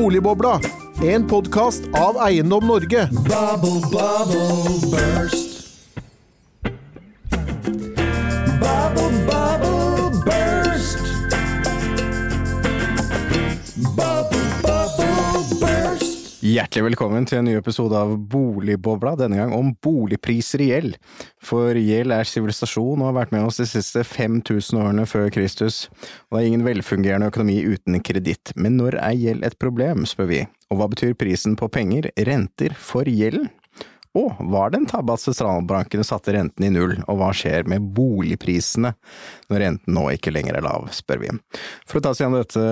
Boligbobla, 0.00 0.60
en 1.02 1.26
podkast 1.26 1.82
av 1.92 2.16
Eiendom 2.28 2.66
Norge. 2.66 3.08
Bubble, 3.12 3.80
bubble, 3.92 4.80
burst. 4.90 5.49
Hjertelig 16.50 16.82
velkommen 16.88 17.26
til 17.28 17.38
en 17.38 17.44
ny 17.46 17.52
episode 17.54 17.94
av 17.94 18.16
Boligbobla, 18.32 19.12
denne 19.20 19.36
gang 19.38 19.52
om 19.54 19.68
boligpriser 19.84 20.64
i 20.64 20.70
gjeld. 20.70 20.96
For 21.46 21.78
gjeld 21.78 22.10
er 22.16 22.26
sivilisasjon 22.26 23.04
og 23.04 23.06
har 23.06 23.14
vært 23.20 23.34
med 23.36 23.46
oss 23.46 23.60
de 23.60 23.68
siste 23.70 24.02
5000 24.02 24.80
årene 24.80 25.04
før 25.06 25.28
Kristus, 25.30 25.84
og 26.26 26.38
det 26.38 26.40
er 26.40 26.48
ingen 26.48 26.66
velfungerende 26.66 27.28
økonomi 27.30 27.60
uten 27.68 28.00
kreditt. 28.02 28.54
Men 28.56 28.80
når 28.80 28.98
er 28.98 29.20
gjeld 29.20 29.46
et 29.46 29.58
problem, 29.62 30.02
spør 30.08 30.30
vi, 30.32 30.42
og 30.72 30.80
hva 30.80 30.90
betyr 30.90 31.14
prisen 31.20 31.54
på 31.60 31.70
penger, 31.70 32.10
renter, 32.26 32.74
for 32.74 33.06
gjelden? 33.06 33.52
Og 34.18 34.40
var 34.50 34.72
det 34.72 34.80
en 34.80 34.88
tabbe 34.90 35.14
at 35.14 35.22
sentralbankene 35.22 36.02
satte 36.06 36.34
renten 36.34 36.66
i 36.66 36.72
null, 36.74 36.96
og 37.06 37.20
hva 37.20 37.30
skjer 37.36 37.68
med 37.70 37.92
boligprisene 37.94 38.90
når 39.52 39.62
renten 39.62 39.94
nå 39.94 40.08
ikke 40.16 40.32
lenger 40.34 40.58
er 40.58 40.66
lav, 40.66 40.88
spør 40.94 41.22
vi. 41.22 41.32
For 41.86 42.00
å 42.00 42.04
ta 42.04 42.10
oss 42.10 42.22
gjennom 42.22 42.42
dette 42.42 42.64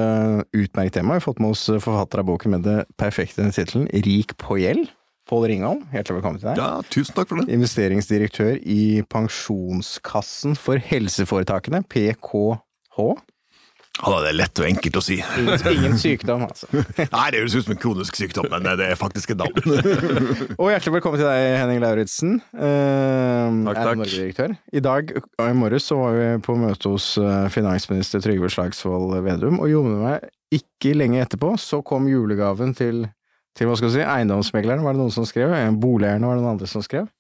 utmerket 0.51 0.99
temaet 0.99 1.19
har 1.19 1.23
vi 1.23 1.29
fått 1.29 1.43
med 1.45 1.55
oss 1.55 1.69
forfatter 1.71 2.25
av 2.25 2.31
boken 2.33 2.57
med 2.57 2.67
det 2.67 2.79
perfekte 2.99 3.47
tittelen 3.55 3.87
Rik 4.09 4.35
på 4.43 4.59
gjeld. 4.65 4.91
Pål 5.29 5.45
Ringholm, 5.51 5.83
hjertelig 5.93 6.23
velkommen 6.23 6.41
til 6.41 6.49
deg. 6.49 6.61
Ja, 6.63 6.83
tusen 6.89 7.13
takk 7.13 7.29
for 7.29 7.43
det. 7.43 7.53
Investeringsdirektør 7.53 8.55
i 8.65 9.05
Pensjonskassen 9.13 10.57
for 10.57 10.81
helseforetakene, 10.81 11.83
PKH. 11.85 13.03
Ja, 13.99 14.19
det 14.23 14.29
er 14.31 14.37
lett 14.39 14.61
og 14.63 14.67
enkelt 14.69 14.97
å 15.01 15.03
si. 15.03 15.17
Ingen 15.43 15.97
sykdom, 15.99 16.45
altså. 16.47 16.69
Nei, 17.17 17.25
det 17.35 17.41
høres 17.41 17.57
ut 17.59 17.65
som 17.67 17.75
en 17.75 17.81
kronisk 17.83 18.19
sykdom, 18.19 18.47
men 18.53 18.67
det 18.79 18.87
er 18.93 18.99
faktisk 19.01 19.33
en 19.35 19.41
navn. 19.43 19.59
Og 20.61 20.69
hjertelig 20.71 20.95
velkommen 20.99 21.19
til 21.19 21.27
deg, 21.27 21.47
Henning 21.59 21.81
Lauritzen. 21.83 22.37
Eh, 22.55 23.59
Takk, 23.67 23.81
takk. 23.81 23.99
Norge-direktør. 24.03 24.55
I 24.79 24.83
dag 24.87 25.11
og 25.19 25.45
i 25.49 25.57
morges 25.59 25.89
så 25.91 25.99
var 25.99 26.15
vi 26.19 26.29
på 26.47 26.57
møte 26.63 26.93
hos 26.95 27.09
eh, 27.19 27.49
finansminister 27.55 28.23
Trygve 28.23 28.51
Slagsvold 28.55 29.17
Vedum, 29.27 29.59
og 29.65 29.71
jommen 29.73 29.99
meg 30.05 30.29
ikke 30.55 30.95
lenge 30.97 31.21
etterpå 31.25 31.51
så 31.61 31.83
kom 31.85 32.07
julegaven 32.09 32.71
til, 32.79 33.03
til 33.59 33.69
hva 33.69 33.75
skal 33.77 33.91
vi 33.91 33.97
si, 33.99 34.05
eiendomsmegleren, 34.07 34.81
var 34.87 34.95
det 34.97 35.03
noen 35.03 35.13
som 35.13 35.27
skrev? 35.29 35.53
Eh, 35.59 35.73
Boligeierne 35.75 36.31
var 36.31 36.39
det 36.39 36.45
noen 36.47 36.55
andre 36.55 36.71
som 36.71 36.85
skrev? 36.87 37.11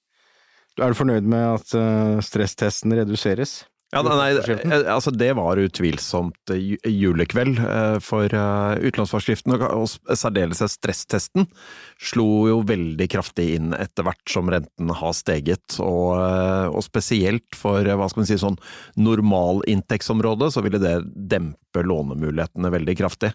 Er 0.78 0.94
du 0.94 0.98
fornøyd 1.00 1.26
med 1.26 1.42
at 1.56 1.74
eh, 1.74 2.20
stresstesten 2.22 2.94
reduseres? 2.94 3.64
Ja, 3.88 4.02
nei, 4.04 4.34
eh, 4.36 4.82
altså 4.92 5.08
Det 5.16 5.30
var 5.38 5.56
utvilsomt 5.56 6.50
julekveld 6.84 7.56
eh, 7.64 7.94
for 8.04 8.28
eh, 8.36 8.74
utlånsforskriften, 8.84 9.54
og- 9.64 9.94
særdeles 10.12 10.60
stresstesten 10.74 11.46
slo 11.96 12.26
jo 12.50 12.58
veldig 12.68 13.06
kraftig 13.08 13.46
inn 13.56 13.72
etter 13.72 14.04
hvert 14.04 14.28
som 14.28 14.50
renten 14.52 14.92
har 14.92 15.14
steget. 15.16 15.78
Og, 15.80 16.12
og 16.68 16.84
spesielt 16.84 17.56
for 17.56 17.80
hva 17.88 18.10
skal 18.12 18.22
man 18.24 18.28
si, 18.28 18.36
sånn 18.40 18.60
normalinntektsområdet, 19.00 20.52
så 20.52 20.62
ville 20.66 20.82
det 20.82 20.94
dempe 21.32 21.80
lånemulighetene 21.88 22.70
veldig 22.76 22.98
kraftig. 23.00 23.32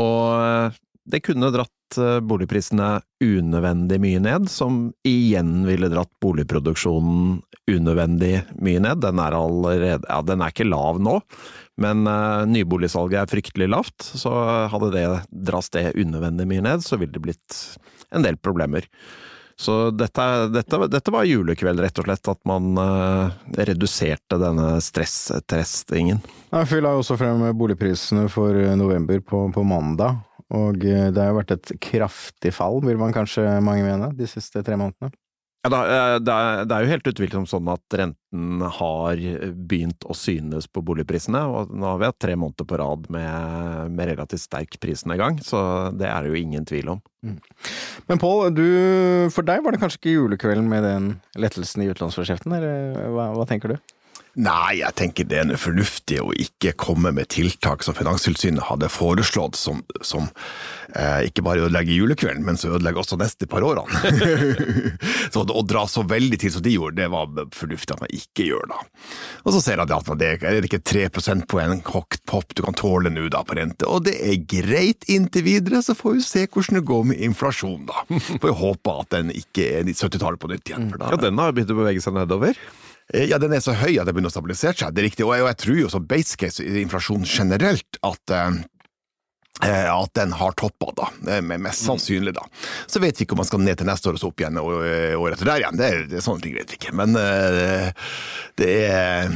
Og 0.00 0.72
det 1.04 1.20
kunne 1.20 1.50
dratt 1.52 1.98
eh, 2.00 2.20
boligprisene 2.24 3.00
unødvendig 3.24 3.98
mye 4.00 4.20
ned, 4.24 4.48
som 4.50 4.86
igjen 5.06 5.66
ville 5.68 5.90
dratt 5.92 6.12
boligproduksjonen 6.24 7.42
unødvendig 7.70 8.32
mye 8.64 8.80
ned. 8.84 9.02
Den 9.04 9.20
er 9.20 9.36
allerede 9.36 10.08
Ja, 10.08 10.22
den 10.24 10.44
er 10.44 10.52
ikke 10.52 10.68
lav 10.68 11.00
nå, 11.02 11.18
men 11.80 12.06
uh, 12.08 12.44
nyboligsalget 12.48 13.22
er 13.22 13.30
fryktelig 13.30 13.68
lavt. 13.72 14.04
Så 14.04 14.32
hadde 14.72 14.92
det 14.94 15.06
dratt 15.48 15.72
det 15.76 15.92
unødvendig 15.96 16.48
mye 16.50 16.64
ned, 16.64 16.84
så 16.84 17.00
ville 17.00 17.14
det 17.14 17.24
blitt 17.24 17.60
en 18.14 18.24
del 18.24 18.36
problemer. 18.40 18.88
Så 19.56 19.92
dette, 19.94 20.22
dette, 20.50 20.78
dette 20.90 21.12
var 21.14 21.28
julekveld, 21.28 21.78
rett 21.84 21.98
og 22.02 22.08
slett, 22.08 22.30
at 22.32 22.40
man 22.48 22.74
uh, 22.80 23.30
reduserte 23.54 24.40
denne 24.40 24.80
stresstestingen. 24.82 26.18
Jeg 26.50 26.82
la 26.82 26.94
også 26.98 27.16
frem 27.20 27.44
boligprisene 27.54 28.26
for 28.32 28.56
november 28.78 29.22
på, 29.22 29.46
på 29.54 29.66
mandag, 29.66 30.18
og 30.52 30.84
eh, 30.84 31.10
det 31.14 31.20
har 31.20 31.32
jo 31.32 31.40
vært 31.40 31.54
et 31.56 31.74
kraftig 31.82 32.52
fall, 32.54 32.82
vil 32.84 33.00
man 33.00 33.14
kanskje 33.14 33.46
mange 33.64 33.86
mene, 33.86 34.12
de 34.16 34.28
siste 34.28 34.64
tre 34.64 34.76
månedene. 34.80 35.14
Ja, 35.64 35.70
eh, 35.72 36.18
det, 36.20 36.34
er, 36.34 36.84
jo 36.84 36.90
helt 36.90 37.08
utvilsomt 37.08 37.48
sånn 37.48 37.70
at 37.72 37.96
renten 37.96 38.64
har 38.76 39.22
begynt 39.54 40.04
å 40.04 40.16
synes 40.18 40.68
på 40.68 40.84
boligprisene, 40.84 41.40
og 41.48 41.72
nå 41.72 41.88
har 41.88 42.02
vi 42.02 42.10
hatt 42.10 42.20
tre 42.20 42.36
måneder 42.36 42.68
på 42.68 42.80
rad 42.82 43.08
med, 43.14 43.94
med 43.96 44.12
relativt 44.12 44.44
sterk 44.44 44.76
prisnedgang, 44.82 45.40
så 45.40 45.88
det 45.96 46.10
er 46.10 46.20
det 46.20 46.34
jo 46.34 46.42
ingen 46.42 46.68
tvil 46.68 46.92
om. 46.96 47.02
Men 48.04 48.20
Pål, 48.20 48.60
for 49.32 49.48
deg 49.48 49.64
var 49.64 49.72
det 49.72 49.80
kanskje 49.80 50.02
ikke 50.02 50.16
julekvelden 50.18 50.68
med 50.68 50.84
den 50.84 51.10
lettelsen 51.40 51.86
i 51.86 51.88
utlånsforskriften, 51.94 52.52
eller 52.60 53.14
hva, 53.16 53.30
hva 53.38 53.48
tenker 53.48 53.72
du? 53.72 53.94
Nei, 54.34 54.80
jeg 54.80 54.94
tenker 54.98 55.26
det 55.30 55.36
er 55.38 55.46
noe 55.46 55.58
fornuftig 55.60 56.16
å 56.18 56.32
ikke 56.34 56.72
komme 56.80 57.12
med 57.14 57.28
tiltak 57.30 57.84
som 57.86 57.94
Finanstilsynet 57.94 58.66
hadde 58.66 58.88
foreslått, 58.90 59.54
som, 59.54 59.84
som 60.02 60.26
eh, 60.90 61.28
ikke 61.28 61.44
bare 61.46 61.62
ødelegger 61.68 61.94
julekvelden, 62.00 62.42
men 62.46 62.58
som 62.58 62.74
ødelegger 62.74 63.04
også 63.04 63.18
neste 63.20 63.46
par 63.50 63.62
årene. 63.62 63.86
så 65.34 65.44
Å 65.44 65.62
dra 65.62 65.84
så 65.90 66.02
veldig 66.10 66.40
til 66.42 66.50
som 66.50 66.64
de 66.64 66.74
gjorde, 66.74 66.98
det 66.98 67.08
var 67.14 67.30
fornuftig 67.54 67.94
at 67.94 68.02
man 68.02 68.14
ikke 68.16 68.48
gjør 68.48 68.66
da. 68.72 68.80
Og 69.44 69.54
så 69.54 69.62
ser 69.62 69.78
jeg 69.78 69.86
at 69.86 70.12
det 70.18 70.32
er 70.34 70.58
det 70.58 70.70
ikke 70.70 70.82
tre 70.82 71.06
en 71.64 71.82
kokt 71.86 72.24
pop 72.26 72.56
du 72.56 72.64
kan 72.64 72.74
tåle 72.74 73.12
nå 73.12 73.28
da 73.30 73.44
på 73.46 73.54
rente, 73.54 73.86
og 73.86 74.08
det 74.08 74.16
er 74.18 74.42
greit 74.50 75.06
inntil 75.06 75.46
videre, 75.46 75.82
så 75.84 75.94
får 75.94 76.18
vi 76.18 76.26
se 76.26 76.46
hvordan 76.48 76.80
det 76.80 76.88
går 76.90 77.04
med 77.12 77.22
inflasjon 77.22 77.86
da. 77.86 78.02
Får 78.42 78.56
håpe 78.58 78.94
at 79.04 79.14
den 79.14 79.30
ikke 79.34 79.68
er 79.78 79.86
i 79.86 79.94
70-tallet 79.94 80.42
på 80.42 80.50
nytt 80.50 80.72
igjen. 80.72 80.90
For 80.90 81.00
da, 81.00 81.12
Ja, 81.14 81.20
den 81.28 81.38
har 81.38 81.54
begynt 81.54 81.70
å 81.70 81.78
bevege 81.78 82.02
seg 82.02 82.16
nedover. 82.18 82.58
Eh, 83.12 83.26
Ja, 83.28 83.38
den 83.38 83.52
er 83.52 83.60
så 83.60 83.74
høy 83.76 83.98
at 84.00 84.06
det 84.08 84.14
begynner 84.14 84.32
å 84.32 84.36
stabilisere 84.36 84.72
seg, 84.78 84.94
det 84.94 85.02
er 85.04 85.08
riktig. 85.10 85.26
Og 85.26 85.34
jeg, 85.36 85.44
og 85.44 85.50
jeg 85.52 85.60
tror 85.64 85.80
jo 85.82 85.90
som 85.92 86.06
base 86.08 86.38
case 86.40 86.64
i 86.64 86.80
inflasjon 86.82 87.26
generelt 87.28 87.98
at 88.06 88.32
eh, 88.32 88.62
eh, 89.68 89.90
at 89.92 90.14
den 90.16 90.32
har 90.38 90.56
toppa, 90.58 90.88
da. 90.96 91.10
Med- 91.42 91.60
Mest 91.66 91.84
sannsynlig, 91.84 92.32
da. 92.38 92.46
Så 92.86 93.02
vet 93.04 93.18
vi 93.20 93.26
ikke 93.26 93.36
om 93.36 93.42
man 93.44 93.50
skal 93.50 93.60
ned 93.62 93.76
til 93.82 93.86
neste 93.90 94.08
år 94.10 94.16
og 94.16 94.24
så 94.24 94.30
opp 94.32 94.40
igjen 94.40 94.58
og 94.62 94.72
året 95.20 95.36
etter 95.36 95.52
der 95.52 95.62
igjen. 95.66 95.78
Det, 95.78 95.90
er- 95.92 96.08
det 96.10 96.18
er 96.22 96.26
sånne 96.26 96.42
ting 96.46 96.56
vet 96.56 96.72
vi 96.74 96.80
ikke. 96.80 96.94
Men 96.96 97.12
det 98.58 98.72
er 98.88 99.30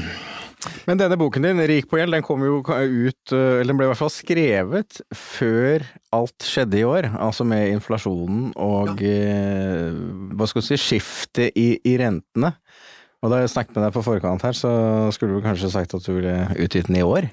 Men 0.89 0.99
denne 0.99 1.15
boken 1.17 1.45
din, 1.47 1.61
Rik 1.71 1.87
på 1.89 2.01
gjeld, 2.01 2.13
den 2.17 2.25
kom 2.27 2.43
jo 2.43 2.57
ut, 2.67 3.31
eller 3.33 3.69
den 3.71 3.79
ble 3.79 3.87
i 3.87 3.91
hvert 3.93 4.01
fall 4.01 4.11
skrevet 4.11 4.99
før 5.15 5.85
alt 6.17 6.43
skjedde 6.45 6.81
i 6.81 6.85
år, 6.85 7.07
altså 7.15 7.47
med 7.47 7.71
inflasjonen 7.77 8.49
og 8.59 8.99
ja. 8.99 9.93
hva 10.35 10.49
skal 10.51 10.65
du 10.65 10.67
si, 10.67 10.81
skiftet 10.83 11.55
i, 11.55 11.69
i 11.87 11.95
rentene. 12.03 12.51
Og 13.23 13.33
da 13.33 13.41
jeg 13.43 13.51
snakket 13.51 13.75
med 13.75 13.83
deg 13.87 13.95
på 13.97 14.05
forkant 14.07 14.45
her, 14.47 14.55
så 14.55 14.71
skulle 15.15 15.39
du 15.39 15.43
kanskje 15.43 15.73
sagt 15.73 15.95
at 15.97 16.05
du 16.07 16.13
ville 16.15 16.35
utgitt 16.55 16.87
den 16.87 17.01
i 17.01 17.07
år? 17.07 17.27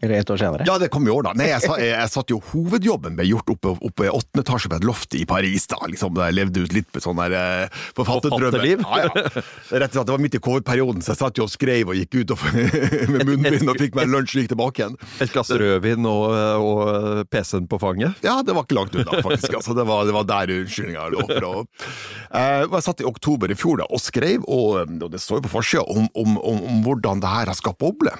Eller 0.00 0.14
ett 0.22 0.30
år 0.32 0.36
senere? 0.40 0.64
Ja, 0.66 0.78
det 0.80 0.88
kom 0.88 1.04
i 1.06 1.10
år, 1.12 1.26
da. 1.26 1.32
Nei, 1.36 1.50
jeg, 1.50 1.60
sa, 1.66 1.74
jeg, 1.76 1.90
jeg 1.92 2.08
satt 2.10 2.30
jo 2.32 2.38
Hovedjobben 2.52 3.12
ble 3.18 3.26
gjort 3.28 3.50
oppe, 3.52 3.74
oppe 3.84 4.06
i 4.06 4.08
åttende 4.08 4.40
etasje 4.40 4.70
på 4.72 4.78
et 4.80 4.86
loft 4.88 5.14
i 5.18 5.26
Paris, 5.28 5.66
da. 5.68 5.76
Liksom, 5.90 6.14
da 6.16 6.30
jeg 6.30 6.38
levde 6.38 6.62
ut 6.64 6.72
litt 6.72 6.88
med 6.96 7.04
sånn 7.04 7.20
der 7.20 7.34
eh, 7.36 7.82
forfatterdrømmer. 7.98 8.64
Ja, 8.64 9.02
ja. 9.04 9.10
Rett 9.12 9.92
og 9.92 9.98
slett, 9.98 10.08
det 10.08 10.14
var 10.14 10.22
midt 10.24 10.38
i 10.38 10.40
covid-perioden, 10.42 11.04
så 11.04 11.12
jeg 11.12 11.20
satt 11.20 11.40
jo 11.42 11.44
og 11.44 11.52
skrev 11.52 11.92
og 11.92 11.98
gikk 12.00 12.16
ut 12.22 12.32
og, 12.34 12.46
med 13.12 13.26
munnbind 13.28 13.68
og 13.68 13.78
fikk 13.84 13.98
meg 14.00 14.08
lunsj 14.12 14.38
og 14.38 14.40
gikk 14.46 14.52
tilbake 14.54 14.82
igjen. 14.82 14.96
Et 15.26 15.34
glass 15.36 15.52
rødvin 15.52 16.08
og, 16.08 16.24
og 16.64 17.22
PC-en 17.32 17.68
på 17.70 17.80
fanget. 17.84 18.16
Ja, 18.24 18.38
det 18.46 18.56
var 18.56 18.64
ikke 18.64 18.78
langt 18.80 18.96
unna, 18.96 19.20
faktisk. 19.28 19.58
Altså, 19.60 19.76
det, 19.76 19.84
var, 19.92 20.06
det 20.08 20.16
var 20.16 20.28
der 20.32 20.54
unnskyldninga 20.56 21.08
lå 21.12 21.26
for. 21.28 21.50
å- 21.52 21.66
Eh, 22.32 22.62
jeg 22.64 22.80
satt 22.86 23.02
i 23.02 23.04
oktober 23.04 23.50
i 23.52 23.54
fjor 23.60 23.82
da, 23.82 23.84
og 23.92 24.00
skrev, 24.00 24.40
og, 24.48 24.88
og 24.88 25.10
det 25.12 25.18
står 25.20 25.42
jo 25.42 25.44
på 25.44 25.50
forsida, 25.52 25.82
om, 25.92 26.06
om, 26.16 26.38
om, 26.40 26.62
om 26.70 26.78
hvordan 26.86 27.20
det 27.20 27.28
her 27.28 27.50
har 27.50 27.58
skapt 27.58 27.76
boble. 27.82 28.14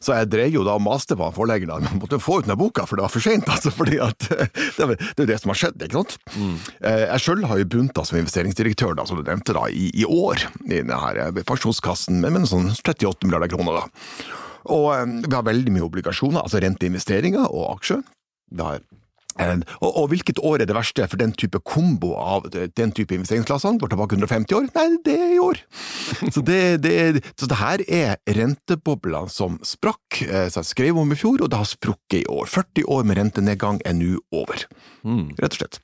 Så 0.00 0.16
jeg 0.16 0.30
drev 0.32 0.54
jo 0.56 0.62
da 0.64 0.78
og 0.78 0.80
maste 0.86 1.17
på 1.18 1.28
han 1.28 1.36
forleggeren 1.36 1.74
at 1.76 1.88
jeg 1.88 2.00
måtte 2.00 2.20
få 2.22 2.40
ut 2.40 2.48
den 2.48 2.58
boka, 2.60 2.86
for 2.88 2.98
det 2.98 3.06
var 3.06 3.14
for 3.14 3.24
seint. 3.24 3.48
Altså, 3.58 3.72
fordi 3.74 3.98
at, 4.02 4.28
det 4.28 4.84
er 4.84 4.92
det 4.94 5.06
er 5.16 5.24
jo 5.24 5.28
det 5.32 5.38
som 5.42 5.52
har 5.52 5.58
skjedd, 5.60 5.82
ikke 5.84 5.98
sant. 5.98 6.16
Mm. 6.38 6.56
jeg 6.84 7.22
sjøl 7.24 7.46
har 7.50 7.60
jo 7.60 7.68
begynt 7.74 7.94
da, 7.96 8.04
som 8.06 8.20
investeringsdirektør, 8.20 8.94
da, 8.98 9.06
som 9.08 9.18
du 9.18 9.24
nevnte, 9.26 9.56
da, 9.56 9.64
i, 9.68 9.88
i 9.98 10.06
år 10.06 10.44
i 10.68 10.76
denne 10.76 10.98
eh, 11.10 11.42
pensjonskassen 11.48 12.20
med, 12.22 12.36
med 12.36 12.48
sånn 12.50 12.70
38 12.70 13.26
milliarder 13.26 13.50
kroner. 13.52 13.82
da. 13.82 14.28
Og 14.74 14.86
eh, 14.94 15.04
vi 15.26 15.34
har 15.34 15.46
veldig 15.48 15.74
mye 15.74 15.88
obligasjoner, 15.88 16.44
altså 16.44 16.62
renteinvesteringer 16.62 17.50
og 17.50 17.74
aksjer. 17.78 18.06
Vi 18.54 18.64
har 18.64 18.80
Eh, 18.80 19.07
og, 19.38 19.88
og 19.88 20.08
hvilket 20.12 20.40
år 20.44 20.62
er 20.62 20.68
det 20.70 20.76
verste 20.76 21.06
for 21.10 21.20
den 21.20 21.32
type 21.38 21.60
kombo 21.66 22.14
av 22.18 22.48
den 22.50 22.94
type 22.96 23.14
investeringsklassene? 23.16 23.78
Går 23.80 23.92
tilbake 23.94 24.18
150 24.18 24.58
år? 24.58 24.68
Nei, 24.74 24.86
det 25.06 25.16
er 25.16 25.34
i 25.36 25.42
år! 25.42 25.62
Så 26.34 26.42
det, 26.44 26.60
det, 26.84 27.22
så 27.38 27.46
det 27.50 27.58
her 27.58 27.82
er 27.86 28.36
renteboblene 28.36 29.30
som 29.32 29.58
sprakk, 29.66 30.22
eh, 30.24 30.48
som 30.52 30.62
jeg 30.62 30.70
skrev 30.72 30.98
om 31.00 31.12
i 31.12 31.18
fjor, 31.18 31.42
og 31.44 31.50
det 31.52 31.60
har 31.60 31.68
sprukket 31.68 32.22
i 32.22 32.26
år. 32.30 32.48
40 32.50 32.88
år 32.94 33.06
med 33.08 33.20
rentenedgang 33.20 33.80
er 33.86 33.96
nå 33.96 34.16
over, 34.34 34.64
rett 35.04 35.54
og 35.54 35.58
slett. 35.60 35.80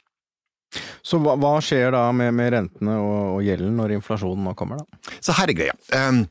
Så 1.06 1.20
hva, 1.22 1.36
hva 1.38 1.54
skjer 1.62 1.92
da 1.94 2.06
med, 2.16 2.32
med 2.36 2.52
rentene 2.54 2.96
og, 2.98 3.18
og 3.36 3.46
gjelden 3.46 3.76
når 3.78 3.96
inflasjonen 3.98 4.48
nå 4.48 4.54
kommer, 4.58 4.82
da? 4.82 5.16
Så 5.22 5.36
her 5.38 5.52
er 5.52 5.58
greia. 5.58 5.76
Um, 5.94 6.24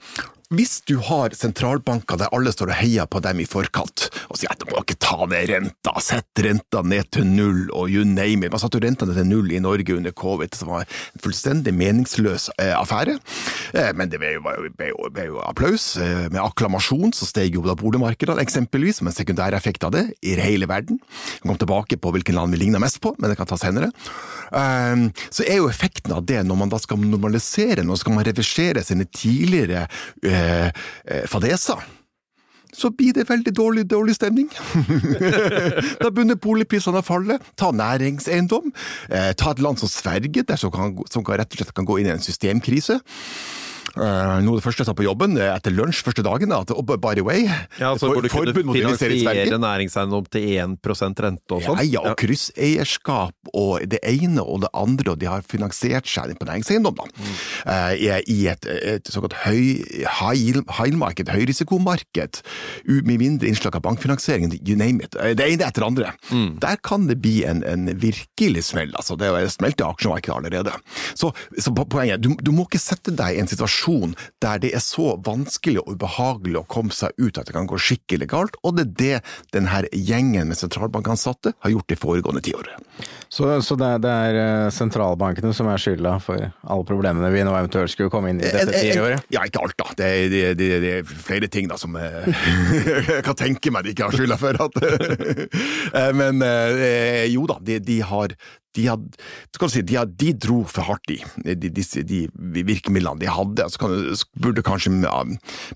hvis 0.54 0.82
du 0.88 0.98
har 1.02 1.34
sentralbanker 1.38 2.20
der 2.20 2.32
alle 2.36 2.52
står 2.54 2.72
og 2.72 2.78
heier 2.78 3.08
på 3.10 3.22
dem 3.24 3.42
i 3.42 3.48
forkant, 3.50 4.08
og 4.30 4.40
sier 4.40 4.54
at 4.54 4.62
du 4.62 4.68
må 4.70 4.84
ikke 4.84 4.98
ta 5.02 5.26
ned 5.30 5.50
renta, 5.50 5.94
sett 6.04 6.44
renta 6.46 6.84
ned 6.86 7.10
til 7.16 7.26
null, 7.28 7.66
og 7.74 7.90
you 7.92 8.06
name 8.08 8.46
it. 8.46 8.54
Man 8.54 8.62
satte 8.62 8.80
jo 8.80 8.84
renta 8.86 9.08
ned 9.10 9.18
til 9.20 9.30
null 9.30 9.52
i 9.54 9.62
Norge 9.64 9.98
under 9.98 10.14
covid, 10.14 10.54
som 10.58 10.72
var 10.74 10.86
en 10.86 11.24
fullstendig 11.24 11.74
meningsløs 11.78 12.50
eh, 12.60 12.74
affære. 12.78 13.18
Eh, 13.74 13.92
men 13.98 14.12
det 14.12 14.22
ble 14.22 14.36
jo, 14.36 14.44
ble 14.46 14.92
jo, 14.92 15.10
ble 15.14 15.28
jo, 15.32 15.40
applaus. 15.46 15.94
Eh, 15.98 16.28
med 16.30 16.42
akklamasjon 16.44 17.16
så 17.18 17.30
steg 17.30 17.58
jo 17.58 17.66
da 17.66 17.78
boligmarkedene, 17.80 18.44
eksempelvis, 18.44 19.02
som 19.02 19.10
en 19.10 19.18
sekundæreffekt 19.18 19.88
av 19.88 19.96
det, 19.98 20.06
i 20.22 20.36
hele 20.38 20.70
verden. 20.70 21.02
Vi 21.42 21.50
kom 21.50 21.60
tilbake 21.62 21.98
på 22.02 22.14
hvilken 22.14 22.38
land 22.38 22.54
vi 22.54 22.62
ligner 22.66 22.84
mest 22.84 23.02
på, 23.04 23.16
men 23.18 23.32
det 23.32 23.40
kan 23.40 23.50
ta 23.50 23.58
senere. 23.62 23.90
Eh, 24.54 25.08
så 25.34 25.48
er 25.48 25.62
jo 25.62 25.72
effekten 25.72 26.14
av 26.14 26.26
det, 26.30 26.44
når 26.46 26.62
man 26.62 26.74
da 26.74 26.82
skal 26.82 27.02
normalisere, 27.02 27.86
når 27.86 28.04
skal 28.04 28.18
man 28.18 28.28
reversere 28.28 28.86
sine 28.86 29.08
tidligere 29.10 29.88
eh, 30.26 30.43
eh, 30.44 31.26
fadeser, 31.30 31.82
så 32.74 32.90
blir 32.90 33.14
det 33.14 33.28
veldig 33.30 33.54
dårlig, 33.56 33.84
dårlig 33.90 34.16
stemning. 34.18 34.50
da 36.02 36.10
begynner 36.10 36.40
boligprisene 36.42 37.04
å 37.04 37.06
falle. 37.06 37.38
Ta 37.60 37.70
næringseiendom. 37.76 38.72
Eh, 39.10 39.32
ta 39.38 39.54
et 39.54 39.62
land 39.62 39.82
som 39.82 39.92
Sverige, 39.92 40.46
der 40.48 40.58
som, 40.60 40.74
kan, 40.74 40.96
som 41.12 41.26
kan 41.26 41.38
rett 41.42 41.54
og 41.54 41.62
slett 41.62 41.76
kan 41.78 41.88
gå 41.88 42.00
inn 42.02 42.10
i 42.10 42.16
en 42.16 42.24
systemkrise. 42.24 42.98
Eh, 43.94 44.40
noe 44.42 44.56
av 44.56 44.58
det 44.58 44.64
første 44.66 44.82
jeg 44.82 44.88
sa 44.90 44.94
på 44.98 45.04
jobben 45.06 45.36
etter 45.38 45.74
lunsj 45.76 46.00
første 46.08 46.24
dagen, 46.26 46.52
at 46.56 46.72
oh, 46.74 46.82
by 46.82 47.14
the 47.14 47.22
way 47.26 47.44
Ja, 47.78 47.92
altså 47.94 48.08
for- 48.10 48.26
forbud 48.32 48.66
mot 48.66 48.76
å 48.76 48.80
investere 48.82 49.14
i 49.14 49.22
Sverige. 49.22 49.60
næringseiendom 49.62 50.26
til 50.34 50.48
1 50.58 51.20
rente 51.22 51.52
og 51.54 51.62
Ja, 51.62 51.68
sånn. 51.68 51.92
ja, 51.92 52.02
og 52.02 52.18
krysseierskap 52.18 53.34
og 53.54 53.84
det 53.90 54.00
ene 54.04 54.42
og 54.42 54.62
det 54.64 54.70
andre, 54.74 55.12
og 55.12 55.20
de 55.20 55.28
har 55.30 55.42
finansiert 55.46 56.08
seg 56.10 56.34
på 56.40 56.48
næringseiendom, 56.48 56.96
da. 56.96 57.04
Mm. 57.04 58.00
i- 58.00 58.24
I 58.34 58.48
et, 58.48 58.66
et 58.66 59.04
såkalt 59.04 59.34
høy, 59.46 59.84
high, 60.08 60.62
high 60.80 60.96
market, 60.96 61.28
høyrisikomarked, 61.28 62.42
med 62.88 63.20
mindre 63.20 63.48
innslag 63.48 63.76
av 63.76 63.82
bankfinansiering, 63.84 64.50
you 64.68 64.76
name 64.76 65.02
it. 65.04 65.16
Eh, 65.20 65.34
Det 65.36 65.46
ene 65.52 65.68
etter 65.68 65.82
det 65.82 65.88
andre. 65.88 66.14
Der 66.60 66.78
kan 66.78 67.08
det 67.08 67.22
bli 67.22 67.44
en, 67.46 67.64
en 67.64 67.88
virkelig 68.00 68.64
smell, 68.64 68.92
altså. 68.96 69.18
Det 69.18 69.28
er 69.28 69.48
smelt 69.50 69.80
i 69.80 69.84
aksjemarkedet 69.84 70.36
allerede. 70.36 70.72
Så, 71.16 71.34
så 71.60 71.74
po- 71.76 71.86
poenget, 71.86 72.22
du, 72.22 72.34
du 72.42 72.52
må 72.52 72.66
ikke 72.66 72.80
sette 72.80 73.12
deg 73.16 73.36
i 73.36 73.40
en 73.40 73.48
situasjon 73.48 73.73
der 74.44 74.62
det 74.64 74.74
er 74.76 74.84
så 74.84 75.16
vanskelig 75.24 75.82
og 75.84 75.96
ubehagelig 75.96 76.62
å 76.62 76.68
komme 76.70 76.94
seg 76.96 77.14
ut 77.18 77.38
at 77.38 77.48
det 77.48 77.56
kan 77.56 77.68
gå 77.70 77.80
skikkelig 77.82 78.30
galt, 78.32 78.58
og 78.64 78.78
det 78.78 78.86
er 78.86 78.94
det 79.04 79.18
denne 79.56 79.84
gjengen 79.92 80.50
med 80.50 80.60
sentralbankansatte 80.60 81.54
har 81.58 81.74
gjort 81.74 81.90
det 81.90 82.00
foregående 82.00 82.44
tiåret. 82.46 82.78
Så, 83.34 83.48
så 83.66 83.76
det, 83.80 83.88
er, 83.96 84.02
det 84.04 84.14
er 84.14 84.40
eh, 84.40 84.72
sentralbankene 84.74 85.54
som 85.58 85.70
er 85.72 85.82
skylda 85.82 86.18
for 86.22 86.38
alle 86.44 86.86
problemene 86.86 87.32
vi 87.34 87.42
nå 87.46 87.56
eventuelt 87.58 87.92
skulle 87.92 88.14
komme 88.14 88.34
inn 88.34 88.42
i 88.42 88.46
dette 88.46 88.74
Eh, 88.74 88.90
eh, 88.90 88.94
tiåret? 88.94 89.26
Ja, 89.34 89.44
ikke 89.48 89.64
alt, 89.66 89.76
da. 89.80 89.90
Det 89.98 90.08
er, 90.08 90.28
det, 90.32 90.44
det, 90.60 90.70
det 90.84 90.92
er 91.00 91.08
flere 91.10 91.50
ting 91.52 91.70
da 91.72 91.78
som 91.82 91.98
jeg 92.00 93.24
kan 93.26 93.38
tenke 93.40 93.74
meg 93.74 93.88
de 93.88 93.94
ikke 93.96 94.10
har 94.10 94.18
skylda 94.18 94.38
for. 94.42 94.60
At, 94.68 94.78
men 96.20 96.44
jo 97.34 97.48
da, 97.50 97.58
de, 97.66 97.80
de 97.84 98.00
har 98.06 98.38
de, 98.76 98.88
had, 98.90 99.06
si, 99.70 99.82
de, 99.82 99.98
had, 100.00 100.14
de 100.20 100.32
dro 100.46 100.62
for 100.70 100.88
hardt 100.88 101.14
i, 101.14 101.20
de, 101.44 101.70
de 101.70 102.64
virkemidlene 102.66 103.22
de 103.22 103.32
hadde. 103.32 103.68
Så 103.74 103.82
kan, 103.82 103.96
burde 104.44 104.66
kanskje 104.66 104.94
ja, 105.04 105.18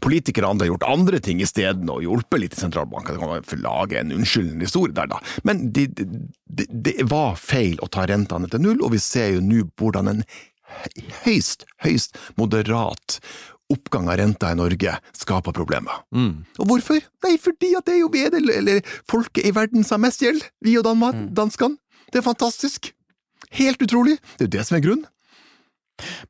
politikere 0.03 0.47
og 0.47 0.57
andre 0.57 0.71
gjort 0.71 0.87
andre 0.87 1.21
ting 1.23 1.41
isteden 1.43 1.89
og 1.93 2.03
hjulpet 2.05 2.43
litt 2.43 2.57
i 2.57 2.61
sentralbanken. 2.61 3.17
Det 3.17 3.47
kan 3.49 3.63
lage 3.65 4.01
en 4.01 4.15
unnskyldende 4.19 4.67
historie 4.67 4.95
der, 4.97 5.09
da. 5.11 5.21
Men 5.47 5.67
det 5.75 5.87
de, 5.97 6.05
de, 6.45 6.67
det 6.71 6.95
var 7.09 7.37
feil 7.39 7.79
å 7.83 7.89
ta 7.91 8.05
rentene 8.09 8.49
til 8.51 8.63
null, 8.63 8.81
og 8.83 8.93
vi 8.95 9.01
ser 9.01 9.33
jo 9.35 9.43
nå 9.43 9.65
hvordan 9.79 10.11
en 10.11 10.25
høyst, 11.23 11.65
høyst 11.83 12.17
moderat 12.39 13.19
oppgang 13.73 14.07
av 14.07 14.19
renta 14.21 14.51
i 14.53 14.57
Norge 14.57 14.93
skaper 15.17 15.55
problemer. 15.55 16.03
Og 16.61 16.69
hvorfor? 16.69 17.01
Nei, 17.25 17.33
fordi 17.41 17.73
at 17.75 17.87
det 17.87 17.97
er 17.97 18.01
jo 18.03 18.11
vi 18.13 18.23
er 18.23 18.31
det, 18.31 18.43
eller 18.47 18.79
folket 19.09 19.47
i 19.47 19.51
verden 19.55 19.83
som 19.83 19.97
har 19.97 20.07
mest 20.07 20.23
gjeld, 20.23 20.45
vi 20.63 20.77
og 20.79 20.85
Danmark, 20.87 21.17
danskene. 21.35 21.79
Det 22.11 22.21
er 22.21 22.25
fantastisk. 22.25 22.91
Helt 23.57 23.81
utrolig. 23.83 24.17
Det 24.35 24.45
er 24.45 24.49
jo 24.49 24.55
det 24.57 24.65
som 24.67 24.77
er 24.79 24.83
grunnen. 24.85 25.07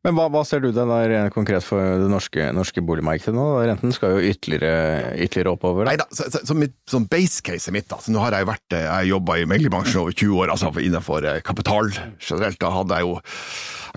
Men 0.05 0.15
hva, 0.15 0.29
hva 0.31 0.43
ser 0.47 0.61
du 0.63 0.69
det 0.71 0.83
der 0.87 1.31
konkret 1.35 1.65
for 1.65 1.81
det 1.99 2.07
norske, 2.11 2.45
norske 2.55 2.83
boligmarkedet 2.87 3.33
nå? 3.35 3.47
Renten 3.67 3.91
skal 3.95 4.15
jo 4.15 4.29
ytterligere, 4.31 5.15
ytterligere 5.25 5.55
oppover. 5.57 5.89
Nei 5.89 5.97
Da. 5.99 6.07
så, 6.07 6.29
så, 6.31 6.43
så 6.47 6.55
mitt, 6.55 6.77
sånn 6.87 7.07
mitt, 7.11 7.89
da. 7.91 7.99
Så 7.99 8.13
nå 8.15 8.23
har 8.23 8.37
jeg 8.37 8.47
vært, 8.47 8.77
eh, 8.77 8.85
jeg 8.87 9.11
jobba 9.11 9.39
i 9.41 9.47
meglerbransjen 9.49 9.99
over 10.05 10.15
20 10.15 10.39
år, 10.39 10.53
altså 10.55 10.71
innenfor 10.79 11.27
eh, 11.27 11.41
kapital 11.43 11.91
generelt. 11.91 12.61
Da 12.63 12.71
hadde 12.77 13.01
jeg 13.01 13.09
jo 13.09 13.17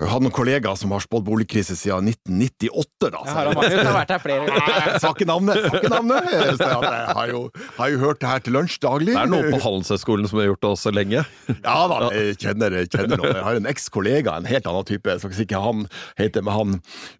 jeg 0.01 0.09
hadde 0.09 0.25
noen 0.25 0.33
kollegaer 0.33 0.77
som 0.79 0.93
har 0.95 1.03
spådd 1.03 1.25
boligkrise 1.27 1.75
siden 1.77 2.07
1998, 2.09 3.09
da. 3.13 3.21
Så, 3.21 3.83
vært 3.93 4.13
her 4.15 4.21
flere 4.23 4.47
ganger. 4.47 4.95
sa 5.03 5.11
ikke 5.13 5.27
navnet! 5.29 5.59
Sa 5.61 5.77
ikke 5.77 5.91
navnet. 5.93 6.29
Så 6.57 6.69
jeg, 6.71 7.15
har, 7.19 7.29
jo, 7.29 7.41
har 7.77 7.91
jo 7.93 7.99
hørt 8.01 8.21
det 8.23 8.31
her 8.31 8.43
til 8.45 8.57
lunsj 8.57 8.79
daglig. 8.81 9.13
Det 9.13 9.21
er 9.21 9.31
noe 9.31 9.51
på 9.53 9.59
Handelshøyskolen 9.61 10.29
som 10.31 10.41
har 10.41 10.49
gjort 10.49 10.63
det 10.65 10.71
også 10.71 10.93
lenge. 10.95 11.23
Ja 11.51 11.77
da, 11.91 11.99
jeg 12.15 12.39
kjenner, 12.41 12.73
jeg 12.81 12.89
kjenner 12.89 13.19
noen. 13.21 13.35
Jeg 13.37 13.45
har 13.45 13.59
en 13.59 13.69
ekskollega, 13.69 14.35
en 14.41 14.49
helt 14.49 14.69
annen 14.71 14.87
type. 14.89 15.11
Jeg 15.11 15.21
skal 15.21 15.33
ikke 15.33 15.39
si 15.39 15.47
hva 15.51 15.63
han 15.67 15.85
heter, 16.19 16.45
men 16.47 16.57
han 16.57 16.77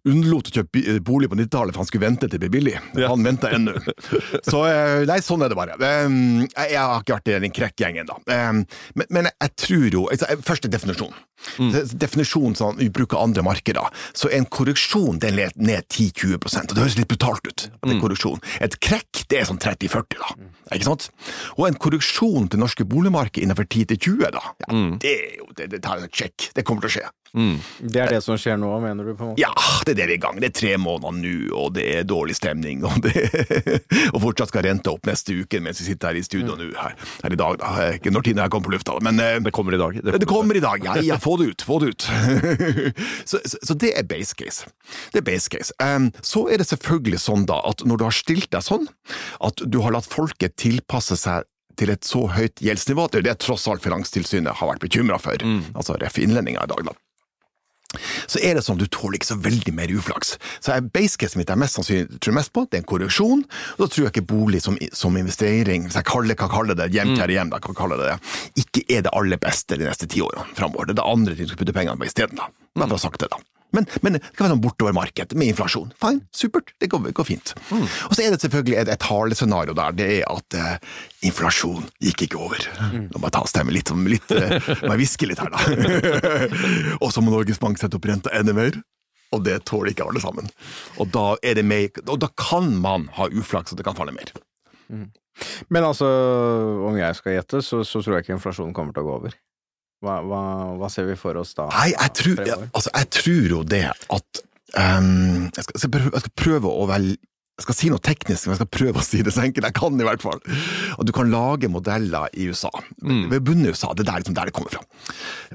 unnlot 0.09 0.49
å 0.49 0.55
kjøpe 0.57 0.97
bolig 1.05 1.29
på 1.29 1.37
90-tallet 1.37 1.75
for 1.75 1.83
han 1.83 1.91
skulle 1.91 2.07
vente 2.07 2.29
til 2.29 2.41
det 2.41 2.47
ble 2.47 2.51
billig. 2.57 2.77
Han 2.97 3.25
venter 3.25 3.57
ennå. 3.57 3.75
Så 4.47 4.63
eh, 4.69 5.03
nei, 5.09 5.19
sånn 5.23 5.45
er 5.45 5.53
det 5.53 5.59
bare. 5.59 5.77
Jeg, 5.77 6.77
har 6.79 7.03
ikke 7.03 7.19
vært 7.19 7.29
i 7.29 7.37
den 7.45 7.55
krekkgjengen, 7.55 8.09
da. 8.09 8.17
Men, 8.31 8.65
men 9.13 9.29
jeg 9.29 9.53
tror 9.59 9.87
jo 9.91 10.07
altså, 10.11 10.29
Første 10.45 10.69
definisjon. 10.71 11.13
Definisjon 12.01 12.55
sånn, 12.57 12.70
vi 12.77 12.89
bruker 12.93 13.21
andre 13.21 13.43
markeder. 13.45 13.89
Så 14.13 14.29
en 14.33 14.45
korreksjon 14.45 15.19
den 15.21 15.39
er 15.39 15.51
ned, 15.55 15.61
ned 15.71 15.87
10-20 15.89 16.37
og 16.41 16.75
det 16.75 16.81
høres 16.81 16.97
litt 16.99 17.11
brutalt 17.11 17.45
ut. 17.47 17.67
at 17.71 17.87
det 17.87 17.95
er 17.95 18.01
korreksjon. 18.03 18.41
Et 18.61 18.79
krekk 18.79 19.23
det 19.31 19.41
er 19.41 19.49
sånn 19.49 19.61
30-40, 19.61 20.19
da. 20.19 20.35
Ikke 20.75 20.89
sant? 20.89 21.09
Og 21.57 21.67
en 21.67 21.79
korreksjon 21.81 22.49
til 22.51 22.61
norske 22.61 22.85
boligmarked 22.87 23.41
innenfor 23.43 23.67
10-20, 23.67 24.27
da, 24.31 24.43
ja, 24.65 24.83
det 25.01 25.15
er 25.15 25.41
det, 25.57 25.71
det 25.75 25.81
tar 25.83 26.01
en 26.01 26.11
sjekk. 26.11 26.51
Det 26.55 26.63
kommer 26.67 26.85
til 26.85 26.91
å 26.91 26.95
skje. 26.99 27.09
Det 27.33 28.01
er 28.01 28.11
det 28.11 28.19
som 28.25 28.35
skjer 28.39 28.57
nå, 28.59 28.69
mener 28.83 29.07
du? 29.07 29.13
på 29.15 29.23
en 29.23 29.29
måte? 29.31 29.41
Ja, 29.41 29.51
det 29.87 29.93
er 29.93 29.99
det 30.01 30.07
vi 30.09 30.15
er 30.15 30.17
i 30.17 30.21
gang. 30.23 30.39
Det 30.43 30.49
er 30.49 30.55
tre 30.57 30.71
måneder 30.81 31.15
nå, 31.15 31.33
og 31.55 31.73
det 31.77 31.85
er 31.93 32.07
dårlig 32.07 32.35
stemning. 32.35 32.83
Og, 32.87 32.97
det, 33.05 33.13
og 34.13 34.19
fortsatt 34.25 34.51
skal 34.51 34.65
renta 34.67 34.91
opp 34.91 35.07
neste 35.07 35.37
uke 35.39 35.61
mens 35.63 35.79
vi 35.81 35.87
sitter 35.87 36.11
her 36.11 36.19
i 36.19 36.25
studio 36.25 36.57
nå 36.59 36.71
her, 36.75 36.97
her 37.23 37.35
i 37.35 37.39
dag. 37.39 37.59
Da. 37.61 37.71
Ikke 37.95 38.11
når 38.11 38.27
tiden 38.27 38.43
her 38.43 38.51
kommer 38.51 38.71
på 38.71 38.75
lufta, 38.75 38.97
men 39.05 39.21
eh, 39.23 39.37
Det 39.45 39.53
kommer 39.55 39.77
i 39.77 39.81
dag. 39.81 39.99
det 40.03 40.29
kommer 40.29 40.59
i 40.59 40.63
dag. 40.63 40.83
Ja, 40.91 40.95
ja, 41.05 41.17
få 41.21 41.37
det 41.39 41.51
ut. 41.53 41.63
Få 41.63 41.77
det 41.79 41.93
ut. 41.93 42.07
så, 43.29 43.39
så, 43.45 43.59
så 43.63 43.75
det 43.79 43.93
er 43.95 44.03
base 44.07 44.35
case. 44.35 44.67
Det 45.13 45.21
er 45.21 45.25
base 45.27 45.51
case. 45.51 45.71
Um, 45.79 46.09
så 46.25 46.47
er 46.51 46.59
det 46.59 46.67
selvfølgelig 46.71 47.21
sånn 47.21 47.45
da 47.47 47.61
at 47.69 47.85
når 47.87 48.01
du 48.01 48.05
har 48.07 48.15
stilt 48.15 48.49
deg 48.51 48.65
sånn, 48.65 48.89
at 49.45 49.63
du 49.63 49.79
har 49.85 49.95
latt 49.95 50.09
folket 50.09 50.57
tilpasse 50.59 51.15
seg 51.21 51.47
til 51.79 51.93
et 51.93 52.03
så 52.05 52.25
høyt 52.33 52.59
gjeldsnivå, 52.61 53.07
det 53.13 53.21
er 53.21 53.29
det 53.29 53.37
tross 53.45 53.69
alt 53.71 53.83
Finanstilsynet 53.85 54.59
har 54.59 54.73
vært 54.73 54.83
bekymra 54.83 55.21
for, 55.21 55.39
altså 55.71 55.95
ref. 56.01 56.19
innlendinger 56.19 56.67
i 56.67 56.73
dag. 56.73 56.91
da 56.91 56.97
så 58.27 58.41
er 58.41 58.57
det 58.57 58.65
sånn 58.65 58.79
du 58.79 58.87
tåler 58.91 59.19
ikke 59.19 59.31
så 59.31 59.39
veldig 59.41 59.73
mer 59.77 59.91
uflaks. 59.93 60.35
Så 60.63 60.75
jeg, 60.75 60.87
basecasen 60.95 61.41
mitt 61.41 61.51
er 61.53 61.59
mest 61.59 61.79
sannsynlig 61.79 62.21
tror 62.23 62.37
mest 62.37 62.53
på, 62.55 62.65
det 62.69 62.79
er 62.79 62.83
en 62.83 62.89
korreksjon, 62.91 63.43
og 63.75 63.83
da 63.83 63.89
tror 63.91 64.05
jeg 64.05 64.13
ikke 64.15 64.27
bolig 64.31 64.63
som, 64.63 64.79
som 64.95 65.17
investering, 65.19 65.87
hvis 65.87 65.99
jeg 65.99 66.09
kaller, 66.09 66.37
kan 66.39 66.51
kalle 66.53 66.77
det 66.77 66.91
hjem 66.95 67.15
til 67.17 67.35
hjem, 67.35 67.53
da, 67.53 67.61
kan 67.63 67.77
kalle 67.77 67.99
det 68.01 68.11
det, 68.11 68.17
ikke 68.63 68.85
er 68.97 69.05
det 69.05 69.15
aller 69.17 69.41
beste 69.41 69.79
de 69.79 69.87
neste 69.87 70.09
ti 70.11 70.23
årene 70.23 70.47
framover. 70.57 70.89
Det 70.89 70.97
er 70.97 71.01
det 71.01 71.09
andre 71.13 71.37
ting 71.37 71.47
du 71.47 71.53
skal 71.53 71.63
putte 71.63 71.77
pengene 71.77 71.99
på 71.99 72.09
isteden, 72.09 72.39
da. 72.39 72.51
Men 72.77 72.87
for 72.87 72.95
å 72.95 73.01
ha 73.01 73.05
sagt 73.09 73.23
det, 73.23 73.31
da. 73.33 73.39
Men, 73.75 73.87
men 74.03 74.17
det 74.17 74.21
kan 74.35 74.45
være 74.45 74.53
sånn 74.53 74.63
bortover 74.63 74.95
marked 74.95 75.35
med 75.39 75.53
inflasjon. 75.53 75.91
Fine, 76.01 76.25
supert, 76.35 76.73
det 76.83 76.89
går, 76.91 77.11
går 77.15 77.27
fint. 77.27 77.53
Og 77.71 78.15
så 78.15 78.25
er 78.25 78.33
det 78.33 78.41
selvfølgelig 78.43 78.77
et, 78.81 78.91
et 78.95 79.07
halescenario 79.07 79.75
der, 79.77 79.95
det 79.97 80.07
er 80.17 80.25
at 80.31 80.57
eh, 80.59 80.95
inflasjon 81.29 81.87
gikk 82.03 82.25
ikke 82.27 82.41
over. 82.41 82.67
Nå 82.91 83.17
må 83.17 83.29
jeg 83.29 83.37
ta 83.37 83.43
stemmen 83.49 83.75
litt, 83.75 83.93
litt 84.11 84.35
eh, 84.35 84.57
må 84.83 84.95
jeg 84.95 85.03
hviske 85.05 85.29
litt 85.31 85.43
her, 85.43 85.53
da. 85.53 85.61
og 87.03 87.13
så 87.13 87.23
må 87.23 87.33
Norges 87.33 87.61
Bank 87.63 87.79
sette 87.79 87.99
opp 87.99 88.09
renta 88.11 88.33
enda 88.37 88.55
mer. 88.57 88.81
Og 89.31 89.45
det 89.45 89.61
tåler 89.63 89.93
ikke 89.93 90.09
alle 90.09 90.19
sammen. 90.19 90.49
Og 90.99 91.07
da, 91.13 91.37
er 91.47 91.55
det 91.55 91.63
mer, 91.63 91.87
og 92.03 92.17
da 92.19 92.27
kan 92.35 92.67
man 92.83 93.07
ha 93.15 93.29
uflaks, 93.31 93.71
og 93.71 93.79
det 93.79 93.87
kan 93.87 93.95
falle 93.95 94.11
mer. 94.15 94.33
Men 95.71 95.87
altså, 95.87 96.09
om 96.89 96.97
jeg 96.99 97.15
skal 97.15 97.37
gjette, 97.37 97.61
så, 97.63 97.79
så 97.87 98.01
tror 98.03 98.17
jeg 98.17 98.25
ikke 98.25 98.35
inflasjonen 98.35 98.75
kommer 98.75 98.95
til 98.95 99.05
å 99.05 99.07
gå 99.07 99.15
over. 99.21 99.37
Hva, 100.01 100.19
hva, 100.25 100.43
hva 100.81 100.87
ser 100.89 101.05
vi 101.09 101.17
for 101.19 101.37
oss 101.37 101.53
da? 101.57 101.67
Nei, 101.69 101.91
jeg 101.93 102.13
tror, 102.17 102.39
jeg, 102.47 102.69
altså, 102.71 102.93
jeg 102.95 103.09
tror 103.17 103.51
jo 103.55 103.59
det 103.69 103.83
at 103.91 104.39
um, 104.73 105.49
jeg, 105.51 105.65
skal, 105.67 105.75
jeg, 105.75 105.81
skal 105.83 105.91
prøve, 105.93 106.13
jeg 106.15 106.23
skal 106.25 106.33
prøve 106.41 106.71
å 106.71 106.87
vel 106.89 107.11
jeg 107.61 107.67
skal 107.67 107.77
si 107.77 107.89
noe 107.93 108.01
teknisk, 108.01 108.47
men 108.47 108.55
jeg 108.55 108.59
skal 108.61 108.69
prøve 108.73 109.01
å 109.01 109.05
si 109.05 109.19
det 109.21 109.33
så 109.35 109.43
enkelt 109.43 109.67
jeg 109.67 109.75
kan, 109.77 109.99
i 110.01 110.05
hvert 110.07 110.23
fall. 110.23 110.39
At 110.95 111.05
du 111.05 111.11
kan 111.13 111.29
lage 111.29 111.69
modeller 111.69 112.31
i 112.33 112.47
USA. 112.49 112.71
Ved 113.29 113.43
bunnen 113.45 113.67
i 113.67 113.73
USA, 113.75 113.91
det 113.93 114.07
er 114.07 114.23
liksom, 114.23 114.33
der 114.33 114.49
det 114.49 114.55
kommer 114.57 114.73
fra. 114.73 114.81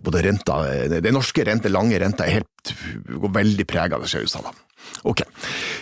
Både 0.07 0.23
renta, 0.23 0.61
Det 0.93 1.11
norske 1.15 1.43
rente, 1.49 1.73
lange 1.73 1.99
renta, 1.99 2.29
er 2.29 2.39
helt, 2.39 2.75
går 3.11 3.35
veldig 3.41 3.67
prega 3.67 3.99
av 3.99 4.05
det 4.05 4.13
som 4.13 4.21
skjer 4.21 4.29
i 4.29 4.31
USA. 4.31 4.45
da. 4.47 4.55
Ok, 5.07 5.23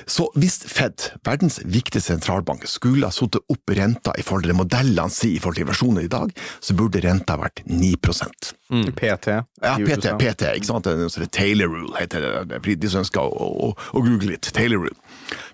Så 0.06 0.26
hvis 0.36 0.58
Fed, 0.68 1.10
verdens 1.24 1.60
viktigste 1.64 2.14
sentralbank, 2.14 2.66
skulle 2.68 3.08
ha 3.08 3.14
satt 3.14 3.38
opp 3.40 3.72
renta 3.76 4.12
i 4.18 4.24
forhold 4.24 4.44
til 4.48 4.56
modellene 4.58 5.12
sine 5.12 5.38
i 5.38 5.40
forhold 5.40 5.60
til 5.60 5.68
versjonen 5.68 6.04
i 6.04 6.10
dag, 6.12 6.34
så 6.60 6.76
burde 6.76 7.00
renta 7.04 7.38
vært 7.40 7.64
9% 7.70 8.52
PT 8.98 9.32
ja, 9.32 9.74
PT, 9.78 10.12
PT, 10.20 10.50
ikke 10.58 10.68
sant? 10.68 10.84
Det 10.88 11.08
er 11.24 11.32
Taylor 11.32 11.72
rule 11.72 11.96
heter 11.98 12.28
det, 12.44 12.60
de 12.80 12.90
som 12.90 13.04
ønsker 13.04 13.22
å, 13.22 13.48
å, 13.68 13.72
å 13.72 14.04
google 14.04 14.34
litt. 14.34 14.50
Taylor 14.56 14.84
rule. 14.84 14.96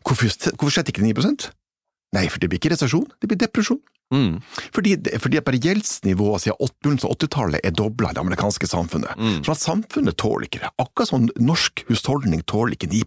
Hvorfor, 0.06 0.32
hvorfor 0.56 0.74
setter 0.80 0.94
ikke 0.94 1.06
9% 1.06 1.50
Nei, 2.16 2.26
for 2.26 2.42
det 2.42 2.48
blir 2.50 2.58
ikke 2.58 2.72
resesjon, 2.72 3.06
det 3.22 3.28
blir 3.30 3.38
depresjon. 3.38 3.78
Mm. 4.10 4.40
Fordi, 4.74 4.96
fordi 5.22 5.38
at 5.38 5.46
bare 5.46 5.60
gjeldsnivået 5.62 6.44
siden 6.44 6.58
80-tallet 7.06 7.62
er 7.64 7.74
dobla 7.76 8.10
i 8.10 8.16
det 8.16 8.22
amerikanske 8.24 8.68
samfunnet. 8.70 9.14
Mm. 9.16 9.40
Sånn 9.46 9.56
at 9.56 9.62
samfunnet 9.62 10.18
tåler 10.20 10.48
ikke 10.48 10.62
det. 10.64 10.72
Akkurat 10.82 11.12
som 11.12 11.28
norsk 11.38 11.84
husholdning 11.90 12.42
tåler 12.50 12.76
ikke 12.76 12.90
9 12.90 13.04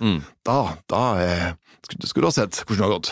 Mm. 0.00 0.20
Da, 0.44 0.58
da 0.90 1.02
eh, 1.22 1.50
skulle, 2.04 2.26
ha 2.26 2.32
sett 2.32 2.62
hvordan 2.68 2.80
det 2.80 2.84
har 2.84 2.94
gått. 2.96 3.10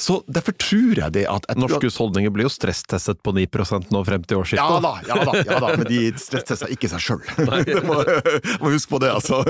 Så 0.04 0.20
derfor 0.26 0.56
tror 0.60 1.00
jeg 1.00 1.14
det 1.16 1.24
at 1.30 1.46
jeg 1.48 1.60
Norske 1.60 1.88
husholdninger 1.88 2.32
blir 2.34 2.48
jo 2.48 2.52
stresstestet 2.52 3.22
på 3.24 3.34
9% 3.36 3.92
nå 3.94 4.02
frem 4.06 4.24
til 4.28 4.42
årsskiftet. 4.42 4.60
ja 4.60 4.80
da, 4.84 4.92
ja 5.08 5.18
da, 5.24 5.36
ja 5.48 5.60
da, 5.62 5.72
men 5.78 5.88
de 5.88 6.00
stresstester 6.20 6.72
ikke 6.74 6.90
seg 6.92 7.04
sjøl. 7.04 7.22
må, 7.88 8.00
må 8.60 8.74
huske 8.74 8.94
på 8.94 9.02
det, 9.04 9.12
altså. 9.14 9.42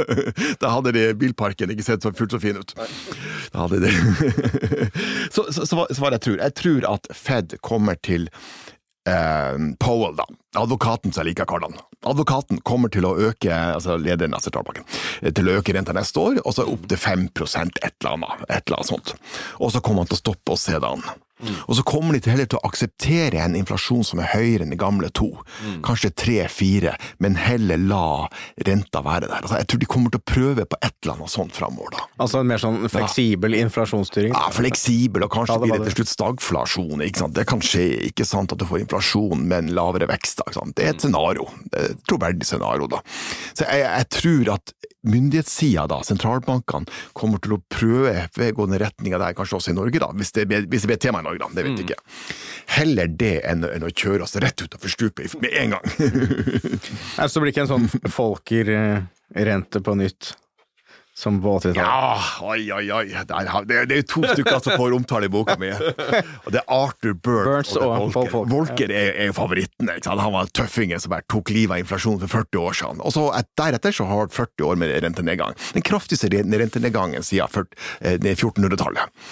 Da 0.63 0.75
hadde 0.77 0.95
de 0.97 1.07
bilparken 1.19 1.73
ikke 1.75 1.87
sett 1.87 2.05
så 2.05 2.13
fullt 2.15 2.37
så 2.37 2.43
fin 2.43 2.61
ut. 2.61 2.77
Da 3.55 3.67
hadde 3.67 3.83
de 3.85 3.93
Så, 5.35 5.47
så, 5.53 5.65
så 5.67 5.85
så 5.91 6.03
hva 6.03 6.13
jeg 6.15 6.23
tror 6.25 6.41
Jeg 6.43 6.55
tror 6.59 6.87
at 6.89 7.09
Fed 7.17 7.57
kommer 7.65 7.99
til 8.05 8.29
eh, 9.09 9.59
Powell, 9.79 10.17
da. 10.17 10.27
Advokaten 10.61 11.13
som 11.13 11.23
jeg 11.23 11.33
liker 11.33 11.49
å 11.49 11.53
kalle 11.55 11.71
han. 11.71 11.83
Advokaten 12.07 12.61
kommer 12.67 12.93
til 12.93 13.07
å 13.09 13.15
øke, 13.31 13.51
altså 13.51 13.97
lederen 14.01 14.37
av 14.37 14.45
sentralbanken, 14.45 14.87
eh, 15.23 15.33
til 15.33 15.49
å 15.49 15.59
øke 15.59 15.75
renta 15.77 15.97
neste 15.97 16.21
år, 16.21 16.41
og 16.45 16.57
så 16.57 16.67
opp 16.71 16.89
til 16.89 17.01
5 17.01 17.29
et 17.83 17.95
eller 18.01 18.13
annet, 18.15 18.47
et 18.49 18.63
eller 18.67 18.79
annet 18.79 18.93
sånt. 18.93 19.15
Og 19.61 19.73
så 19.73 19.81
kommer 19.81 20.05
han 20.05 20.13
til 20.13 20.21
å 20.21 20.25
stoppe 20.25 20.57
og 20.57 20.61
se 20.61 20.79
det 20.79 20.91
an. 20.91 21.05
Og 21.67 21.75
så 21.77 21.83
kommer 21.87 22.15
de 22.15 22.21
til 22.23 22.35
heller 22.35 22.47
til 22.49 22.61
å 22.61 22.69
akseptere 22.69 23.41
en 23.43 23.57
inflasjon 23.59 24.05
som 24.07 24.21
er 24.23 24.31
høyere 24.33 24.65
enn 24.65 24.73
de 24.73 24.79
gamle 24.81 25.11
to. 25.17 25.31
Kanskje 25.85 26.13
tre-fire, 26.15 26.95
men 27.23 27.39
heller 27.41 27.81
la 27.81 28.29
renta 28.69 29.03
være 29.05 29.27
der. 29.29 29.43
Altså, 29.43 29.59
jeg 29.59 29.69
tror 29.71 29.83
de 29.83 29.89
kommer 29.91 30.15
til 30.15 30.23
å 30.23 30.27
prøve 30.31 30.67
på 30.71 30.79
et 30.81 30.95
eller 31.03 31.19
annet 31.19 31.35
sånt 31.35 31.57
framover, 31.57 31.97
da. 31.97 32.07
Altså 32.23 32.41
en 32.41 32.51
mer 32.51 32.63
sånn 32.63 32.87
fleksibel 32.93 33.59
inflasjonsstyring. 33.59 34.37
Ja, 34.37 34.49
fleksibel, 34.55 35.27
og 35.27 35.35
kanskje 35.35 35.59
Ja, 35.59 35.61
det 35.61 35.71
blir 35.71 35.83
det 35.83 35.91
til 35.91 35.99
slutt 36.01 36.15
stagflasjon. 36.15 37.05
Ikke 37.09 37.25
sant? 37.25 37.37
Det 37.37 37.47
kan 37.51 37.63
skje, 37.65 37.85
ikke 38.11 38.29
sant, 38.29 38.55
at 38.55 38.63
du 38.63 38.67
får 38.69 38.85
inflasjon 38.87 39.45
men 39.51 39.75
lavere 39.77 40.09
vekst. 40.11 40.45
Ikke 40.47 40.59
sant? 40.61 40.77
Det 40.79 40.87
er 40.87 40.95
et 40.95 41.05
scenario. 41.05 41.49
Det 41.73 41.83
er 41.83 41.95
et 41.97 42.05
troverdig 42.09 42.49
scenario, 42.49 42.89
da. 42.95 43.03
Så 43.53 43.67
jeg, 43.67 43.85
jeg 43.85 44.11
tror 44.21 44.55
at 44.57 44.77
myndighetssida, 45.09 45.87
da, 45.91 46.01
sentralbankene, 46.07 46.89
kommer 47.17 47.43
til 47.45 47.57
å 47.57 47.61
prøve 47.73 48.29
den 48.35 48.79
retninga 48.81 49.21
der, 49.21 49.37
kanskje 49.37 49.59
også 49.59 49.75
i 49.75 49.79
Norge, 49.79 50.01
da, 50.03 50.11
hvis 50.17 50.33
det, 50.37 50.47
hvis 50.49 50.85
det 50.85 50.91
blir 50.91 50.99
et 50.99 51.05
tema 51.05 51.21
i 51.23 51.27
Norge, 51.27 51.43
da. 51.45 51.51
Det 51.55 51.67
vet 51.67 51.83
jeg 51.83 51.89
ikke. 51.89 52.37
Heller 52.75 53.11
det 53.25 53.35
enn, 53.49 53.67
enn 53.69 53.87
å 53.87 53.93
kjøre 53.93 54.27
oss 54.27 54.37
rett 54.43 54.65
utafor 54.65 54.93
stupet 54.93 55.37
med 55.43 55.53
en 55.61 55.77
gang. 55.77 55.91
Så 57.15 57.35
Altså, 57.35 57.41
det 57.41 57.43
blir 57.43 57.53
ikke 57.55 57.65
en 57.65 57.71
sånn 57.71 58.11
folker-rente 58.13 59.81
på 59.85 59.95
nytt 59.99 60.35
som 61.15 61.37
på 61.43 61.53
80-tallet? 61.61 61.79
Ja, 61.79 62.19
oi, 62.43 62.65
oi, 62.75 62.85
oi. 62.91 63.05
Der, 63.29 63.51
det, 63.71 63.81
det 63.91 63.99
er 64.01 64.07
to 64.11 64.25
stykker 64.27 64.59
som 64.65 64.75
får 64.81 64.97
omtale 64.97 65.29
i 65.29 65.33
boka 65.33 65.55
mi. 65.61 65.69
Og 65.71 66.49
det 66.51 66.59
er 66.59 66.67
Arthur 66.75 67.15
Burt 67.15 67.47
Burns 67.47 67.75
og, 67.79 67.85
og 67.87 68.09
Volker. 68.17 68.31
Folk. 68.33 68.51
Volcker 68.51 68.91
er, 68.95 69.13
er 69.29 69.33
favoritten. 69.37 69.93
Han 70.11 70.35
var 70.35 70.51
tøffingen 70.59 70.99
som 71.03 71.15
bare 71.15 71.27
tok 71.31 71.53
livet 71.55 71.77
av 71.79 71.85
inflasjonen 71.85 72.25
for 72.25 72.35
40 72.43 72.63
år 72.65 72.79
siden. 72.81 73.03
Og 73.07 73.15
så 73.15 73.29
et, 73.39 73.51
deretter 73.61 73.95
så 73.95 74.09
har 74.11 74.25
han 74.25 74.35
40 74.35 74.67
år 74.73 74.81
med 74.83 74.95
rentenedgang. 75.07 75.55
Den 75.79 75.87
kraftigste 75.87 76.33
re- 76.35 76.43
rentenedgangen 76.65 77.23
siden 77.27 77.49
40 77.55 77.79
eh, 78.01 78.19
1400-tallet. 78.35 79.23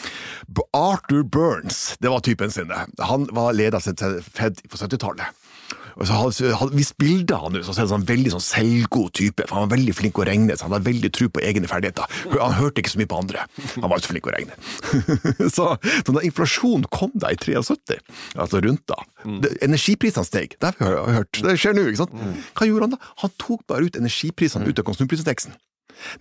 Arthur 0.77 1.23
Burns, 1.27 1.97
det 2.01 2.09
var 2.15 2.21
typen 2.21 2.51
sin. 2.55 2.69
det. 2.71 2.87
Han 3.11 3.27
var 3.35 3.53
leder 3.59 3.77
av 3.83 4.23
Fed 4.33 4.63
på 4.71 4.77
70-tallet. 4.79 5.42
Og 5.97 6.09
så 6.09 6.19
hadde, 6.19 6.53
hadde 6.61 6.79
vist 6.79 6.97
bilder 7.01 7.43
han 7.43 7.57
ut, 7.57 7.65
så 7.67 7.75
er 7.75 7.85
det 7.85 7.93
sånn 7.93 8.07
veldig 8.09 8.33
sånn 8.35 8.45
selvgod 8.45 9.13
type. 9.19 9.47
For 9.49 9.59
han 9.59 9.67
var 9.67 9.75
veldig 9.77 9.95
flink 9.97 10.21
å 10.21 10.27
regne, 10.29 10.57
så 10.57 10.67
han 10.67 10.77
hadde 10.77 10.89
veldig 10.89 11.13
tro 11.17 11.29
på 11.33 11.43
egne 11.45 11.71
ferdigheter. 11.71 12.21
Han 12.35 12.57
hørte 12.59 12.83
ikke 12.83 12.95
så 12.95 13.01
mye 13.01 13.11
på 13.11 13.21
andre. 13.23 13.47
Han 13.75 13.89
var 13.89 13.99
ikke 13.99 14.09
så 14.09 14.15
flink 14.15 14.31
å 14.31 14.37
regne. 14.37 14.59
så, 15.57 15.69
så 15.79 16.17
da 16.17 16.25
inflasjonen 16.27 16.89
kom 16.93 17.13
da 17.15 17.33
i 17.35 17.41
73, 17.41 17.99
altså 18.37 18.63
rundt 18.65 18.87
da, 18.91 18.99
mm. 19.25 19.43
energiprisene 19.69 20.29
steg. 20.29 20.57
Det 20.63 20.75
har 20.79 20.97
vi 21.09 21.19
hørt. 21.19 21.43
Det 21.45 21.59
skjer 21.61 21.77
nå, 21.77 21.89
ikke 21.91 22.05
sant? 22.05 22.17
Hva 22.59 22.69
gjorde 22.69 22.89
han 22.89 22.97
da? 22.97 23.13
Han 23.25 23.37
tok 23.43 23.67
bare 23.71 23.89
ut 23.89 24.01
energiprisene 24.01 24.69
ut 24.69 24.83
av 24.83 24.89
konsumprisindeksen. 24.89 25.57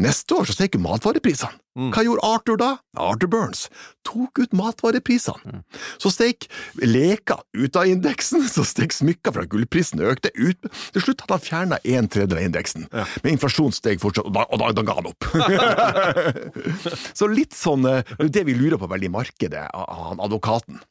Neste 0.02 0.38
år 0.38 0.48
så 0.50 0.56
steg 0.58 0.78
matvareprisene. 0.82 1.58
Hva 1.72 2.02
gjorde 2.04 2.28
Arthur 2.28 2.58
da? 2.60 2.70
Arthur 3.00 3.30
Burns 3.32 3.70
tok 4.04 4.42
ut 4.42 4.52
matvareprisene. 4.58 5.62
Så 6.02 6.12
steg 6.12 6.48
leker 6.82 7.40
ut 7.56 7.78
av 7.80 7.88
indeksen, 7.88 8.44
så 8.56 8.66
steg 8.68 8.92
smykker 8.96 9.36
fra 9.36 9.46
gullprisen 9.48 10.04
økte 10.04 10.34
ut. 10.36 10.68
Til 10.92 11.06
slutt 11.06 11.24
hadde 11.24 11.38
han 11.38 11.46
fjerna 11.46 11.80
en 11.96 12.12
tredjedel 12.12 12.42
av 12.42 12.50
indeksen, 12.50 12.88
men 12.92 13.36
inflasjonen 13.38 13.76
steg 13.76 14.04
fortsatt, 14.04 14.28
og 14.28 14.36
da, 14.36 14.46
og 14.52 14.62
da, 14.62 14.72
da 14.76 14.86
ga 14.88 14.98
han 15.00 15.12
opp. 15.12 15.30
så 17.20 17.30
litt 17.32 17.56
sånn 17.56 17.88
eh, 17.88 18.16
Det 18.32 18.44
vi 18.48 18.58
lurer 18.58 18.80
på 18.82 18.90
veldig 18.92 19.08
i 19.08 19.16
markedet, 19.16 19.68
av 19.72 20.08
han 20.12 20.24
advokaten. 20.24 20.82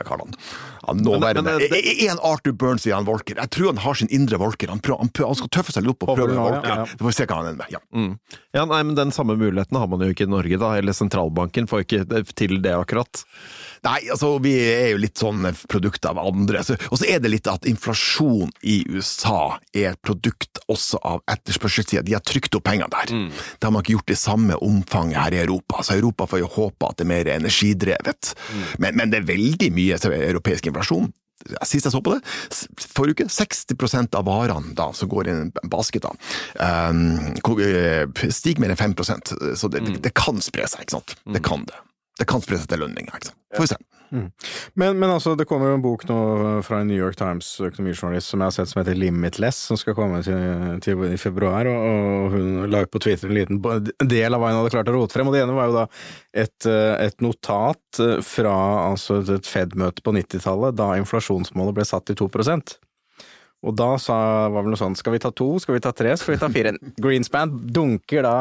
Jeg 0.00 0.08
kaller 0.08 0.24
han. 0.24 0.36
han 0.88 1.02
nåværende. 1.04 1.56
Eh, 1.68 2.08
han 2.08 2.20
Arthur 2.24 2.54
Burns 2.56 2.86
i 2.88 2.92
han 2.94 3.04
Volker? 3.04 3.36
Jeg 3.36 3.52
tror 3.52 3.66
han 3.74 3.82
har 3.84 3.98
sin 4.00 4.08
indre 4.08 4.38
Volker. 4.40 4.72
Han, 4.72 4.80
prøver, 4.80 5.02
han, 5.04 5.12
prøver, 5.12 5.34
han 5.34 5.40
skal 5.42 5.52
tøffe 5.58 5.74
seg 5.76 5.84
litt 5.84 5.92
opp 5.92 6.06
og 6.08 6.16
prøve 6.16 6.32
å 6.32 6.38
ja. 6.38 6.44
Volker. 6.46 6.72
Ja. 6.72 6.86
Det 6.88 7.02
får 7.02 7.10
vi 7.10 7.16
se 7.18 7.26
hva 7.28 7.40
han 7.40 7.50
ender 7.50 7.60
med. 7.60 7.74
Ja. 7.74 7.82
Mm. 7.92 8.12
Ja, 8.56 8.64
nei, 8.66 8.80
men 8.88 8.96
Den 8.96 9.12
samme 9.14 9.36
muligheten 9.36 9.76
har 9.76 9.90
man 9.92 10.04
jo 10.04 10.08
ikke 10.14 10.24
i 10.24 10.32
Norge, 10.32 10.60
da. 10.62 10.72
Eller 10.80 10.96
sentralbanken 10.96 11.68
får 11.70 11.84
ikke 11.84 12.22
til 12.32 12.56
det, 12.64 12.72
akkurat. 12.78 13.24
Nei, 13.84 13.98
altså 14.12 14.34
vi 14.44 14.54
er 14.60 14.90
jo 14.94 15.00
litt 15.00 15.20
sånn 15.20 15.44
produkt 15.70 16.08
av 16.08 16.18
andre. 16.20 16.64
Så, 16.64 16.76
og 16.88 17.00
så 17.00 17.08
er 17.12 17.20
det 17.20 17.32
litt 17.32 17.48
at 17.48 17.68
inflasjon 17.68 18.50
i 18.64 18.80
USA 18.88 19.58
er 19.72 19.92
et 19.92 20.02
produkt 20.04 20.60
også 20.70 21.00
av 21.06 21.22
etterspørselssida. 21.30 22.04
De 22.06 22.16
har 22.16 22.24
trykt 22.24 22.56
opp 22.56 22.66
penger 22.68 22.90
der. 22.92 23.14
Det 23.30 23.68
har 23.68 23.72
man 23.72 23.84
ikke 23.84 23.98
gjort 23.98 24.12
i 24.12 24.18
samme 24.18 24.58
omfang 24.64 25.14
her 25.16 25.36
i 25.36 25.42
Europa. 25.44 25.84
Så 25.84 25.96
Europa 25.96 26.28
får 26.28 26.42
jo 26.42 26.50
håpe 26.56 26.88
at 26.90 27.00
det 27.00 27.06
er 27.06 27.12
mer 27.12 27.32
energidrevet. 27.36 28.34
Men, 28.82 28.96
men 29.00 29.12
det 29.12 29.22
er 29.22 29.30
veldig 29.30 29.70
mye 29.76 29.89
europeisk 29.96 30.70
inflasjon. 30.70 31.10
Sist 31.64 31.86
jeg 31.88 31.94
så 31.94 32.02
på 32.04 32.12
det, 32.12 32.20
forrige 32.92 33.24
uke, 33.24 33.32
60% 33.32 34.16
av 34.18 34.26
varene 34.28 34.74
da, 34.76 34.90
som 34.92 35.08
går 35.08 35.28
i 35.30 35.32
en 35.32 35.52
basket, 35.72 36.04
da, 36.04 36.12
um, 36.92 37.30
stiger 38.28 38.60
mer 38.60 38.74
enn 38.74 38.80
5% 38.80 39.32
Så 39.56 39.70
det, 39.72 39.80
det 40.04 40.12
kan 40.12 40.42
spre 40.44 40.68
seg, 40.68 40.84
ikke 40.84 40.98
sant. 40.98 41.16
Det 41.24 41.40
kan 41.46 41.64
det. 41.64 41.78
Det 42.20 42.28
kan 42.28 42.42
spre 42.44 42.60
seg 42.60 42.68
til 42.68 42.84
lønninger, 42.84 43.16
ikke 43.16 43.30
sant. 43.30 43.38
Får 43.56 43.64
vi 43.64 43.72
se. 43.72 43.80
Men, 44.10 44.98
men 44.98 45.06
altså, 45.06 45.36
det 45.38 45.46
kommer 45.46 45.70
jo 45.70 45.76
en 45.78 45.84
bok 45.84 46.02
nå 46.08 46.16
fra 46.66 46.80
en 46.82 46.88
New 46.90 46.98
York 46.98 47.14
Times 47.18 47.46
økonomijournalist 47.62 48.32
som 48.32 48.42
jeg 48.42 48.50
har 48.50 48.56
sett 48.56 48.70
som 48.72 48.80
heter 48.80 48.98
Limitless, 48.98 49.60
som 49.70 49.78
skal 49.78 49.94
komme 49.94 50.18
til, 50.26 50.42
til 50.82 51.04
i 51.06 51.18
februar, 51.20 51.70
og, 51.70 51.86
og 51.86 52.34
hun 52.34 52.66
la 52.72 52.82
ut 52.84 52.90
på 52.90 53.02
Twitter 53.02 53.30
en 53.30 53.38
liten 53.38 53.62
del 54.10 54.34
av 54.34 54.42
hva 54.42 54.50
hun 54.50 54.60
hadde 54.60 54.74
klart 54.74 54.90
å 54.90 54.96
rote 54.96 55.14
frem, 55.14 55.30
og 55.30 55.36
det 55.36 55.44
ene 55.44 55.54
var 55.54 55.70
jo 55.70 55.78
da 55.78 55.86
et, 56.42 56.66
eh, 56.66 56.94
et 57.06 57.22
notat 57.22 58.02
eh, 58.02 58.18
fra 58.26 58.54
altså 58.90 59.22
et 59.22 59.46
Fed-møte 59.46 60.02
på 60.02 60.14
90-tallet, 60.18 60.78
da 60.78 60.92
inflasjonsmålet 60.98 61.78
ble 61.78 61.86
satt 61.86 62.10
til 62.10 62.18
2% 62.26 62.80
og 63.60 63.76
da 63.76 63.90
sa, 64.00 64.14
var 64.48 64.64
vel 64.64 64.72
noe 64.72 64.80
sånn, 64.80 64.96
skal 64.96 65.12
vi 65.12 65.20
ta 65.20 65.28
to, 65.36 65.52
skal 65.60 65.76
vi 65.76 65.82
ta 65.84 65.92
tre, 65.92 66.14
skal 66.16 66.32
vi 66.32 66.40
ta 66.40 66.48
fire? 66.52 66.72
Greenspan 67.04 67.52
dunker 67.68 68.24
da 68.24 68.36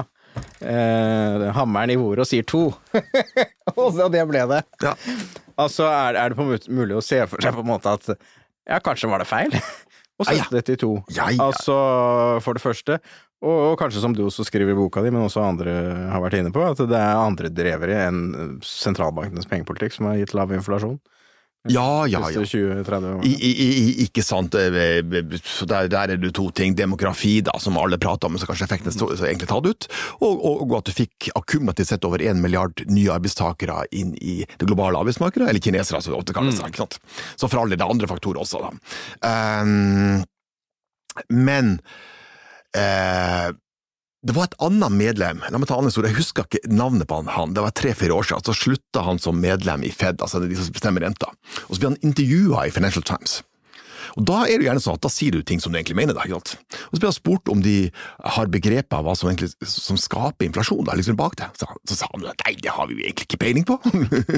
eh, 0.61 1.45
hammeren 1.55 1.93
i 1.93 1.97
bordet 1.99 2.25
og 2.25 2.29
sier 2.29 2.45
to. 2.47 2.65
og 3.79 3.87
så 3.95 4.09
det 4.13 4.25
ble 4.29 4.45
det. 4.51 4.63
Ja. 4.83 4.95
Altså, 5.59 5.87
er, 5.91 6.15
er 6.19 6.31
det 6.33 6.39
på 6.39 6.47
mulig 6.71 6.97
å 6.99 7.03
se 7.03 7.19
for 7.27 7.43
seg 7.43 7.55
på 7.57 7.63
en 7.65 7.71
måte 7.73 7.91
at 7.97 8.11
ja, 8.69 8.77
kanskje 8.85 9.09
var 9.11 9.23
det 9.23 9.29
feil? 9.29 9.55
Å 10.19 10.25
Ja, 10.27 10.33
ja. 10.35 10.43
sette 10.43 10.57
det 10.59 10.65
til 10.67 10.77
to. 10.81 10.91
Ja, 11.15 11.29
ja. 11.31 11.45
Altså, 11.47 11.75
for 12.43 12.57
det 12.57 12.63
første, 12.63 12.97
og, 13.39 13.53
og 13.69 13.75
kanskje 13.79 14.01
som 14.03 14.11
du 14.15 14.25
også 14.25 14.43
skriver 14.47 14.73
i 14.73 14.77
boka 14.77 14.99
di, 15.05 15.11
men 15.15 15.23
også 15.23 15.45
andre 15.45 15.71
har 16.11 16.19
vært 16.25 16.41
inne 16.41 16.51
på, 16.51 16.59
at 16.67 16.81
det 16.91 16.97
er 16.99 17.21
andre 17.21 17.51
drevere 17.55 18.01
enn 18.09 18.57
sentralbankenes 18.67 19.47
pengepolitikk 19.47 19.95
som 19.95 20.09
har 20.11 20.19
gitt 20.19 20.35
lav 20.35 20.51
inflasjon. 20.55 20.97
Ja, 21.67 22.07
ja, 22.07 22.21
ja. 22.31 22.39
20-30. 22.39 23.25
I, 23.27 23.33
i, 23.35 23.49
i, 23.51 24.03
ikke 24.05 24.23
sant. 24.23 24.55
eh, 24.55 25.01
Der, 25.03 25.89
der 25.91 26.13
er 26.13 26.17
det 26.17 26.31
to 26.37 26.45
ting. 26.55 26.75
Demografi, 26.79 27.41
da, 27.43 27.51
som 27.59 27.75
alle 27.77 27.99
prater 27.99 28.29
om, 28.31 28.37
så 28.39 28.47
kanskje 28.47 28.63
effekten 28.69 28.93
er 28.93 28.95
så 28.95 29.27
egentlig 29.27 29.49
tatt 29.51 29.67
ut. 29.67 29.89
Og, 30.23 30.39
og, 30.39 30.63
og 30.63 30.77
at 30.79 30.87
du 30.87 30.93
fikk 30.95 31.27
akkumulativt 31.35 31.91
sett 31.91 32.07
over 32.07 32.23
én 32.23 32.39
milliard 32.39 32.79
nye 32.87 33.11
arbeidstakere 33.11 33.83
inn 33.91 34.15
i 34.23 34.39
det 34.47 34.69
globale 34.71 35.01
arbeidsmarkedet, 35.03 35.49
eller 35.51 35.59
kinesere, 35.59 35.99
som 36.01 36.15
det 36.15 36.21
ofte 36.21 36.37
kalles. 36.37 36.63
ikke 36.63 36.85
sant? 36.85 36.95
Så 37.35 37.51
for 37.51 37.65
alle 37.65 37.75
det 37.75 37.85
andre 37.91 38.07
faktorer 38.07 38.39
også, 38.39 38.63
da. 38.63 38.71
Um, 39.27 40.23
men 41.27 41.75
eh, 42.71 43.49
det 44.19 44.35
var 44.35 44.49
et 44.49 44.57
annet 44.65 44.91
medlem, 44.91 45.43
la 45.47 45.59
meg 45.59 45.69
ta 45.69 45.77
en 45.77 45.85
annen 45.85 46.07
jeg 46.09 46.17
husker 46.17 46.47
ikke 46.47 46.71
navnet 46.71 47.07
på 47.07 47.21
han, 47.21 47.29
han. 47.31 47.53
det 47.55 47.63
var 47.63 47.75
tre-fire 47.75 48.15
år 48.15 48.27
siden, 48.27 48.43
så 48.43 48.55
slutta 48.57 49.03
han 49.05 49.21
som 49.21 49.39
medlem 49.39 49.85
i 49.87 49.93
Fed, 49.95 50.19
altså 50.19 50.41
de 50.43 50.57
som 50.59 50.73
bestemmer 50.75 51.05
renta. 51.07 51.31
Og 51.67 51.77
så 51.77 51.79
ble 51.79 51.93
han 51.93 52.01
intervjua 52.03 52.67
i 52.67 52.73
Financial 52.75 53.05
Times. 53.05 53.39
Og 54.17 54.25
Da 54.25 54.41
er 54.47 54.59
det 54.59 54.67
gjerne 54.67 54.81
sånn 54.83 54.97
at 54.97 55.05
da 55.05 55.11
sier 55.11 55.35
du 55.35 55.43
ting 55.45 55.61
som 55.61 55.73
du 55.73 55.77
egentlig 55.79 55.97
mener. 55.99 56.15
Da, 56.17 56.25
ikke 56.25 56.39
sant? 56.39 56.77
Og 56.89 56.97
Så 56.97 57.01
blir 57.01 57.09
han 57.09 57.17
spurt 57.17 57.51
om 57.51 57.61
de 57.63 57.75
har 58.35 58.51
begreper 58.51 59.03
hva 59.05 59.15
som, 59.17 59.29
egentlig, 59.29 59.51
som 59.69 59.99
skaper 59.99 60.47
inflasjon 60.47 60.85
da, 60.87 60.95
liksom 60.97 61.19
bak 61.19 61.37
det. 61.39 61.49
Så, 61.59 61.69
så 61.89 61.99
sa 62.01 62.09
han 62.13 62.25
nei, 62.25 62.55
det 62.59 62.73
har 62.73 62.89
vi 62.89 62.97
jo 62.97 63.05
egentlig 63.05 63.29
ikke 63.29 63.41
peiling 63.43 63.67
på. 63.67 63.77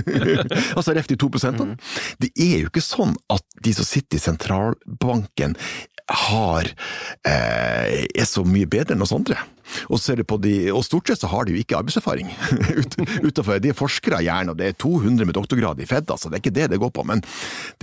altså 0.78 0.96
ref 0.98 1.10
de 1.12 1.20
to 1.20 1.32
prosentene. 1.32 1.78
Det 2.22 2.34
er 2.36 2.66
jo 2.66 2.72
ikke 2.72 2.84
sånn 2.84 3.16
at 3.32 3.46
de 3.64 3.76
som 3.78 3.88
sitter 3.88 4.20
i 4.20 4.24
sentralbanken 4.24 5.58
har, 6.12 6.70
eh, 7.28 8.06
er 8.06 8.28
så 8.30 8.44
mye 8.48 8.70
bedre 8.70 8.96
enn 8.96 9.06
oss 9.06 9.16
andre. 9.16 9.40
Og, 9.88 10.02
de, 10.44 10.54
og 10.74 10.84
stort 10.84 11.08
sett 11.08 11.22
så 11.24 11.30
har 11.32 11.46
de 11.48 11.56
jo 11.56 11.62
ikke 11.62 11.78
arbeidserfaring. 11.80 12.32
Ut, 12.82 12.98
utenfor, 13.24 13.60
de 13.64 13.72
er 13.72 13.78
forskere 13.78 14.22
gjerne, 14.26 14.54
og 14.54 14.60
det 14.60 14.72
er 14.72 14.78
200 14.82 15.28
med 15.28 15.38
doktorgrad 15.38 15.82
i 15.82 15.88
Fed, 15.90 16.10
altså. 16.12 16.30
Det 16.30 16.40
er 16.40 16.44
ikke 16.44 16.56
det 16.58 16.70
det 16.74 16.82
går 16.82 16.94
på. 16.96 17.06
Men 17.08 17.24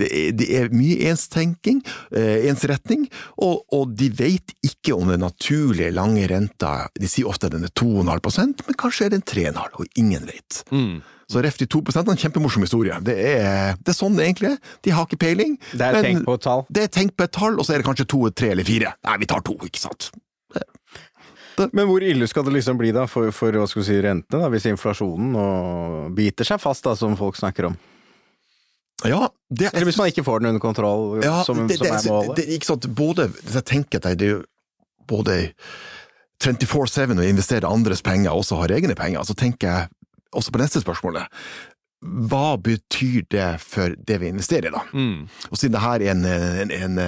det 0.01 0.09
er, 0.09 0.31
det 0.37 0.49
er 0.59 0.73
mye 0.75 1.09
enstenking, 1.11 1.81
eh, 2.13 2.49
ensretning, 2.51 3.07
og, 3.41 3.63
og 3.75 3.95
de 3.97 4.11
vet 4.13 4.53
ikke 4.65 4.97
om 4.97 5.09
den 5.09 5.23
naturlige 5.25 5.91
lange 5.95 6.25
renta 6.29 6.89
De 6.99 7.07
sier 7.09 7.27
ofte 7.29 7.49
den 7.51 7.65
er 7.65 7.73
2,5% 7.77 8.65
men 8.67 8.77
kanskje 8.79 9.07
er 9.07 9.13
den 9.15 9.23
3,5 9.25 9.79
og 9.81 9.99
ingen 9.99 10.27
vet. 10.29 10.61
Så 11.29 11.43
ref 11.45 11.59
de 11.59 11.67
2 11.69 11.83
er 11.93 11.99
en 12.01 12.17
kjempemorsom 12.23 12.63
historie. 12.65 12.95
Det 13.05 13.13
er, 13.13 13.75
det 13.77 13.93
er 13.93 13.97
sånn 13.97 14.15
det 14.17 14.25
egentlig 14.25 14.55
er. 14.55 14.71
De 14.85 14.93
har 14.95 15.05
ikke 15.05 15.19
peiling. 15.21 15.59
Det 15.71 15.85
er 15.85 15.99
tenkt 15.99 16.07
tenk 16.07 16.25
på 16.25 16.37
et 16.39 16.45
tall. 16.47 16.63
Det 16.73 16.87
er 16.87 16.89
tenk 16.95 17.13
på 17.13 17.27
et 17.27 17.35
tall, 17.37 17.59
og 17.59 17.67
så 17.67 17.75
er 17.75 17.83
det 17.83 17.85
kanskje 17.85 18.07
to, 18.09 18.23
tre 18.33 18.49
eller 18.55 18.65
fire. 18.65 18.95
Nei, 19.05 19.19
vi 19.21 19.29
tar 19.29 19.45
to, 19.45 19.53
ikke 19.67 19.81
sant. 19.83 20.09
Men 21.59 21.89
hvor 21.89 22.03
ille 22.05 22.27
skal 22.31 22.45
det 22.47 22.53
liksom 22.55 22.77
bli 22.79 22.93
da 22.95 23.03
for, 23.09 23.33
for 23.35 23.51
hva 23.51 23.65
skal 23.67 23.81
vi 23.81 23.87
si, 23.89 23.99
rentene, 24.03 24.41
da, 24.41 24.49
hvis 24.53 24.67
inflasjonen 24.71 26.13
biter 26.15 26.47
seg 26.47 26.61
fast, 26.63 26.85
da, 26.87 26.95
som 26.95 27.17
folk 27.19 27.37
snakker 27.39 27.67
om? 27.69 27.75
Ja, 29.07 29.29
det 29.49 29.69
Eller 29.73 29.87
hvis 29.87 29.99
man 29.99 30.09
ikke 30.11 30.25
får 30.27 30.41
den 30.41 30.53
under 30.53 30.63
kontroll, 30.63 31.21
ja, 31.23 31.41
som, 31.47 31.61
det, 31.67 31.77
som 31.79 31.87
er 31.87 32.03
målet? 32.07 32.33
Det, 32.39 32.47
ikke 32.55 32.71
sant, 32.71 32.87
både, 32.95 33.29
hvis 33.43 33.59
jeg 33.59 33.67
tenker 33.67 34.01
at 34.01 34.09
det 34.19 34.27
er 34.27 34.33
jo 34.37 34.41
både 35.09 35.37
24-7 36.43 37.15
å 37.19 37.27
investere 37.27 37.69
andres 37.69 38.03
penger, 38.05 38.31
og 38.31 38.43
også 38.43 38.59
har 38.61 38.75
egne 38.75 38.95
penger, 38.99 39.23
så 39.27 39.35
tenker 39.37 39.67
jeg 39.71 39.98
også 40.35 40.53
på 40.53 40.61
neste 40.61 40.81
spørsmålet. 40.83 41.27
Hva 41.99 42.53
betyr 42.63 43.25
det 43.27 43.47
for 43.59 43.91
det 44.07 44.21
vi 44.21 44.29
investerer 44.31 44.69
i, 44.69 44.71
da? 44.71 44.81
Og 45.51 45.59
siden 45.59 45.73
det 45.75 45.81
her 45.83 45.99
er 46.05 46.13
en, 46.13 46.21
en, 46.23 46.71
en, 46.71 47.01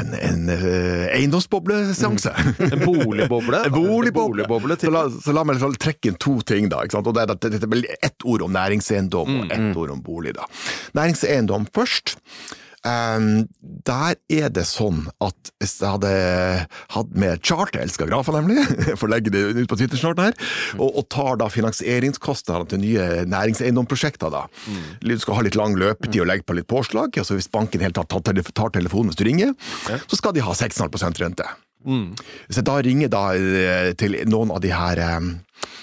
en, 0.00 0.14
en 0.16 0.48
eh, 0.54 1.10
eiendomsbobleseanse 1.18 2.32
En 2.70 2.80
boligboble? 2.86 3.60
En 3.68 3.74
boligboble. 3.76 4.46
Boligboble 4.48 4.78
så, 4.80 4.94
la, 4.94 5.04
så 5.12 5.36
la 5.36 5.44
meg 5.44 5.60
trekke 5.60 6.08
inn 6.08 6.16
to 6.16 6.38
ting, 6.40 6.70
da. 6.72 6.80
Og 6.88 7.12
det 7.12 7.26
er, 7.26 7.34
det, 7.36 7.60
det 7.60 7.68
er 7.68 8.08
ett 8.08 8.24
ord 8.24 8.46
om 8.48 8.56
næringseiendom 8.56 9.42
og 9.42 9.52
ett 9.52 9.76
ord 9.76 9.92
om 9.92 10.00
bolig. 10.00 10.38
da. 10.40 10.48
Næringseiendom 10.96 11.68
først. 11.76 12.16
Ehm, 12.88 13.46
der 13.86 14.16
er 14.32 14.48
det 14.50 14.64
sånn 14.66 15.04
at 15.22 15.52
hvis 15.62 15.76
jeg 15.78 15.94
hadde 15.94 16.12
hatt 16.96 17.12
med 17.14 17.42
charter, 17.46 17.78
jeg 17.78 17.88
elsker 17.88 18.10
grafer 18.10 18.34
nemlig, 18.34 18.64
for 18.90 19.04
får 19.04 19.12
legge 19.12 19.34
det 19.34 19.42
ut 19.54 19.70
på 19.70 19.78
Twitter 19.78 20.00
snart 20.00 20.22
her, 20.22 20.36
og, 20.78 20.88
og 20.90 21.06
tar 21.12 21.38
da 21.38 21.50
finansieringskostnadene 21.52 22.72
til 22.72 22.82
nye 22.82 23.08
næringseiendomsprosjekter 23.30 24.32
da. 24.34 24.44
Du 25.02 25.14
skal 25.22 25.38
ha 25.38 25.46
litt 25.46 25.58
lang 25.58 25.76
løpetid 25.78 26.24
og 26.24 26.30
legge 26.32 26.48
på 26.48 26.58
litt 26.58 26.70
påslag, 26.70 27.14
altså 27.18 27.38
hvis 27.38 27.50
banken 27.52 27.84
helt 27.84 27.98
tatt 27.98 28.10
tar, 28.12 28.72
telefonen 28.72 29.12
hvis 29.12 29.20
du 29.20 29.26
ringer, 29.28 29.54
så 29.86 30.18
skal 30.18 30.34
de 30.34 30.42
ha 30.44 30.54
6,5 30.56 31.22
rente. 31.22 31.46
Hvis 31.82 32.60
jeg 32.60 32.66
da 32.68 32.76
ringer 32.84 33.10
da 33.10 33.22
eh, 33.34 33.90
til 33.98 34.14
noen 34.30 34.52
av 34.54 34.62
de 34.62 34.70
her 34.74 35.00
eh, 35.02 35.16
eh, 35.18 35.81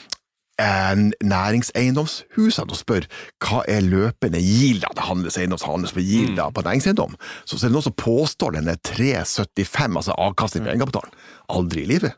næringseiendomshusene 0.59 2.73
og 2.73 2.79
spør 2.79 3.07
hva 3.45 3.63
er 3.67 3.85
løpende 3.85 4.41
gilda 4.43 4.89
da? 4.89 4.99
det 4.99 5.07
handles 5.07 5.39
eiendoms 5.39 5.67
handles 5.67 5.95
på 5.95 6.03
gilda 6.03 6.49
mm. 6.49 6.55
på 6.55 6.65
næringseiendom, 6.67 7.15
så 7.45 7.57
så 7.57 7.65
er 7.65 7.69
det 7.69 7.77
noen 7.77 7.89
som 7.89 7.99
påstår 7.99 8.57
den 8.57 8.71
er 8.71 8.81
3,75, 8.87 9.95
altså 9.95 10.17
avkastning 10.17 10.65
på 10.65 10.73
egenkapitalen. 10.73 11.15
Aldri 11.49 11.85
i 11.85 11.91
livet. 11.93 12.17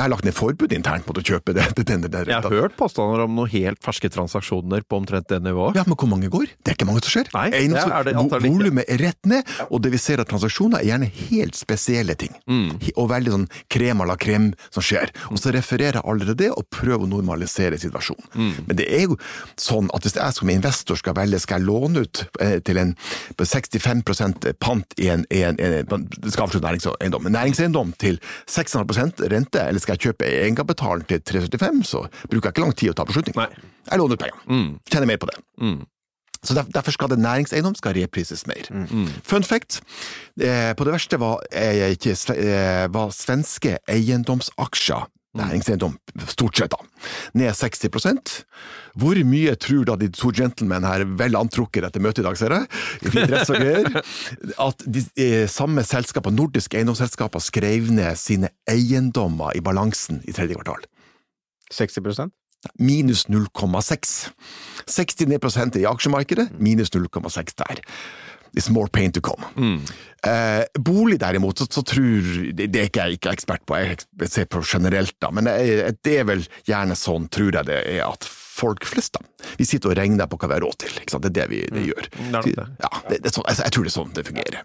Jeg 0.00 0.06
har 0.06 0.12
lagt 0.14 0.24
ned 0.24 0.32
forbud 0.32 0.72
internt 0.72 1.04
mot 1.04 1.18
å 1.20 1.20
kjøpe 1.20 1.52
det. 1.52 1.66
det, 1.76 1.84
det, 1.84 2.08
det, 2.08 2.20
Jeg 2.30 2.40
har 2.40 2.54
hørt 2.54 2.76
påstander 2.78 3.20
om 3.26 3.34
noen 3.36 3.50
helt 3.52 3.82
ferske 3.84 4.08
transaksjoner 4.08 4.80
på 4.88 4.96
omtrent 4.96 5.26
det 5.28 5.42
nivået. 5.44 5.76
Ja, 5.76 5.82
men 5.84 5.98
hvor 6.00 6.08
mange 6.08 6.30
går? 6.32 6.54
Det 6.64 6.72
er 6.72 6.78
ikke 6.78 6.86
mange 6.88 7.02
som 7.04 7.12
skjer. 7.12 7.28
Nei, 7.34 7.50
det 7.52 7.82
er 7.82 8.06
det 8.08 8.14
antallet. 8.16 8.48
Volumet 8.48 8.88
er 8.88 9.02
rett 9.04 9.28
ned, 9.28 9.50
og 9.68 9.82
det 9.84 9.92
vi 9.92 10.00
ser 10.00 10.22
av 10.22 10.28
transaksjoner 10.30 10.80
er 10.80 10.88
gjerne 10.88 11.10
helt 11.18 11.58
spesielle 11.60 12.16
ting. 12.16 12.32
Mm. 12.48 12.78
Og 12.94 13.10
veldig 13.12 13.34
sånn 13.34 13.44
krem 13.76 14.00
à 14.00 14.06
la 14.08 14.16
krem 14.24 14.46
som 14.72 14.86
skjer. 14.86 15.12
Og 15.28 15.42
så 15.42 15.52
refererer 15.52 16.00
jeg 16.00 16.08
allerede 16.14 16.38
det, 16.46 16.48
og 16.48 16.64
prøver 16.72 17.04
å 17.04 17.10
normalisere 17.10 17.76
situasjonen. 17.84 18.32
Mm. 18.32 18.56
Men 18.70 18.80
det 18.80 18.88
er 18.88 19.04
jo 19.04 19.20
sånn 19.60 19.92
at 19.92 20.08
hvis 20.08 20.16
jeg 20.16 20.38
som 20.38 20.54
investor 20.54 21.02
skal 21.02 21.18
velge, 21.20 21.42
skal 21.44 21.60
jeg 21.60 21.68
låne 21.68 22.06
ut 22.06 22.24
eh, 22.40 22.56
til 22.64 22.80
en 22.80 22.96
på 23.36 23.44
65 23.44 24.00
pant 24.64 24.96
i 24.96 25.12
en, 25.12 25.28
en, 25.28 25.60
en, 25.60 25.76
en, 25.84 25.92
en 25.92 26.08
det 26.08 26.64
næringseiendom, 26.64 27.28
næringseiendom 27.36 27.92
til 28.00 28.16
6,5 28.48 29.28
rente, 29.28 29.60
eller 29.60 29.82
skal 29.82 29.89
jeg 29.90 30.04
kjøpe 30.06 30.28
egenkapitalen 30.28 31.06
til 31.10 31.22
375, 31.22 31.80
så 31.92 32.04
bruker 32.26 32.50
jeg 32.50 32.56
ikke 32.56 32.66
lang 32.66 32.76
tid 32.76 32.92
å 32.92 32.98
ta 32.98 33.06
beslutning. 33.08 33.38
Nei. 33.38 33.48
Jeg 33.90 34.00
låner 34.00 34.18
ut 34.18 34.22
pengene. 34.22 34.60
Tjener 34.90 35.10
mer 35.10 35.20
på 35.20 35.30
det. 35.30 35.38
Mm. 35.60 35.80
Så 36.40 36.54
der, 36.56 36.64
Derfor 36.74 36.90
skal 36.90 37.10
det 37.12 37.18
næringseiendom 37.20 37.74
skal 37.76 37.94
reprises 37.94 38.46
mer. 38.46 38.64
Fun 39.24 39.44
fact, 39.44 39.80
eh, 40.40 40.72
på 40.76 40.84
det 40.84 40.92
verste 40.92 41.20
var, 41.20 41.40
eh, 41.52 41.90
ikke, 41.90 42.16
eh, 42.34 42.86
var 42.92 43.10
svenske 43.10 43.78
eiendomsaksjer, 43.88 45.06
næringseiendom, 45.38 45.94
stort 46.26 46.58
sett 46.58 46.72
da, 46.72 46.80
ned 47.38 47.52
60% 47.54 48.32
Hvor 48.98 49.20
mye 49.26 49.54
tror 49.62 49.84
da 49.86 49.94
de 50.00 50.08
to 50.10 50.32
gentlemen 50.34 50.86
her, 50.86 51.04
vel 51.20 51.38
antrukket 51.38 51.86
etter 51.86 52.02
møtet 52.02 52.24
i 52.24 52.26
dag, 52.26 52.38
ser 52.38 52.56
jeg, 52.56 52.66
i 53.06 53.12
fin 53.14 53.30
dress 53.30 53.52
og 53.54 53.62
greier, 53.62 54.02
at 54.68 54.84
de 54.86 55.04
eh, 55.14 55.46
samme 55.50 55.84
selskaper, 55.86 56.34
nordiske 56.34 56.80
eiendomsselskaper, 56.80 57.42
skrev 57.44 57.92
ned 57.94 58.18
sine 58.18 58.50
eiendommer 58.70 59.54
i 59.54 59.62
balansen 59.62 60.22
i 60.26 60.34
tredje 60.34 60.58
kvartal? 60.58 60.88
60 61.70 62.26
minus 62.78 63.26
0,6. 63.30 64.30
69% 64.90 65.78
i 65.78 65.86
aksjemarkedet, 65.88 66.50
minus 66.58 66.90
0,6 66.90 67.54
der. 67.62 67.80
It's 68.56 68.70
more 68.70 68.88
pain 68.88 69.12
to 69.12 69.20
come. 69.24 69.46
Eh, 70.26 70.64
bolig 70.74 71.20
derimot, 71.20 71.58
så, 71.58 71.66
så 71.70 71.82
tror 71.86 72.52
det, 72.52 72.66
det 72.74 72.80
er 72.80 72.90
ikke 72.90 73.06
jeg 73.06 73.20
ikke 73.20 73.32
ekspert 73.32 73.62
på, 73.66 73.78
jeg 73.80 74.28
ser 74.28 74.48
på 74.52 74.60
generelt 74.66 75.14
da, 75.22 75.30
men 75.32 75.48
det, 75.48 75.94
det 76.04 76.18
er 76.20 76.26
vel 76.28 76.42
gjerne 76.68 76.96
sånn, 76.98 77.30
tror 77.32 77.56
jeg 77.56 77.68
det 77.70 77.78
er, 77.80 78.02
at 78.04 78.28
folk 78.60 78.86
flest 78.88 79.16
da, 79.16 79.24
vi 79.58 79.66
sitter 79.68 79.92
og 79.92 79.98
regner 79.98 80.28
på 80.30 80.38
hva 80.40 80.50
vi 80.50 80.56
har 80.58 80.64
råd 80.64 80.78
til, 80.84 80.96
ikke 81.00 81.14
sant? 81.14 81.26
det 81.26 81.30
er 81.32 81.36
det 81.40 81.46
vi 81.50 81.60
det 81.72 81.84
gjør. 81.88 82.08
Det 82.18 82.42
det. 82.56 82.66
Ja, 82.82 82.90
det, 83.08 83.20
det 83.24 83.30
er 83.30 83.34
sånn, 83.34 83.46
altså, 83.48 83.66
jeg 83.66 83.74
tror 83.74 83.86
det 83.86 83.90
er 83.90 83.96
sånn 83.96 84.14
det 84.16 84.24
fungerer. 84.28 84.60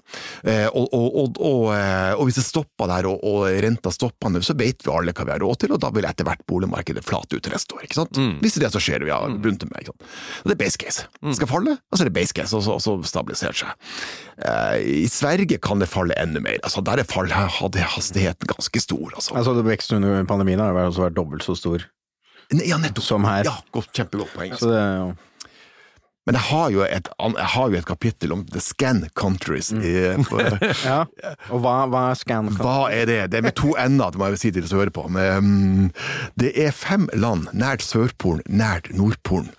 Eh, 0.52 0.68
og, 0.70 0.88
og, 0.96 1.08
og, 1.22 1.40
og, 1.40 1.64
eh, 1.76 2.14
og 2.16 2.30
hvis 2.30 2.40
det 2.40 2.46
stopper 2.48 2.92
der, 2.92 3.10
og, 3.10 3.24
og 3.26 3.46
renta 3.66 3.94
stopper 3.94 4.34
nå, 4.34 4.44
så 4.46 4.56
vet 4.60 4.86
vi 4.86 4.94
alle 4.94 5.16
hva 5.16 5.28
vi 5.28 5.36
har 5.36 5.44
råd 5.44 5.62
til, 5.64 5.76
og 5.76 5.82
da 5.84 5.92
vil 5.96 6.08
etter 6.10 6.28
hvert 6.28 6.44
boligmarkedet 6.50 7.06
flate 7.06 7.40
ut 7.40 7.52
neste 7.52 7.78
år, 7.78 7.88
ikke 7.88 8.00
sant? 8.02 8.20
Mm. 8.20 8.38
Hvis 8.44 8.58
det 8.58 8.62
er 8.62 8.68
det 8.68 8.74
som 8.76 8.86
skjer, 8.86 9.08
vi 9.08 9.14
har 9.16 9.38
bundet 9.46 9.68
med, 9.72 9.82
ikke 9.82 9.94
sant? 9.94 10.08
Det 10.46 10.56
er 10.56 10.62
base 10.62 10.82
case. 10.82 11.08
Det 11.22 11.38
skal 11.40 11.52
falle, 11.52 11.78
og 11.80 11.98
så 11.98 12.06
er 12.06 12.12
det 12.12 12.18
base 12.20 12.36
case, 12.36 12.56
og 12.58 12.66
så, 12.66 12.78
så 12.84 12.98
stabiliserer 13.08 13.62
seg. 13.64 13.90
Eh, 14.46 14.78
I 15.06 15.10
Sverige 15.12 15.60
kan 15.64 15.82
det 15.82 15.90
falle 15.92 16.18
enda 16.20 16.44
mer, 16.44 16.60
altså 16.64 16.84
der 16.86 17.02
er 17.02 17.10
fallhastigheten 17.10 18.52
ganske 18.52 18.84
stor, 18.84 19.08
altså. 19.14 19.36
Altså, 19.36 19.56
veksten 19.66 20.02
under 20.02 20.26
pandemien 20.30 20.62
har 20.62 20.76
også 20.86 21.08
vært 21.08 21.18
dobbelt 21.18 21.46
så 21.46 21.56
stor 21.58 21.86
Ja, 22.66 22.78
nettopp. 22.78 23.04
som 23.04 23.26
her. 23.26 23.46
Ja, 23.48 23.56
godt, 23.74 23.90
kjempegodt 23.96 24.34
poeng. 24.36 24.54
Så 24.60 24.70
det 24.72 24.82
ja. 24.82 25.08
Men 26.26 26.40
jeg 26.40 26.46
har 26.48 26.70
jo 26.74 26.82
et, 26.82 27.10
har 27.22 27.68
jo 27.70 27.78
et 27.78 27.86
kapittel 27.86 28.32
om 28.34 28.40
the 28.50 28.62
scan 28.64 29.04
countries 29.14 29.70
i, 29.78 29.92
på, 30.26 30.40
Ja. 30.90 31.04
Og 31.54 31.62
hva, 31.62 31.76
hva 31.86 32.08
er 32.10 32.18
scan? 32.18 32.48
countries? 32.50 32.64
Hva 32.66 32.88
er 32.90 33.06
det? 33.06 33.20
Det 33.30 33.38
er 33.38 33.46
med 33.46 33.54
to 33.60 33.76
ender, 33.78 34.10
det 34.10 34.18
må 34.18 34.32
jeg 34.34 34.42
si 34.42 34.50
til 34.56 34.66
de 34.66 34.72
som 34.72 34.82
hører 34.82 34.94
på. 34.96 35.06
Men, 35.14 35.52
mm, 35.52 35.92
det 36.42 36.56
er 36.66 36.74
fem 36.74 37.06
land 37.14 37.52
nært 37.54 37.86
Sørpolen, 37.86 38.42
nært 38.50 38.90
Nordpolen, 38.98 39.52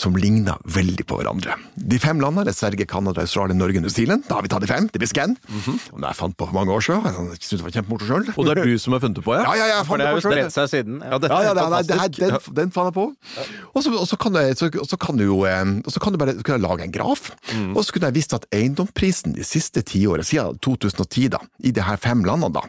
som 0.00 0.16
ligner 0.16 0.56
veldig 0.64 1.04
på 1.10 1.18
hverandre. 1.20 1.54
De 1.76 1.98
fem 2.00 2.20
landene 2.22 2.48
er 2.48 2.56
Sverige, 2.56 2.86
Canada, 2.88 3.20
Australia, 3.26 3.56
Norge, 3.56 3.82
New 3.84 3.92
Zealand. 3.92 4.24
Da 4.28 4.38
har 4.38 4.46
vi 4.46 4.50
tatt 4.52 4.64
de 4.64 4.70
fem. 4.70 4.88
Det 4.88 5.00
blir 5.02 5.10
scan. 5.10 5.36
Og 5.92 6.00
det 6.00 6.08
jeg 6.10 6.18
fant 6.18 6.36
på 6.40 6.48
for 6.48 6.56
mange 6.56 6.72
år 6.72 6.84
siden. 6.86 7.04
Jeg 7.04 7.40
syntes 7.42 7.60
det 7.60 7.66
var 7.68 7.74
kjempemorsomt 7.76 8.08
sjøl. 8.10 8.30
Og 8.40 8.48
det 8.48 8.54
er 8.56 8.70
du 8.70 8.78
som 8.80 8.96
har 8.96 9.02
funnet 9.04 9.20
det 9.20 9.24
på, 9.26 9.34
ja? 9.36 9.44
Ja, 9.44 9.54
ja, 9.60 9.66
ja, 9.74 9.80
For 9.86 10.00
det 10.00 10.06
det 10.06 10.10
har 10.14 10.20
jo 10.20 10.24
spredt 10.24 10.54
seg 10.56 10.70
siden. 10.72 11.00
Ja, 11.04 11.18
dette 11.20 11.30
Ja, 11.36 11.42
ja, 11.50 11.50
er 11.52 11.84
det, 11.84 11.98
her- 12.00 12.16
den, 12.16 12.54
den 12.62 12.72
fant 12.74 12.88
jeg 12.90 12.96
på. 12.96 13.06
Og 13.74 13.84
så, 13.84 14.16
kan 14.20 14.34
og 14.36 15.18
du 15.20 15.24
jo 15.24 15.38
eh, 15.48 15.64
og 15.84 15.92
så 15.92 16.00
kan 16.02 16.12
du 16.14 16.18
bare 16.20 16.34
kunne 16.46 16.62
lage 16.64 16.84
en 16.86 16.92
graf, 16.94 17.30
og 17.74 17.82
så 17.84 17.92
kunne 17.94 18.08
jeg 18.10 18.16
visst 18.16 18.34
at 18.36 18.46
eiendomsprisen 18.54 19.34
de 19.36 19.44
siste 19.46 19.82
ti 19.86 20.02
årene, 20.08 20.24
siden 20.26 20.58
2010, 20.64 21.28
da, 21.34 21.40
i 21.66 21.72
de 21.76 21.84
her 21.84 21.98
fem 22.00 22.24
landene, 22.26 22.52
da 22.54 22.62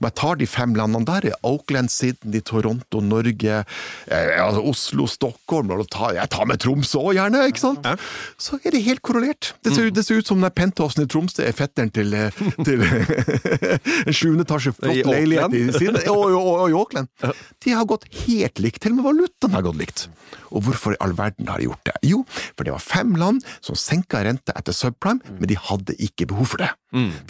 Om 0.00 0.06
jeg 0.08 0.14
tar 0.20 0.38
de 0.40 0.46
fem 0.50 0.74
landene 0.78 1.04
der, 1.08 1.28
i 1.30 1.32
Oakland, 1.46 1.90
Sydney, 1.92 2.40
Toronto, 2.46 3.00
Norge, 3.04 3.60
eh, 4.08 4.30
altså 4.40 4.62
Oslo, 4.70 5.06
Stockholm 5.10 5.70
og 5.74 5.86
ta, 5.90 6.12
Jeg 6.16 6.30
tar 6.30 6.46
med 6.46 6.60
Tromsø 6.70 7.02
òg, 7.02 7.12
gjerne, 7.18 7.42
ikke 7.50 7.60
sant? 7.64 7.82
Så 8.38 8.60
er 8.62 8.70
det 8.76 8.80
helt 8.86 9.02
korrelert. 9.02 9.52
Det 9.66 9.74
ser, 9.74 9.88
ut- 9.90 9.94
det 9.98 10.04
ser 10.06 10.20
ut 10.22 10.26
som 10.30 10.40
den 10.40 10.54
penthousen 10.54 11.02
i 11.02 11.08
Troms, 11.10 11.34
det 11.34 11.48
er 11.50 11.56
fetteren 11.58 11.90
til, 11.90 12.14
eh, 12.14 12.30
til 12.66 12.84
en 12.86 14.14
sjuende 14.14 14.44
etasje 14.46 14.72
flott 14.76 14.94
I 15.00 15.02
leilighet 15.06 15.54
i 15.58 15.62
sin 15.74 15.96
og, 15.96 16.06
og, 16.08 16.34
og, 16.38 16.50
og 16.64 16.70
i 16.70 16.76
Auckland. 16.78 17.10
De 17.64 17.74
har 17.74 17.88
gått 17.90 18.06
helt 18.24 18.62
likt, 18.62 18.80
til 18.84 18.94
og 18.94 19.00
med 19.00 19.08
valutaen 19.10 19.56
har 19.56 19.64
gått 19.66 19.80
likt. 19.80 20.04
Og 20.50 20.64
hvorfor 20.66 20.94
i 20.94 21.00
all 21.04 21.14
verden 21.18 21.50
har 21.50 21.58
de 21.62 21.68
gjort 21.68 21.84
det? 21.86 21.96
Jo, 22.06 22.22
for 22.56 22.66
det 22.66 22.74
var 22.74 22.82
fem 22.82 23.14
land 23.18 23.42
som 23.62 23.78
senka 23.78 24.22
rente 24.26 24.54
etter 24.58 24.74
subprime, 24.76 25.22
men 25.38 25.50
de 25.50 25.58
hadde 25.58 25.96
ikke 26.02 26.28
behov 26.30 26.52
for 26.54 26.62
det. 26.64 26.70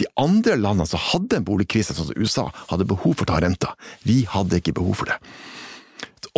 De 0.01 0.07
andre 0.21 0.57
landene 0.61 0.89
som 0.89 1.01
hadde 1.11 1.41
en 1.41 1.45
boligkrise, 1.49 1.97
sånn 1.97 2.11
som 2.13 2.21
USA, 2.21 2.47
hadde 2.71 2.87
behov 2.89 3.17
for 3.17 3.27
å 3.27 3.33
ta 3.35 3.41
renta. 3.45 3.75
Vi 4.09 4.23
hadde 4.33 4.61
ikke 4.61 4.77
behov 4.81 5.01
for 5.03 5.13
det. 5.13 5.19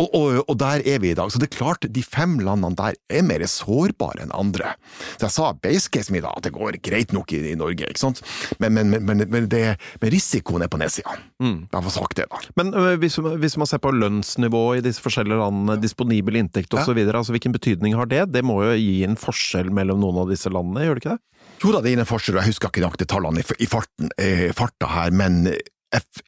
Og, 0.01 0.07
og, 0.17 0.39
og 0.49 0.57
der 0.59 0.83
er 0.89 1.01
vi 1.03 1.11
i 1.11 1.17
dag. 1.17 1.31
Så 1.31 1.39
det 1.41 1.49
er 1.49 1.57
klart, 1.57 1.85
de 1.85 2.03
fem 2.05 2.37
landene 2.43 2.73
der 2.77 2.97
er 3.13 3.25
mer 3.25 3.43
sårbare 3.49 4.23
enn 4.23 4.33
andre. 4.35 4.73
Så 5.17 5.27
jeg 5.27 5.35
sa 5.35 5.51
basecasen 5.53 6.15
min 6.15 6.25
da, 6.25 6.33
at 6.33 6.47
det 6.47 6.53
går 6.55 6.79
greit 6.85 7.13
nok 7.15 7.33
i, 7.35 7.41
i 7.51 7.57
Norge, 7.59 7.87
ikke 7.89 8.01
sant? 8.01 8.23
Men, 8.63 8.75
men, 8.77 8.93
men, 9.05 9.25
men, 9.27 9.49
det, 9.51 9.63
risikoen 10.01 10.65
er 10.65 10.71
på 10.71 10.79
nedsida. 10.81 11.17
Mm. 11.43 11.67
Jeg 11.67 11.87
får 11.87 11.95
sagt 11.97 12.17
det, 12.19 12.27
da. 12.31 12.41
Men 12.59 12.73
hvis, 13.01 13.19
hvis 13.43 13.57
man 13.61 13.69
ser 13.69 13.83
på 13.83 13.93
lønnsnivået 13.93 14.81
i 14.81 14.87
disse 14.87 15.03
forskjellige 15.03 15.41
landene, 15.41 15.77
disponibel 15.83 16.39
inntekt 16.41 16.73
osv., 16.73 16.97
altså 17.03 17.35
hvilken 17.35 17.55
betydning 17.55 17.97
har 17.99 18.09
det? 18.09 18.25
Det 18.33 18.43
må 18.45 18.61
jo 18.65 18.73
gi 18.77 19.03
en 19.07 19.19
forskjell 19.19 19.71
mellom 19.73 20.01
noen 20.01 20.23
av 20.23 20.33
disse 20.33 20.51
landene, 20.53 20.87
gjør 20.87 20.99
det 20.99 21.05
ikke 21.05 21.15
det? 21.17 21.23
Jo 21.63 21.71
da, 21.71 21.83
det 21.83 21.93
er 21.93 22.01
en 22.01 22.07
forskjell, 22.07 22.37
og 22.37 22.43
jeg 22.43 22.53
husker 22.55 22.71
ikke 22.71 22.83
nøyaktig 22.83 23.07
tallene 23.11 23.43
i, 23.43 23.47
i 23.63 23.69
farten, 23.69 24.11
eh, 24.19 24.49
farta 24.55 24.89
her, 24.91 25.13
men 25.15 25.45
F, 25.93 26.23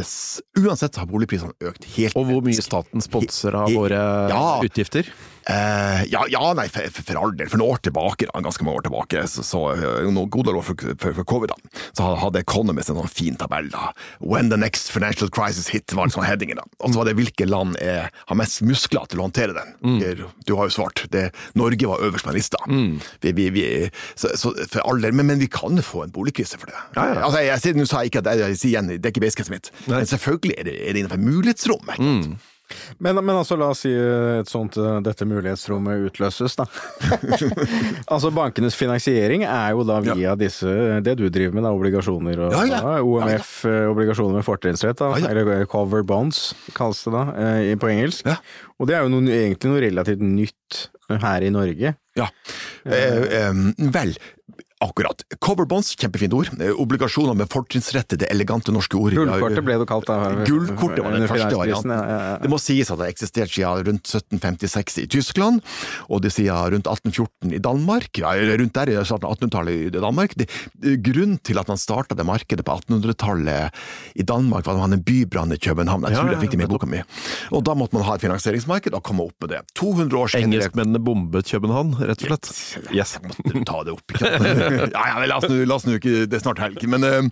s- 0.00 0.40
uansett 0.58 0.96
har 0.96 1.06
boligprisene 1.06 1.52
økt 1.60 1.84
helt 1.96 2.16
Og 2.16 2.24
hvor 2.30 2.42
mye 2.46 2.62
staten 2.64 3.02
sponser 3.04 3.54
av 3.54 3.68
våre 3.74 3.98
Ja. 4.30 4.60
utgifter? 4.64 5.04
Eh, 5.46 6.04
ja, 6.10 6.24
ja, 6.28 6.42
nei, 6.58 6.66
for, 6.72 6.90
for, 6.90 7.18
all 7.20 7.34
del. 7.38 7.46
For 7.50 7.60
noen 7.60 7.76
år 7.76 7.82
tilbake, 7.86 8.26
da, 8.26 8.40
ganske 8.42 8.66
mange 8.66 8.80
år 8.80 8.86
tilbake, 8.88 9.22
så, 9.30 9.44
så 9.46 9.60
eh, 9.76 10.08
noen 10.10 10.30
gode 10.32 10.50
år 10.50 10.64
for, 10.66 10.94
for, 10.98 11.14
for 11.20 11.28
covid, 11.28 11.52
da, 11.52 11.82
så 11.94 12.08
hadde 12.18 12.42
Economist 12.42 12.90
en 12.90 12.98
sånn 12.98 13.12
fin 13.12 13.38
tabell. 13.38 13.68
da. 13.70 13.92
When 14.18 14.50
the 14.50 14.58
next 14.58 14.90
financial 14.90 15.30
crisis 15.30 15.70
hit, 15.70 15.94
var 15.94 16.10
sånn 16.10 16.26
headingen. 16.26 16.58
da. 16.58 16.66
Og 16.82 16.90
så 16.90 17.00
var 17.00 17.10
det 17.10 17.14
hvilke 17.20 17.46
land 17.46 17.78
er, 17.82 18.10
har 18.26 18.40
mest 18.40 18.64
muskler 18.66 19.06
til 19.10 19.22
å 19.22 19.28
håndtere 19.28 19.54
den. 19.56 19.76
Du 20.48 20.56
har 20.58 20.66
jo 20.66 20.74
svart. 20.80 21.04
Det, 21.14 21.28
Norge 21.58 21.92
var 21.92 22.02
øverst 22.08 22.26
på 22.26 22.34
lista. 22.34 22.60
Vi, 23.22 23.32
vi, 23.36 23.48
vi, 23.54 23.64
så, 24.18 24.32
så 24.38 24.52
for 24.66 24.82
all 24.82 25.00
del, 25.04 25.14
men, 25.14 25.30
men 25.30 25.42
vi 25.42 25.50
kan 25.52 25.78
jo 25.78 25.86
få 25.86 26.04
en 26.06 26.14
boligkrise 26.14 26.58
for 26.58 26.72
det. 26.72 26.78
Ja, 26.98 27.06
ja. 27.12 27.22
Altså, 27.22 27.44
jeg, 27.44 27.62
jeg, 27.62 27.78
Nå 27.78 27.86
sa 27.86 28.02
jeg 28.02 28.10
ikke 28.10 28.24
at 28.24 28.32
jeg, 28.32 28.42
jeg 28.42 28.58
sier 28.58 28.74
igjen, 28.74 28.90
det 28.96 29.04
er 29.04 29.14
ikke 29.14 29.22
basecaset 29.26 29.52
mitt, 29.52 29.72
men 29.86 30.06
selvfølgelig 30.08 30.58
er 30.58 30.66
det, 30.68 30.76
er 30.80 30.94
det 30.96 31.02
innenfor 31.04 31.22
mulighetsrom. 31.22 31.94
ikke 31.94 32.10
sant? 32.10 32.52
Men, 32.98 33.18
men 33.22 33.36
altså, 33.36 33.56
la 33.58 33.70
oss 33.72 33.84
si 33.84 33.92
et 33.92 34.50
sånt, 34.50 34.76
eh, 34.80 34.98
dette 35.06 35.26
mulighetsrommet 35.28 36.06
utløses, 36.08 36.56
da. 36.58 36.66
altså, 38.12 38.32
bankenes 38.34 38.76
finansiering 38.78 39.44
er 39.46 39.74
jo 39.76 39.84
da 39.86 40.00
via 40.04 40.34
disse, 40.38 40.70
det 41.04 41.16
du 41.20 41.26
driver 41.28 41.56
med, 41.56 41.66
da, 41.66 41.74
obligasjoner 41.76 42.46
og 42.48 42.56
Ja, 42.56 42.64
ja. 42.70 42.80
Da, 42.82 42.96
OMF, 43.06 43.52
eh, 43.70 43.84
obligasjoner 43.92 44.40
med 44.40 44.46
fortrinnsrett, 44.46 45.02
Ja, 45.04 45.12
ja. 45.22 45.30
eller 45.30 45.52
eh, 45.60 45.66
cover 45.70 46.04
bonds, 46.06 46.48
kalles 46.76 47.04
det 47.06 47.14
da, 47.14 47.26
eh, 47.36 47.72
på 47.80 47.92
engelsk. 47.92 48.26
Ja. 48.26 48.40
Og 48.80 48.90
det 48.90 48.98
er 48.98 49.06
jo 49.06 49.14
noe, 49.14 49.30
egentlig 49.32 49.72
noe 49.72 49.84
relativt 49.86 50.24
nytt 50.24 50.86
her 51.22 51.44
i 51.46 51.52
Norge. 51.54 51.94
Ja. 52.18 52.26
Eh, 52.86 53.22
eh, 53.40 53.62
vel, 53.94 54.14
akkurat. 54.84 55.22
Cover 55.40 55.64
bonds, 55.68 55.94
kjempefint 55.96 56.34
ord. 56.36 56.50
Eh, 56.60 56.72
obligasjoner 56.76 57.36
med 57.38 57.48
fortrinnsrett 57.52 58.16
det 58.20 58.28
elegante 58.32 58.72
norske 58.74 58.98
ord. 58.98 59.14
Gullkortet 59.16 59.64
ble 59.64 59.78
det 59.80 59.86
kalt 59.88 60.08
da. 60.08 60.18
Gullkortet 60.44 61.04
var 61.04 61.16
den 61.16 61.28
første 61.30 61.56
varianten. 61.56 61.94
ja, 61.94 62.02
ja, 62.10 62.18
ja. 62.30 62.34
Det 62.42 62.50
må 62.52 62.58
sies 62.60 62.90
at 62.92 63.00
det 63.00 63.06
har 63.08 63.14
eksistert 63.14 63.52
siden 63.52 63.86
rundt 63.88 64.10
1756 64.10 64.98
i 65.02 65.06
Tyskland, 65.16 65.62
og 66.12 66.22
det 66.24 66.32
siden 66.34 66.76
rundt 66.76 66.90
1814 66.90 67.56
i 67.56 67.62
Danmark. 67.62 68.20
Ja, 68.20 68.34
rundt 68.36 68.76
der 68.76 68.92
i 68.92 68.98
starten 69.00 69.28
av 69.28 69.38
1800-tallet 69.38 69.96
i 69.96 70.02
Danmark. 70.04 70.36
Det, 70.36 70.48
grunnen 71.04 71.38
til 71.40 71.60
at 71.62 71.72
man 71.72 71.80
starta 71.80 72.18
det 72.18 72.26
markedet 72.28 72.66
på 72.66 72.76
1800-tallet 72.76 73.80
i 74.14 74.26
Danmark, 74.28 74.66
var 74.66 74.76
at 74.76 74.80
man 74.82 74.90
hadde 74.90 75.00
en 75.00 75.06
bybrann 75.08 75.56
i 75.56 75.60
København. 75.60 76.04
Jeg 76.10 76.20
tror 76.20 76.34
jeg 76.34 76.42
fikk 76.44 76.56
det 76.56 76.60
med 76.62 76.68
i 76.68 76.72
boka 76.74 76.90
mi. 76.90 77.00
Og 77.56 77.64
da 77.64 77.76
måtte 77.78 77.96
man 77.96 78.04
ha 78.08 78.18
et 78.18 78.26
finansieringsmarked 78.26 78.96
og 78.96 79.04
komme 79.06 79.24
opp 79.30 79.40
med 79.40 79.54
det. 79.54 79.62
200 79.78 80.20
års 80.20 80.36
Engelskmennene 80.36 81.00
bombet 81.02 81.48
København, 81.48 81.96
rett 82.02 82.26
og 82.26 82.32
slett. 82.34 82.52
Yes. 82.92 83.16
måtte 83.24 83.64
ta 83.68 83.82
det 83.86 83.96
opp, 83.96 84.04
ikke? 84.12 84.32
ja, 84.96 85.06
ja, 85.12 85.24
la 85.30 85.76
oss 85.76 85.86
nå 85.86 85.96
ikke 85.98 86.26
Det 86.30 86.38
er 86.38 86.44
snart 86.44 86.62
helg. 86.62 86.82
Men 86.90 87.06
eh, 87.06 87.30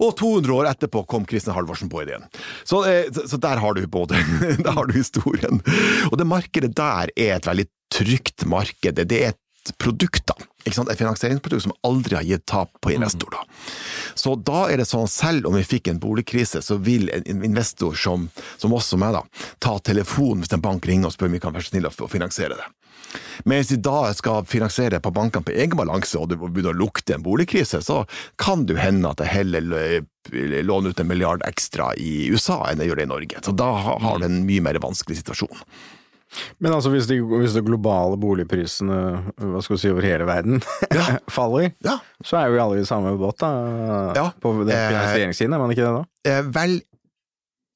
Og 0.00 0.14
200 0.16 0.56
år 0.56 0.70
etterpå 0.70 1.04
kom 1.10 1.26
Kristin 1.28 1.54
Halvorsen 1.56 1.90
på 1.92 2.02
ideen. 2.04 2.24
Så, 2.64 2.82
eh, 2.88 3.10
så, 3.12 3.36
der 3.40 3.60
har 3.60 3.76
du 3.76 3.84
både 3.86 4.20
Der 4.64 4.72
har 4.76 4.88
du 4.88 4.96
historien. 4.96 5.62
Og 6.10 6.18
det 6.18 6.28
markedet 6.28 6.74
der 6.76 7.12
er 7.16 7.36
et 7.36 7.50
veldig 7.50 7.68
trygt 7.92 8.46
marked. 8.48 9.02
Det 9.02 9.22
er 9.22 9.34
et 9.34 9.76
produkt, 9.78 10.24
da. 10.26 10.34
Ikke 10.64 10.76
sant? 10.76 10.90
Et 10.92 10.98
finansieringsprodukt 10.98 11.64
som 11.64 11.74
aldri 11.86 12.16
har 12.16 12.26
gitt 12.26 12.46
tap 12.48 12.72
på 12.82 12.92
investor. 12.94 13.32
Da. 13.32 13.44
Så 14.18 14.34
da 14.36 14.66
er 14.70 14.80
det 14.80 14.88
sånn, 14.88 15.08
selv 15.10 15.48
om 15.48 15.56
vi 15.56 15.64
fikk 15.66 15.90
en 15.92 16.00
boligkrise, 16.02 16.62
så 16.64 16.76
vil 16.80 17.08
en 17.12 17.44
investor 17.46 17.96
som, 17.96 18.28
som 18.60 18.74
oss 18.76 18.90
som 18.92 19.00
meg, 19.02 19.16
da, 19.16 19.24
ta 19.62 19.76
telefonen 19.84 20.44
hvis 20.44 20.52
en 20.56 20.64
bank 20.64 20.88
ringer 20.88 21.10
og 21.10 21.16
spør 21.16 21.30
om 21.30 21.36
vi 21.36 21.42
kan 21.42 21.56
være 21.56 21.68
så 21.68 21.74
snill 21.74 21.88
å 21.90 22.10
finansiere 22.10 22.60
det. 22.60 22.68
Men 23.44 23.58
hvis 23.60 23.72
de 23.72 23.78
da 23.82 24.12
skal 24.14 24.44
finansiere 24.48 25.00
på 25.02 25.12
bankene 25.16 25.46
på 25.46 25.54
egen 25.56 25.76
balanse, 25.78 26.18
og 26.20 26.28
det 26.30 26.38
begynner 26.40 26.74
å 26.74 26.80
lukte 26.84 27.16
en 27.16 27.24
boligkrise, 27.26 27.80
så 27.82 28.02
kan 28.40 28.66
det 28.66 28.76
jo 28.76 28.82
hende 28.82 29.10
at 29.10 29.18
det 29.22 29.30
heller 29.32 30.02
låner 30.62 30.92
ut 30.92 31.00
en 31.00 31.08
milliard 31.10 31.42
ekstra 31.48 31.92
i 31.98 32.28
USA 32.30 32.60
enn 32.70 32.78
det 32.82 32.86
gjør 32.90 33.00
det 33.00 33.08
i 33.08 33.14
Norge. 33.14 33.40
Så 33.46 33.54
da 33.56 33.70
har 33.80 34.20
du 34.20 34.28
en 34.28 34.42
mye 34.46 34.62
mer 34.62 34.78
vanskelig 34.82 35.22
situasjon. 35.22 35.64
Men 36.62 36.70
altså, 36.76 36.92
hvis 36.94 37.08
de, 37.10 37.16
hvis 37.26 37.56
de 37.56 37.62
globale 37.66 38.14
boligprisene 38.22 38.98
hva 39.34 39.62
skal 39.66 39.74
vi 39.74 39.80
si, 39.82 39.88
over 39.90 40.04
hele 40.06 40.28
verden 40.28 40.60
faller, 41.36 41.72
Ja. 41.82 41.96
så 42.22 42.38
er 42.38 42.52
jo 42.52 42.60
alle 42.62 42.84
i 42.84 42.86
samme 42.86 43.16
båt, 43.18 43.40
da. 43.42 43.48
Ja. 44.14 44.28
På 44.38 44.52
den 44.60 44.70
Eh, 44.70 44.84
finansieringssiden, 44.92 45.56
er 45.56 45.58
man 45.64 45.74
ikke 45.74 45.88
det 45.88 45.96
da? 45.96 46.04
Eh, 46.30 46.42
vel, 46.54 46.76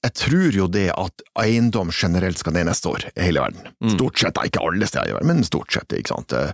jeg 0.04 0.12
tror 0.20 0.56
jo 0.58 0.66
det 0.68 0.86
at 0.92 1.22
eiendom 1.40 1.88
generelt 1.96 2.36
skal 2.40 2.52
ned 2.52 2.66
neste 2.68 2.90
år, 2.92 3.06
i 3.16 3.24
hele 3.24 3.40
verden. 3.40 3.70
Stort 3.94 4.20
sett, 4.20 4.36
ikke 4.44 4.60
alle 4.60 4.86
steder 4.90 5.08
i 5.10 5.14
verden, 5.16 5.30
men 5.32 5.46
stort 5.48 5.72
sett, 5.72 5.94
ikke 5.96 6.12
sant. 6.12 6.34
Eh, 6.36 6.52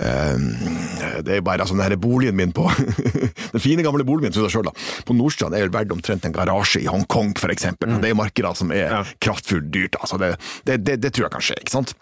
eh, 0.00 1.20
Det 1.26 1.36
er 1.36 1.44
bare 1.44 1.60
altså, 1.66 1.76
den 1.76 1.84
her 1.84 1.96
boligen 2.00 2.36
min 2.38 2.52
på 2.56 2.64
Den 3.52 3.60
fine 3.62 3.84
gamle 3.84 4.04
boligen 4.08 4.30
min, 4.32 4.50
selv, 4.50 4.64
da, 4.70 4.72
på 5.04 5.16
Nordstrand 5.18 5.54
er 5.58 5.66
jo 5.66 5.72
verdt 5.74 5.92
omtrent 5.92 6.24
en 6.24 6.32
garasje 6.36 6.80
i 6.80 6.88
Hongkong, 6.88 7.34
for 7.38 7.52
eksempel. 7.52 7.98
Det 8.00 8.10
er 8.14 8.18
markeder 8.18 8.56
som 8.56 8.72
er 8.72 8.86
Ja. 8.90 9.02
kraftfullt 9.20 9.68
dyrt. 9.74 10.00
Altså, 10.00 10.16
det, 10.22 10.32
det, 10.64 10.80
det, 10.86 10.98
det 11.04 11.12
tror 11.12 11.28
jeg 11.28 11.34
kan 11.36 11.44
skje, 11.50 11.58
ikke 11.60 11.76
sant. 11.76 11.94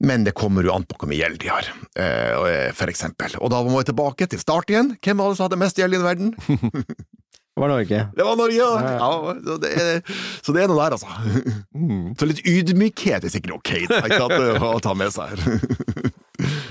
Men 0.00 0.22
det 0.24 0.32
kommer 0.38 0.64
jo 0.64 0.72
an 0.72 0.86
på 0.88 0.96
hvor 0.96 1.10
mye 1.10 1.18
gjeld 1.20 1.40
de 1.42 1.50
har, 1.52 1.66
eh, 2.00 2.70
for 2.72 2.88
eksempel. 2.88 3.34
Og 3.42 3.50
da 3.52 3.58
må 3.66 3.82
vi 3.82 3.88
tilbake 3.90 4.30
til 4.32 4.40
start 4.40 4.70
igjen. 4.72 4.94
Hvem 5.04 5.18
var 5.20 5.28
det 5.34 5.36
som 5.40 5.48
hadde 5.50 5.58
mest 5.60 5.76
gjeld 5.82 5.98
i 5.98 6.04
verden? 6.06 6.30
Det 7.56 7.62
var 7.64 7.72
Norge. 7.72 8.00
Det 8.16 8.24
var 8.24 8.36
Norge, 8.38 8.56
ja! 8.56 8.92
ja 8.94 9.34
så, 9.44 9.56
det 9.60 9.70
er, 9.74 10.02
så 10.40 10.54
det 10.54 10.62
er 10.62 10.70
noe 10.70 10.78
der, 10.80 10.94
altså. 10.96 11.10
Så 12.20 12.28
litt 12.30 12.40
ydmykhet 12.46 13.26
er 13.26 13.32
sikkert 13.32 13.58
ok 13.58 13.72
da, 13.90 14.00
ikke 14.06 14.20
sant, 14.22 14.64
å 14.70 14.78
ta 14.84 14.94
med 14.96 15.12
seg 15.14 15.34
her. 15.34 16.10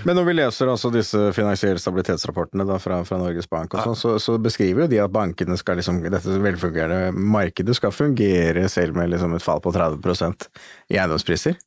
Men 0.08 0.16
når 0.18 0.26
vi 0.26 0.34
leser 0.38 0.70
altså 0.72 0.90
disse 0.94 1.20
finansielle 1.36 1.82
stabilitetsrapportene 1.82 2.66
da, 2.66 2.80
fra, 2.82 3.02
fra 3.06 3.20
Norges 3.22 3.50
Bank, 3.52 3.76
og 3.76 3.90
sånn, 3.90 4.00
så, 4.00 4.16
så 4.24 4.38
beskriver 4.42 4.86
jo 4.86 4.92
de 4.96 5.02
at 5.04 5.14
bankene 5.14 5.58
skal 5.60 5.78
liksom, 5.78 6.02
dette 6.08 6.40
velfungerende 6.42 7.12
markedet 7.14 7.76
skal 7.78 7.94
fungere 7.94 8.66
selv 8.72 8.98
med 8.98 9.12
liksom 9.14 9.36
et 9.38 9.46
fall 9.46 9.62
på 9.62 9.74
30% 9.76 10.48
i 10.96 10.98
eiendomspriser. 10.98 11.60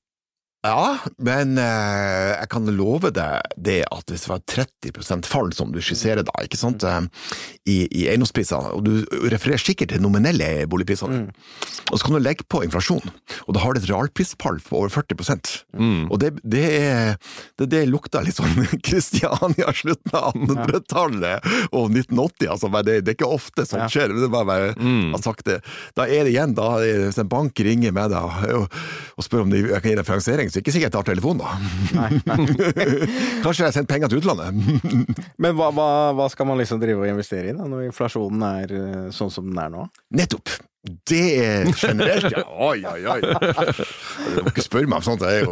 Ja, 0.62 0.94
men 1.18 1.57
eh, 1.59 2.37
jeg 2.37 2.48
kan 2.53 2.68
love 2.70 3.11
deg 3.11 3.55
det 3.59 3.81
at 3.90 4.12
hvis 4.12 4.22
det 4.22 4.31
var 4.31 4.42
30% 4.46 5.27
fall, 5.27 5.48
som 5.59 5.72
du 5.75 5.81
skisserer 5.83 6.22
da, 6.22 6.35
ikke 6.46 6.59
sant, 6.61 6.85
eh, 6.87 7.01
i, 7.66 7.81
i 7.90 8.05
eiendomspriser, 8.12 8.68
og 8.77 8.85
du 8.87 8.92
refererer 9.33 9.59
sikkert 9.59 9.90
til 9.90 10.05
nominelle 10.05 10.68
boligpriser, 10.70 11.11
og 11.90 11.96
så 11.98 12.07
kan 12.07 12.14
du 12.14 12.20
legge 12.22 12.46
på 12.46 12.61
inflasjon, 12.62 13.03
og 13.48 13.57
da 13.57 13.64
har 13.64 13.75
du 13.75 13.81
et 13.83 13.88
realprisfall 13.90 14.61
på 14.62 14.79
over 14.85 14.92
40% 14.94 15.51
Og 16.14 16.20
det, 16.22 16.31
det, 16.46 16.62
er, 16.79 17.18
det, 17.59 17.66
det 17.72 17.83
lukter 17.90 18.22
litt 18.22 18.38
sånn 18.38 18.55
Kristiania 18.87 19.75
slutten 19.75 20.14
av 20.14 20.31
1800-tallet 20.38 21.51
og 21.75 21.90
1980, 21.90 22.53
altså, 22.55 22.70
men 22.70 22.87
det, 22.87 23.01
det 23.03 23.16
er 23.16 23.18
ikke 23.18 23.33
ofte 23.35 23.66
sånt 23.66 23.90
skjer, 23.90 24.14
men 24.14 24.22
det 24.22 24.31
er 24.31 24.37
bare 24.38 24.70
jeg 24.70 25.11
har 25.16 25.27
sagt 25.27 25.46
det. 25.51 25.59
Da 25.98 26.07
er 26.07 26.22
det 26.22 26.37
igjen, 26.37 26.55
da, 26.55 26.70
hvis 26.79 27.18
en 27.18 27.31
bank 27.35 27.59
ringer 27.66 27.90
med 27.98 28.14
deg 28.14 28.55
og, 28.61 28.81
og 29.18 29.27
spør 29.27 29.48
om 29.48 29.51
de 29.51 29.64
jeg 29.64 29.83
kan 29.83 29.90
gi 29.90 29.98
deg 29.98 30.07
finansiering, 30.07 30.52
så 30.53 30.59
er 30.59 30.65
ikke 30.67 30.75
sikkert 30.75 30.91
jeg 30.91 30.97
tar 30.99 31.07
telefonen 31.09 31.41
da. 31.41 31.53
Kanskje 33.45 33.62
jeg 33.62 33.69
har 33.71 33.73
sendt 33.73 33.88
penger 33.88 34.12
til 34.12 34.21
utlandet. 34.21 34.59
Men 35.43 35.57
hva, 35.57 35.71
hva, 35.73 35.87
hva 36.19 36.27
skal 36.33 36.51
man 36.51 36.61
liksom 36.61 36.83
drive 36.83 37.01
og 37.01 37.09
investere 37.09 37.49
i 37.49 37.57
da, 37.57 37.65
når 37.65 37.87
inflasjonen 37.88 38.45
er 38.51 38.77
eh, 38.77 39.09
sånn 39.17 39.33
som 39.33 39.49
den 39.49 39.62
er 39.65 39.73
nå? 39.73 39.87
Nettopp! 40.21 40.53
Det 40.83 41.27
er 41.38 41.68
generelt, 41.79 42.33
ja. 42.35 42.40
Oi, 42.42 42.81
oi, 42.83 43.03
oi. 43.07 43.21
Du 44.35 44.40
må 44.42 44.51
ikke 44.51 44.64
spørre 44.64 44.88
meg 44.90 44.99
om 44.99 45.05
sånt. 45.07 45.23
Jeg. 45.23 45.47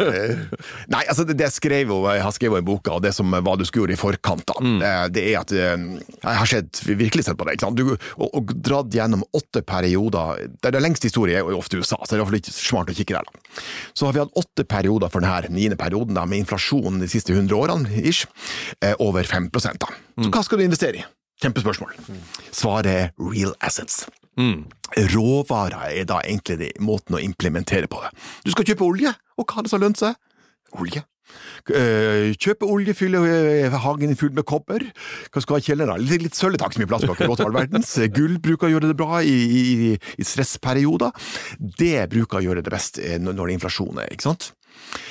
Nei, 0.91 1.05
altså, 1.05 1.23
det, 1.29 1.37
jeg 1.39 1.55
skrev 1.55 1.93
jeg 1.95 2.25
har 2.25 2.35
skrevet 2.35 2.65
i 2.65 2.67
boka, 2.67 2.97
og 2.97 3.05
det 3.05 3.13
som 3.15 3.31
hva 3.31 3.55
du 3.59 3.63
skulle 3.69 3.87
gjøre 3.87 3.95
i 3.95 4.01
forkant, 4.01 4.43
da, 4.51 4.57
mm. 4.59 4.81
det 5.15 5.25
er 5.31 5.39
at 5.39 5.55
eh, 5.55 5.87
Jeg 6.17 6.41
har 6.41 6.51
sett, 6.51 6.83
virkelig 6.89 7.29
sett 7.29 7.39
på 7.39 7.47
det. 7.47 7.61
Du, 7.79 7.93
og, 7.95 8.27
og 8.27 8.51
dratt 8.59 8.91
gjennom 8.95 9.23
åtte 9.37 9.63
perioder 9.67 10.51
Det 10.59 10.73
er 10.73 10.83
lengst 10.83 11.07
historie 11.07 11.39
er 11.39 11.55
ofte 11.55 11.79
USA, 11.79 12.01
så 12.03 12.11
det 12.11 12.19
er 12.19 12.25
iallfall 12.25 12.41
ikke 12.41 12.57
smart 12.57 12.91
å 12.91 12.99
kikke 12.99 13.21
der. 13.21 13.31
da. 13.31 13.63
Så 13.95 14.09
har 14.09 14.17
vi 14.17 14.25
hatt 14.25 14.43
åtte 14.43 14.67
perioder 14.67 15.15
for 15.15 15.23
denne 15.23 15.55
niende 15.55 15.79
perioden, 15.79 16.19
da, 16.19 16.27
med 16.27 16.43
inflasjonen 16.43 16.99
de 17.05 17.11
siste 17.11 17.37
100 17.37 17.55
årene, 17.55 18.03
ish, 18.03 18.27
eh, 18.83 18.99
over 18.99 19.23
5 19.23 19.53
da. 19.55 19.95
Så 20.19 20.35
hva 20.35 20.43
skal 20.43 20.59
du 20.59 20.67
investere 20.67 21.05
i? 21.05 21.07
Kjempespørsmål. 21.41 21.95
Svaret 22.51 22.91
er 22.91 23.13
real 23.17 23.55
assets. 23.65 24.09
Råvarer 25.15 25.95
er 26.01 26.05
da 26.09 26.21
egentlig 26.25 26.59
de, 26.61 26.73
måten 26.83 27.17
å 27.19 27.23
implementere 27.23 27.91
på 27.91 28.01
det. 28.05 28.11
Du 28.47 28.51
skal 28.55 28.67
kjøpe 28.69 28.87
olje, 28.87 29.15
og 29.39 29.47
hva 29.47 29.61
er 29.61 29.67
det 29.67 29.73
som 29.73 29.83
lønner 29.83 30.01
seg? 30.01 30.19
Olje. 30.81 31.05
Eh, 31.71 32.33
Kjøpe 32.41 32.67
olje, 32.67 32.95
fylle 32.97 33.21
eh, 33.29 33.75
hagen 33.85 34.17
full 34.19 34.33
med 34.35 34.47
kobber. 34.49 34.83
Hva 35.31 35.43
skal 35.43 35.53
du 35.53 35.57
ha 35.59 35.61
i 35.63 35.67
kjelleren? 35.69 36.03
Litt, 36.03 36.25
litt 36.25 36.39
sølv 36.39 36.59
tar 36.59 36.71
ikke 36.71 36.81
så 36.81 36.83
mye 36.83 36.91
plass, 36.91 37.05
ikke 37.07 37.29
råd 37.31 37.41
til 37.41 37.47
all 37.51 37.59
verdens. 37.59 37.93
Eh, 38.01 38.11
Gull 38.15 38.39
bruker 38.43 38.67
å 38.67 38.73
gjøre 38.75 38.91
det 38.91 38.97
bra 38.99 39.21
i, 39.23 39.37
i, 39.61 39.93
i 39.95 40.27
stressperioder. 40.27 41.15
Det 41.79 42.09
bruker 42.11 42.41
å 42.41 42.45
gjøre 42.49 42.65
det 42.67 42.73
best 42.75 42.99
når 42.99 43.37
det 43.37 43.47
er 43.47 43.55
inflasjon 43.59 44.03
ikke 44.09 44.27
sant? 44.27 44.51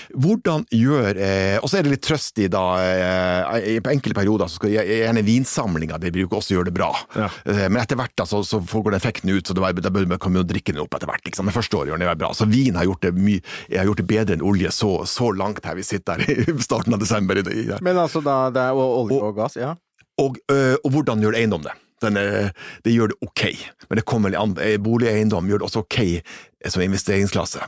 Hvordan 0.09 0.63
gjør 0.73 1.17
eh, 1.21 1.57
Og 1.61 1.69
så 1.69 1.77
er 1.79 1.85
det 1.85 1.91
litt 1.93 2.03
trøst 2.05 2.39
i 2.41 2.47
da 2.49 2.61
eh, 2.81 3.77
På 3.85 3.91
enkelte 3.91 4.17
perioder 4.17 4.49
så 4.49 4.57
skal 4.57 4.73
gjerne 4.73 5.21
vinsamlinga 5.27 5.99
de 6.01 6.11
bruker 6.15 6.39
også 6.39 6.55
gjøre 6.55 6.69
det 6.71 6.75
bra. 6.77 6.89
Ja. 7.15 7.27
Eh, 7.45 7.65
men 7.69 7.81
etter 7.83 7.99
hvert 7.99 8.15
da, 8.17 8.25
så, 8.29 8.41
så 8.47 8.59
får 8.65 8.89
den 8.89 8.97
effekten 8.99 9.29
ut, 9.33 9.45
så 9.47 9.53
det 9.57 9.61
var, 9.63 9.73
da 9.77 9.91
bør 9.93 10.07
man 10.09 10.39
og 10.41 10.47
drikke 10.49 10.73
den 10.73 10.81
opp 10.83 10.95
etter 10.97 11.09
hvert. 11.09 11.25
Liksom. 11.27 11.45
Men 11.49 11.55
første 11.55 11.77
året 11.77 11.91
gjør 11.93 12.01
den 12.01 12.09
det 12.09 12.17
bra. 12.23 12.31
Så 12.37 12.47
vin 12.49 12.75
har 12.79 12.87
gjort 12.89 13.05
det, 13.05 13.13
my, 13.17 13.35
har 13.75 13.85
gjort 13.89 14.01
det 14.01 14.07
bedre 14.09 14.37
enn 14.37 14.45
olje 14.45 14.71
så, 14.75 14.93
så 15.09 15.29
langt 15.35 15.65
her 15.67 15.77
vi 15.77 15.85
sitter 15.85 16.23
her 16.25 16.41
i 16.49 16.57
starten 16.63 16.95
av 16.97 17.03
desember. 17.03 17.37
i- 17.37 17.45
i- 17.65 17.77
Men 17.85 17.97
altså, 18.01 18.21
da, 18.25 18.39
det 18.53 18.63
er 18.71 18.73
olje 18.79 19.19
og 19.21 19.35
gass, 19.37 19.55
ja. 19.59 19.75
og, 20.19 20.37
øh, 20.51 20.75
og 20.83 20.91
hvordan 20.95 21.21
gjør 21.23 21.37
eiendom 21.39 21.63
det? 21.67 21.75
Den, 21.99 22.15
øh, 22.15 22.47
det 22.85 22.93
gjør 22.95 23.11
det 23.11 23.17
ok, 23.27 23.41
men 23.89 23.99
det 23.99 24.05
kommer 24.07 24.31
litt 24.31 24.39
an. 24.39 24.53
eh, 24.63 24.77
Boligeiendom 24.79 25.49
gjør 25.51 25.59
det 25.59 25.67
også 25.67 25.81
ok 25.83 25.97
eh, 25.99 26.69
som 26.71 26.81
investeringsklasse. 26.85 27.59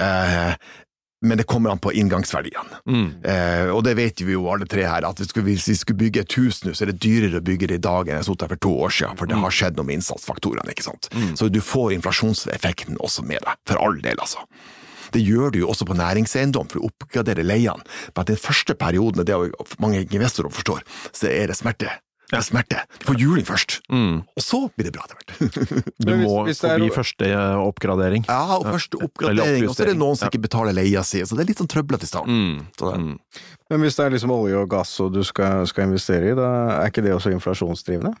Eh, 0.00 0.54
men 1.24 1.38
det 1.40 1.46
kommer 1.48 1.72
an 1.72 1.80
på 1.80 1.92
inngangsverdiene. 1.96 2.80
Mm. 2.86 3.06
Eh, 3.24 3.70
og 3.72 3.82
det 3.86 3.94
vet 3.96 4.20
vi 4.20 4.34
jo 4.34 4.46
alle 4.52 4.68
tre 4.68 4.84
her, 4.84 5.06
at 5.08 5.20
hvis 5.20 5.30
vi 5.30 5.32
skulle, 5.32 5.46
hvis 5.48 5.68
vi 5.70 5.76
skulle 5.80 6.00
bygge 6.04 6.24
et 6.26 6.36
hus 6.36 6.62
nå, 6.64 6.74
så 6.76 6.84
er 6.84 6.92
det 6.92 7.00
dyrere 7.04 7.40
å 7.40 7.46
bygge 7.46 7.70
det 7.72 7.80
i 7.80 7.84
dag 7.86 8.08
enn 8.08 8.20
jeg 8.20 8.28
satt 8.28 8.44
der 8.44 8.52
for 8.52 8.64
to 8.68 8.72
år 8.86 8.96
siden, 8.98 9.18
for 9.20 9.30
det 9.30 9.40
har 9.40 9.56
skjedd 9.58 9.78
noe 9.78 9.88
med 9.88 10.00
innsatsfaktorene. 10.00 10.70
ikke 10.74 10.86
sant? 10.86 11.08
Så 11.38 11.48
du 11.52 11.62
får 11.64 11.96
inflasjonseffekten 11.96 13.00
også 13.00 13.24
med 13.26 13.40
deg, 13.46 13.62
for 13.68 13.80
all 13.80 14.00
del, 14.04 14.20
altså. 14.20 14.44
Det 15.14 15.22
gjør 15.22 15.54
du 15.54 15.60
jo 15.62 15.68
også 15.70 15.86
på 15.88 15.96
næringseiendom 15.96 16.68
for 16.68 16.82
å 16.82 16.90
oppgradere 16.90 17.46
leiene. 17.46 17.84
Men 18.16 18.28
den 18.28 18.40
første 18.40 18.74
perioden, 18.76 19.24
det 19.24 19.32
er 19.32 19.48
jo 19.48 19.66
mange 19.82 20.02
investorer 20.04 20.52
forstår, 20.52 20.82
så 21.16 21.30
er 21.30 21.48
det 21.48 21.56
smerte. 21.56 21.94
Det 22.26 22.38
er 22.40 22.42
smerte. 22.42 22.80
Du 22.98 23.04
får 23.06 23.18
juling 23.22 23.44
først, 23.46 23.76
Mm. 23.92 24.16
og 24.36 24.42
så 24.42 24.58
blir 24.74 24.88
det 24.88 24.92
bra 24.96 25.04
etter 25.06 25.16
hvert. 25.20 25.92
Du 26.06 26.10
må 26.16 26.42
hvis- 26.42 26.56
hvis 26.56 26.60
det 26.64 26.70
er 26.70 26.78
forbi 26.80 26.90
første 26.96 27.26
eh, 27.30 27.58
oppgradering. 27.62 28.24
Ja, 28.26 28.40
og 28.58 28.64
første 28.66 28.98
oppgradering, 28.98 29.68
og 29.68 29.76
så 29.76 29.84
er 29.86 29.92
det 29.92 29.98
noen 30.00 30.16
som 30.18 30.28
ikke 30.28 30.42
betaler 30.48 30.74
leia 30.74 31.04
si, 31.06 31.20
så 31.22 31.36
det 31.38 31.44
er 31.46 31.52
litt 31.52 31.58
sånn 31.62 31.70
trøblete 31.70 32.02
i 32.02 32.10
starten. 32.10 32.34
Mm. 32.34 32.66
Mm. 32.82 33.18
Men 33.70 33.80
hvis 33.86 33.94
det 33.96 34.06
er 34.06 34.10
liksom 34.16 34.30
olje 34.34 34.58
og 34.58 34.68
gass 34.70 34.98
og 35.00 35.12
du 35.14 35.22
skal, 35.22 35.66
skal 35.70 35.86
investere 35.86 36.32
i, 36.32 36.34
da 36.34 36.50
er 36.82 36.90
ikke 36.90 37.02
det 37.06 37.14
også 37.14 37.30
inflasjonsdrivende? 37.34 38.14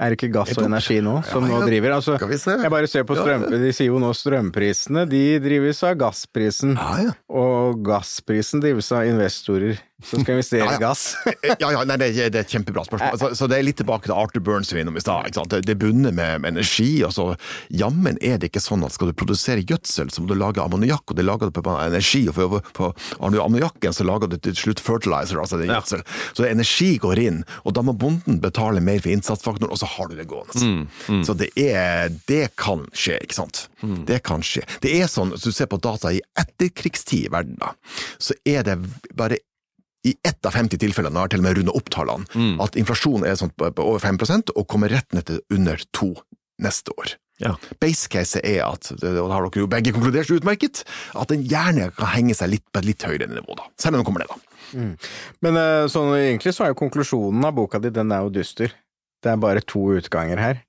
Er 0.00 0.08
det 0.08 0.16
ikke 0.16 0.32
gass 0.32 0.56
og 0.56 0.64
energi 0.64 0.96
nå 1.04 1.18
som 1.28 1.44
Ja, 1.44 1.58
nå 1.58 1.66
driver? 1.68 1.92
Altså, 1.98 2.14
Skal 2.16 2.28
vi 2.30 2.38
se. 2.40 2.54
jeg 2.56 2.70
bare 2.72 2.88
ser 2.88 3.04
på 3.04 3.16
Ja, 3.18 3.20
strøm... 3.20 3.42
De 3.52 3.72
sier 3.76 3.90
jo 3.92 3.98
nå 4.00 4.14
strømprisene, 4.16 5.02
de 5.06 5.38
drives 5.44 5.82
av 5.84 5.98
gassprisen. 6.00 6.72
Ja, 6.72 7.02
ja. 7.04 7.12
Og 7.28 7.82
gassprisen 7.84 8.62
drives 8.64 8.88
av 8.96 9.04
investorer 9.04 9.76
som 10.04 10.22
skal 10.24 10.36
investere 10.38 10.64
Ja, 10.64 10.70
ja. 10.72 10.76
i 10.76 10.82
gass. 10.82 11.02
Ja, 11.60 11.70
ja, 11.74 11.84
nei, 11.84 11.96
det, 12.00 12.08
er- 12.16 12.30
det 12.32 12.38
er 12.40 12.46
et 12.46 12.52
kjempebra 12.54 12.84
spørsmål. 12.86 13.18
Så, 13.20 13.30
så 13.36 13.48
det 13.50 13.58
er 13.58 13.64
litt 13.66 13.76
tilbake 13.80 14.08
til 14.08 14.14
Arthur 14.16 14.40
Burns 14.46 14.72
vi 14.72 14.80
innom 14.84 14.96
i 14.96 15.02
stad. 15.02 15.30
Det, 15.50 15.62
det 15.66 15.76
bunner 15.80 16.12
med, 16.14 16.40
med 16.44 16.54
energi. 16.56 17.02
og 17.06 17.12
så 17.16 17.26
Jammen 17.70 18.18
er 18.22 18.38
det 18.40 18.50
ikke 18.50 18.62
sånn 18.62 18.84
at 18.86 18.94
skal 18.94 19.10
du 19.10 19.16
produsere 19.16 19.64
gjødsel, 19.66 20.10
så 20.12 20.22
må 20.24 20.30
du 20.30 20.36
lage 20.38 20.62
ammoniakk, 20.62 21.04
og 21.12 21.18
det 21.18 21.24
lager 21.26 21.50
du 21.50 21.60
på 21.60 21.74
energi. 21.76 22.22
og 22.30 22.34
for, 22.38 22.60
på, 22.76 22.90
Har 23.20 23.34
du 23.34 23.40
ammoniakken, 23.42 23.92
så 23.96 24.06
lager 24.08 24.30
du 24.32 24.36
til 24.38 24.56
slutt 24.56 24.80
fertilizer, 24.82 25.40
altså 25.42 25.58
det 25.60 25.68
er 25.68 25.76
Ja. 25.80 26.02
Så 26.36 26.44
energi 26.48 26.94
går 27.02 27.18
inn, 27.22 27.42
og 27.64 27.74
da 27.76 27.82
må 27.86 27.92
bonden 27.96 28.40
betale 28.42 28.80
mer 28.84 29.00
for 29.02 29.10
innsatsfaktoren, 29.12 29.70
og 29.72 29.78
så 29.80 29.88
har 29.96 30.08
du 30.10 30.16
det 30.18 30.26
gående. 30.30 30.86
Så 31.26 31.34
det 31.38 31.50
er 31.60 32.08
Det 32.28 32.54
kan 32.60 32.86
skje, 32.96 33.18
ikke 33.24 33.34
sant. 33.40 33.66
Det 34.06 34.22
kan 34.26 34.42
skje. 34.44 34.62
Det 34.84 34.92
er 35.00 35.08
sånn, 35.10 35.32
hvis 35.34 35.46
du 35.46 35.52
ser 35.52 35.66
på 35.70 35.78
data 35.80 36.12
i 36.12 36.20
etterkrigstid 36.38 37.26
i 37.28 37.32
verden, 37.32 37.56
da, 37.60 37.72
så 38.20 38.34
er 38.46 38.62
det 38.66 38.76
bare 39.16 39.38
i 40.06 40.14
ett 40.24 40.46
av 40.48 40.54
50 40.56 40.80
tilfeller, 40.80 41.12
nå 41.12 41.20
har 41.20 41.28
jeg 41.28 41.36
til 41.36 41.42
og 41.42 41.46
med 41.48 41.58
rundet 41.58 41.76
opp 41.76 41.90
tallene, 41.92 42.44
at 42.64 42.76
inflasjonen 42.80 43.26
er 43.28 43.34
sånn 43.36 43.52
på, 43.52 43.68
på 43.76 43.84
over 43.84 44.00
5% 44.00 44.54
og 44.56 44.68
kommer 44.70 44.92
rett 44.92 45.12
ned 45.16 45.26
til 45.28 45.42
under 45.52 45.82
2 45.96 46.12
neste 46.64 46.94
år. 46.96 47.16
Ja. 47.40 47.54
Base 47.80 48.08
case 48.12 48.40
er 48.44 48.62
at, 48.66 48.90
og 48.92 49.00
da 49.00 49.24
har 49.32 49.46
dere 49.46 49.62
jo 49.62 49.68
begge 49.72 49.94
konkludert 49.96 50.32
utmerket, 50.34 50.82
at 51.16 51.32
den 51.32 51.46
gjerne 51.48 51.88
kan 51.96 52.12
henge 52.12 52.36
seg 52.36 52.52
litt 52.52 52.66
på 52.68 52.82
et 52.82 52.88
litt 52.90 53.06
høyere 53.06 53.30
nivå, 53.32 53.56
da. 53.56 53.68
Selv 53.80 53.96
om 53.96 54.02
den 54.02 54.08
kommer 54.08 54.24
ned, 54.24 54.32
da. 54.32 54.46
Men 55.44 55.56
eh, 55.58 55.84
sånn, 55.90 56.12
egentlig 56.18 56.52
så 56.54 56.66
er 56.66 56.74
jo 56.74 56.80
konklusjonen 56.82 57.46
av 57.48 57.56
boka 57.56 57.80
di, 57.82 57.92
den 57.94 58.12
er 58.14 58.26
jo 58.26 58.34
dyster. 58.34 58.74
Det 59.20 59.32
er 59.32 59.40
bare 59.40 59.64
to 59.64 59.86
utganger 59.96 60.40
her. 60.40 60.60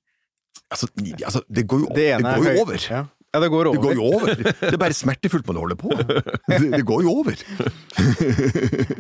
Altså, 0.72 0.88
altså 1.28 1.44
det 1.52 1.66
går 1.68 1.84
jo, 1.84 1.90
Det 1.96 2.08
det 2.20 2.24
går 2.24 2.48
jo 2.48 2.64
over. 2.64 2.88
Ja. 2.88 3.04
Ja, 3.32 3.40
det 3.40 3.48
går 3.48 3.70
over. 3.70 3.78
Det 3.78 3.84
går 3.84 3.96
jo 3.96 4.08
over. 4.12 4.34
Det 4.44 4.74
er 4.74 4.80
bare 4.82 4.96
smertefullt 4.96 5.48
man 5.48 5.60
holder 5.62 5.78
på. 5.80 5.92
Det, 5.96 6.60
det 6.74 6.84
går 6.88 7.04
jo 7.06 7.14
over. 7.22 7.44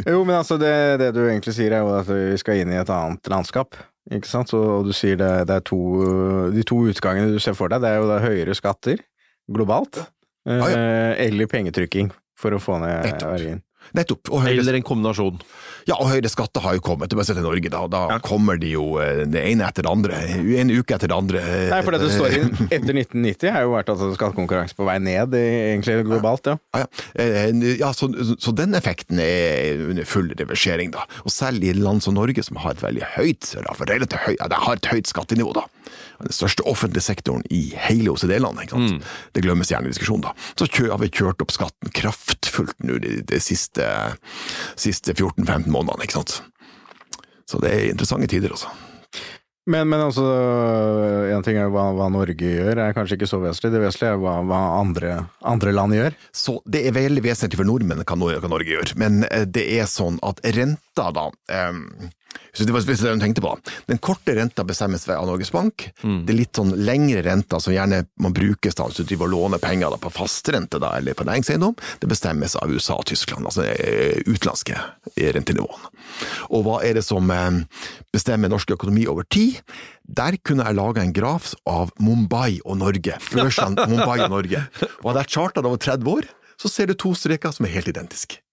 Jo, 0.07 0.21
men 0.23 0.35
altså, 0.37 0.57
det, 0.61 0.73
det 1.01 1.09
du 1.15 1.23
egentlig 1.25 1.53
sier 1.57 1.75
er 1.75 1.83
jo 1.83 1.91
at 1.97 2.07
vi 2.07 2.37
skal 2.39 2.61
inn 2.61 2.71
i 2.71 2.79
et 2.79 2.91
annet 2.95 3.31
landskap. 3.31 3.75
Ikke 4.11 4.29
sant? 4.29 4.53
Og, 4.57 4.87
du 4.87 4.93
sier 4.95 5.19
det, 5.19 5.29
det 5.49 5.59
er 5.59 5.65
to 5.67 5.81
De 6.55 6.63
to 6.67 6.79
utgangene 6.89 7.35
du 7.35 7.41
ser 7.43 7.57
for 7.57 7.71
deg, 7.71 7.83
det 7.83 7.91
er 7.91 7.99
jo 8.01 8.09
da 8.09 8.21
høyere 8.23 8.55
skatter 8.57 9.03
globalt, 9.51 9.99
ja. 10.47 10.57
ja. 10.57 10.81
eller 11.19 11.49
pengetrykking 11.51 12.11
for 12.39 12.55
å 12.55 12.61
få 12.61 12.79
ned 12.81 13.19
verdien. 13.19 13.59
Nettopp. 13.97 14.31
Eller 14.47 14.77
en 14.77 14.85
kombinasjon. 14.85 15.41
ja, 15.89 15.95
og 15.97 16.11
høyere 16.11 16.29
skatter 16.31 16.63
har 16.63 16.77
jo 16.77 16.83
kommet. 16.85 17.09
Det 17.11 17.17
bare 17.17 17.33
til 17.33 17.43
Norge, 17.43 17.71
da. 17.73 17.81
Da 17.91 18.19
kommer 18.23 18.59
de 18.61 18.73
jo 18.75 18.85
eh, 19.01 19.23
det 19.29 19.43
ene 19.51 19.67
etter 19.67 19.85
det 19.87 19.91
andre. 19.91 20.19
En 20.61 20.71
uke 20.71 20.95
etter 20.95 21.11
det 21.11 21.17
andre. 21.17 21.41
Nei, 21.71 21.81
for 21.85 21.97
det 21.97 22.11
står 22.13 22.37
inn 22.37 22.51
etter 22.75 22.93
1990 22.93 23.55
har 23.55 23.65
jo 23.65 23.73
vært 23.75 23.91
at 23.93 24.03
skattekonkurranse 24.17 24.77
på 24.77 24.87
vei 24.87 24.97
ned, 25.03 25.35
egentlig 25.37 26.01
globalt, 26.07 26.51
ja. 26.51 26.57
Ja, 26.75 26.85
ja. 26.85 27.07
Eh, 27.23 27.75
ja 27.81 27.91
så, 27.97 28.11
så 28.39 28.55
den 28.55 28.77
effekten 28.77 29.21
er 29.23 29.81
under 29.89 30.07
full 30.07 30.31
reversering, 30.39 30.93
da. 30.95 31.07
Og 31.25 31.33
selv 31.33 31.65
i 31.65 31.73
land 31.77 32.05
som 32.05 32.17
Norge, 32.17 32.45
som 32.45 32.59
har 32.61 32.77
et 32.77 32.85
veldig 32.85 33.13
høyt, 33.17 33.53
relativt 33.81 34.19
høyt, 34.27 34.39
ja, 34.39 34.49
det 34.51 34.63
har 34.65 34.79
et 34.79 34.91
høyt 34.93 35.11
skattenivå, 35.11 35.55
da. 35.57 35.67
Den 36.27 36.35
største 36.35 36.65
offentlige 36.69 37.05
sektoren 37.05 37.43
i 37.53 37.63
hele 37.87 38.13
OCD-landet, 38.13 38.73
sant. 38.73 39.09
Det 39.35 39.43
glemmes 39.45 39.71
gjerne 39.71 39.89
i 39.89 39.95
diskusjonen, 39.95 40.27
da. 40.29 40.35
Så 40.59 40.69
har 40.91 41.01
vi 41.01 41.11
kjørt 41.11 41.41
opp 41.43 41.53
skatten 41.55 41.93
kraftfullt 41.95 42.77
nå 42.85 42.99
de, 43.03 43.17
de 43.27 43.41
siste, 43.43 43.87
siste 44.79 45.15
14-15 45.17 45.67
månedene, 45.71 46.07
ikke 46.07 46.21
sant. 46.21 46.39
Så 47.49 47.59
det 47.63 47.73
er 47.73 47.91
interessante 47.91 48.29
tider, 48.31 48.53
altså. 48.55 48.71
Men, 49.69 49.89
men 49.91 50.01
altså, 50.01 50.23
en 51.29 51.43
ting 51.45 51.59
er 51.61 51.69
hva, 51.69 51.91
hva 51.93 52.07
Norge 52.09 52.33
gjør, 52.33 52.79
er 52.81 52.95
kanskje 52.97 53.19
ikke 53.19 53.29
så 53.29 53.37
vesentlig. 53.43 53.75
Det 53.75 53.81
vesentlige 53.83 54.15
er 54.15 54.21
hva, 54.23 54.39
hva 54.49 54.61
andre, 54.79 55.11
andre 55.45 55.73
land 55.75 55.93
gjør. 55.95 56.17
Så 56.33 56.55
det 56.65 56.81
er 56.87 56.95
veldig 56.97 57.21
vesentlig 57.25 57.59
for 57.59 57.69
nordmenn 57.69 58.01
hva 58.01 58.17
Norge, 58.17 58.41
hva 58.41 58.49
Norge 58.51 58.73
gjør, 58.73 58.95
men 59.01 59.21
eh, 59.29 59.45
det 59.45 59.67
er 59.77 59.89
sånn 59.91 60.17
at 60.25 60.41
renta 60.57 61.11
da 61.13 61.27
um, 61.69 61.85
så 62.53 62.65
det 62.67 62.73
var 62.75 62.83
det 62.83 62.95
du 62.99 63.19
tenkte 63.19 63.41
på. 63.41 63.51
Den 63.87 63.99
korte 64.03 64.35
renta 64.35 64.63
bestemmes 64.67 65.07
av 65.09 65.27
Norges 65.27 65.51
Bank. 65.55 65.87
Det 66.01 66.33
er 66.33 66.37
litt 66.37 66.57
sånn 66.59 66.73
lengre 66.83 67.23
renta 67.23 67.61
som 67.63 67.73
gjerne 67.73 68.03
må 68.19 68.31
brukes 68.35 68.75
da, 68.75 68.87
hvis 68.89 68.99
du 68.99 69.07
driver 69.07 69.29
og 69.29 69.33
låner 69.35 69.61
penger 69.63 69.93
da, 69.93 69.99
på 70.01 70.11
fastrente 70.11 70.81
da, 70.81 70.91
eller 70.99 71.15
på 71.15 71.25
næringseiendom. 71.27 71.77
Det 72.01 72.09
bestemmes 72.11 72.57
av 72.59 72.71
USA 72.71 72.97
og 72.99 73.07
Tyskland, 73.07 73.47
altså 73.47 73.63
eh, 73.71 74.19
utenlandske 74.27 74.75
eh, 74.75 75.31
rentenivåene. 75.37 75.93
Og 76.51 76.65
hva 76.67 76.81
er 76.87 76.99
det 76.99 77.05
som 77.07 77.31
eh, 77.31 77.63
bestemmer 78.11 78.51
norsk 78.51 78.75
økonomi 78.75 79.07
over 79.11 79.27
tid? 79.31 79.61
Der 80.03 80.35
kunne 80.43 80.67
jeg 80.67 80.79
laga 80.79 81.05
en 81.05 81.15
graf 81.15 81.53
av 81.69 81.95
Mumbai 82.03 82.59
og 82.65 82.81
Norge. 82.83 83.15
Børsene 83.31 83.87
Mumbai 83.91 84.19
og 84.25 84.35
Norge. 84.35 84.67
Og 84.99 85.11
hadde 85.13 85.23
jeg 85.23 85.35
charta 85.37 85.63
det 85.63 85.71
over 85.71 85.79
30 85.87 86.15
år, 86.17 86.31
så 86.59 86.69
ser 86.69 86.91
du 86.91 86.97
to 86.99 87.15
streker 87.17 87.55
som 87.55 87.65
er 87.65 87.77
helt 87.79 87.89
identiske. 87.89 88.43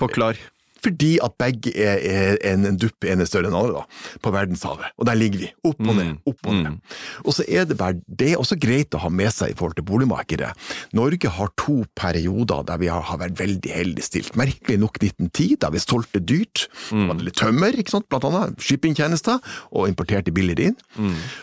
Forklar. 0.00 0.40
Fordi 0.84 1.14
at 1.24 1.36
begge 1.40 1.72
er, 1.74 2.00
er 2.04 2.38
en, 2.52 2.66
en 2.68 2.78
dupp 2.80 3.06
ene 3.08 3.26
større 3.28 3.50
enn 3.50 3.56
andre, 3.56 3.82
da, 3.82 4.18
på 4.22 4.32
verdenshavet. 4.34 4.94
Og 5.00 5.08
der 5.08 5.18
ligger 5.18 5.44
vi. 5.44 5.50
Opp 5.64 5.80
og 5.80 5.96
ned, 5.98 6.14
opp 6.28 6.50
og 6.50 6.58
ned. 6.58 6.78
Og 7.24 7.36
så 7.36 7.46
er 7.48 7.66
det 7.68 7.78
bare 7.80 8.00
Det 8.04 8.32
er 8.32 8.40
også 8.40 8.58
greit 8.60 8.94
å 8.94 9.02
ha 9.04 9.10
med 9.12 9.32
seg 9.34 9.52
i 9.52 9.56
forhold 9.58 9.78
til 9.78 9.86
boligmarkedet. 9.88 10.50
Norge 10.96 11.30
har 11.38 11.52
to 11.60 11.80
perioder 11.98 12.66
der 12.68 12.80
vi 12.82 12.90
har, 12.92 13.04
har 13.08 13.20
vært 13.22 13.38
veldig 13.40 13.72
heldig 13.72 14.04
stilt. 14.04 14.36
Merkelig 14.38 14.78
nok 14.82 15.00
1910, 15.00 15.58
da 15.64 15.70
vi 15.74 15.82
solgte 15.82 16.22
dyrt. 16.22 16.66
Mm. 16.90 17.08
Hadde 17.10 17.28
litt 17.28 17.38
tømmer, 17.40 17.78
ikke 17.80 17.96
sant, 17.96 18.08
blant 18.12 18.28
annet. 18.28 18.60
Shippingtjenester, 18.62 19.40
og 19.72 19.88
importerte 19.90 20.34
billigere 20.34 20.72
inn. 20.72 20.78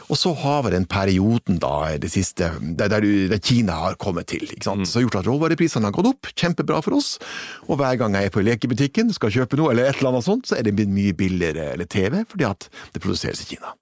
Og 0.10 0.20
så 0.20 0.34
har 0.44 0.66
vi 0.66 0.74
den 0.76 0.88
perioden 0.90 1.60
da, 1.62 1.74
det 2.02 2.12
siste, 2.14 2.52
der, 2.78 2.92
der, 2.92 3.08
der 3.32 3.42
Kina 3.42 3.78
har 3.86 3.98
kommet 4.02 4.30
til. 4.32 4.46
ikke 4.48 4.68
sant? 4.68 4.88
Så 4.88 5.00
har 5.00 5.08
gjort 5.08 5.22
at 5.22 5.30
råvareprisene 5.30 5.90
har 5.90 5.96
gått 5.96 6.12
opp. 6.12 6.32
Kjempebra 6.36 6.82
for 6.86 6.98
oss. 6.98 7.16
Og 7.68 7.80
hver 7.82 7.98
gang 8.02 8.16
jeg 8.18 8.30
er 8.30 8.36
på 8.36 8.44
lekebutikken, 8.46 9.12
skal 9.16 9.31
kjøpe 9.34 9.60
noe, 9.60 9.72
eller 9.74 9.90
et 9.90 10.00
eller 10.00 10.14
annet 10.14 10.28
sånt, 10.28 10.50
så 10.50 10.58
er 10.58 10.68
det 10.68 10.88
mye 10.90 11.16
billigere 11.18 11.72
eller 11.76 11.90
TV, 11.90 12.22
fordi 12.30 12.48
at 12.48 12.68
det 12.94 13.04
produseres 13.04 13.44
i 13.44 13.50
Kina. 13.54 13.74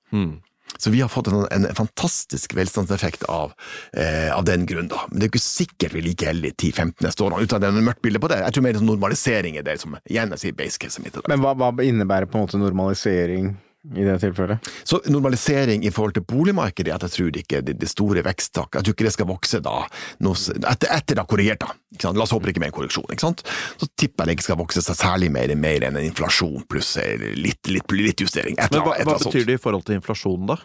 Så 0.77 0.89
vi 0.93 1.01
har 1.01 1.09
fått 1.09 1.27
en, 1.27 1.45
en 1.51 1.75
fantastisk 1.75 2.53
velstandseffekt 2.55 3.23
av, 3.23 3.55
eh, 3.93 4.29
av 4.37 4.45
den 4.45 4.65
grunn, 4.69 4.87
da. 4.87 5.01
Men 5.09 5.19
det 5.19 5.25
er 5.25 5.31
jo 5.31 5.33
ikke 5.33 5.45
sikkert 5.45 5.95
vi 5.95 6.03
er 6.03 6.05
like 6.05 6.27
heldige 6.29 6.55
10-15 6.55 7.07
neste 7.07 7.25
årene, 7.25 7.41
uten 7.43 7.57
at 7.57 7.63
det 7.63 7.71
er 7.71 7.75
noe 7.75 7.87
mørkt 7.89 8.03
bilde 8.05 8.21
på 8.21 8.29
det. 8.31 8.37
Jeg 8.45 8.55
tror 8.55 8.67
mer 8.67 8.77
sånn 8.79 8.91
normalisering 8.91 9.57
er 9.59 9.65
det 9.65 9.79
som 9.81 9.97
igjen 10.03 10.35
jeg 10.35 10.43
sier 10.43 10.59
base 10.61 10.79
case 10.81 11.03
mitt. 11.03 11.17
Men 11.31 11.43
hva, 11.43 11.55
hva 11.57 11.73
innebærer 11.83 12.29
på 12.29 12.39
en 12.39 12.45
måte 12.45 12.61
normalisering 12.61 13.55
i 13.95 14.03
det 14.03 14.17
tilfellet. 14.19 14.69
Så 14.83 14.99
normalisering 15.07 15.85
i 15.87 15.91
forhold 15.91 16.17
til 16.17 16.25
boligmarkedet, 16.27 16.91
at 16.93 17.05
jeg 17.07 17.13
tror 17.13 17.37
ikke 17.41 17.61
det, 17.63 17.77
det 17.79 17.89
store 17.89 18.23
veksttak, 18.25 18.75
jeg 18.75 18.85
tror 18.85 18.95
ikke 18.97 19.07
det 19.07 19.13
skal 19.15 19.29
vokse 19.29 19.61
da, 19.63 19.75
noe, 20.25 20.35
etter, 20.57 20.91
etter 20.91 21.15
det 21.15 21.23
har 21.23 21.29
korrigert 21.29 21.63
da, 21.63 21.71
ikke 21.95 22.07
sant? 22.09 22.19
la 22.19 22.25
oss 22.27 22.33
håpe 22.35 22.49
det 22.49 22.55
ikke 22.55 22.65
mer 22.65 22.73
korreksjon, 22.75 23.07
ikke 23.07 23.23
sant? 23.23 23.45
så 23.79 23.87
tipper 23.95 24.25
jeg 24.25 24.27
det 24.27 24.37
ikke 24.37 24.47
skal 24.49 24.59
vokse 24.59 24.83
seg 24.83 24.99
særlig 24.99 25.31
mer, 25.31 25.53
mer 25.55 25.87
enn 25.87 26.01
en 26.01 26.09
inflasjon 26.09 26.67
pluss 26.67 26.97
litt, 27.39 27.71
litt, 27.71 27.95
litt 27.95 28.25
justering. 28.25 28.59
Etter, 28.59 28.81
Men 28.81 28.89
hva, 28.89 28.99
hva 29.07 29.17
betyr 29.23 29.47
det 29.47 29.55
i 29.55 29.63
forhold 29.63 29.87
til 29.87 29.99
inflasjonen, 30.01 30.51
da? 30.51 30.59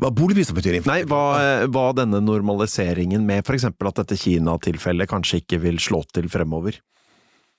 Hva 0.00 0.08
boligpriser 0.16 0.56
betyr? 0.56 0.80
Nei, 0.88 1.02
hva, 1.06 1.22
hva 1.68 1.90
denne 1.94 2.22
normaliseringen 2.24 3.22
med 3.28 3.44
f.eks. 3.44 3.68
at 3.68 3.98
dette 4.00 4.16
Kina-tilfellet 4.18 5.10
kanskje 5.10 5.42
ikke 5.44 5.60
vil 5.62 5.78
slå 5.82 6.02
til 6.10 6.30
fremover? 6.32 6.80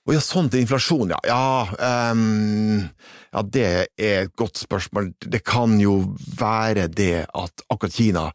Å 0.10 0.16
ja, 0.16 0.22
sånn 0.26 0.50
til 0.50 0.64
inflasjon, 0.64 1.12
ja. 1.14 1.20
Ja, 1.30 2.12
um, 2.16 2.88
ja, 3.32 3.44
det 3.46 3.68
er 4.02 4.24
et 4.26 4.34
godt 4.40 4.58
spørsmål. 4.58 5.12
Det 5.22 5.44
kan 5.46 5.78
jo 5.80 6.00
være 6.40 6.88
det 6.90 7.28
at 7.30 7.64
akkurat 7.70 7.94
Kina 7.94 8.32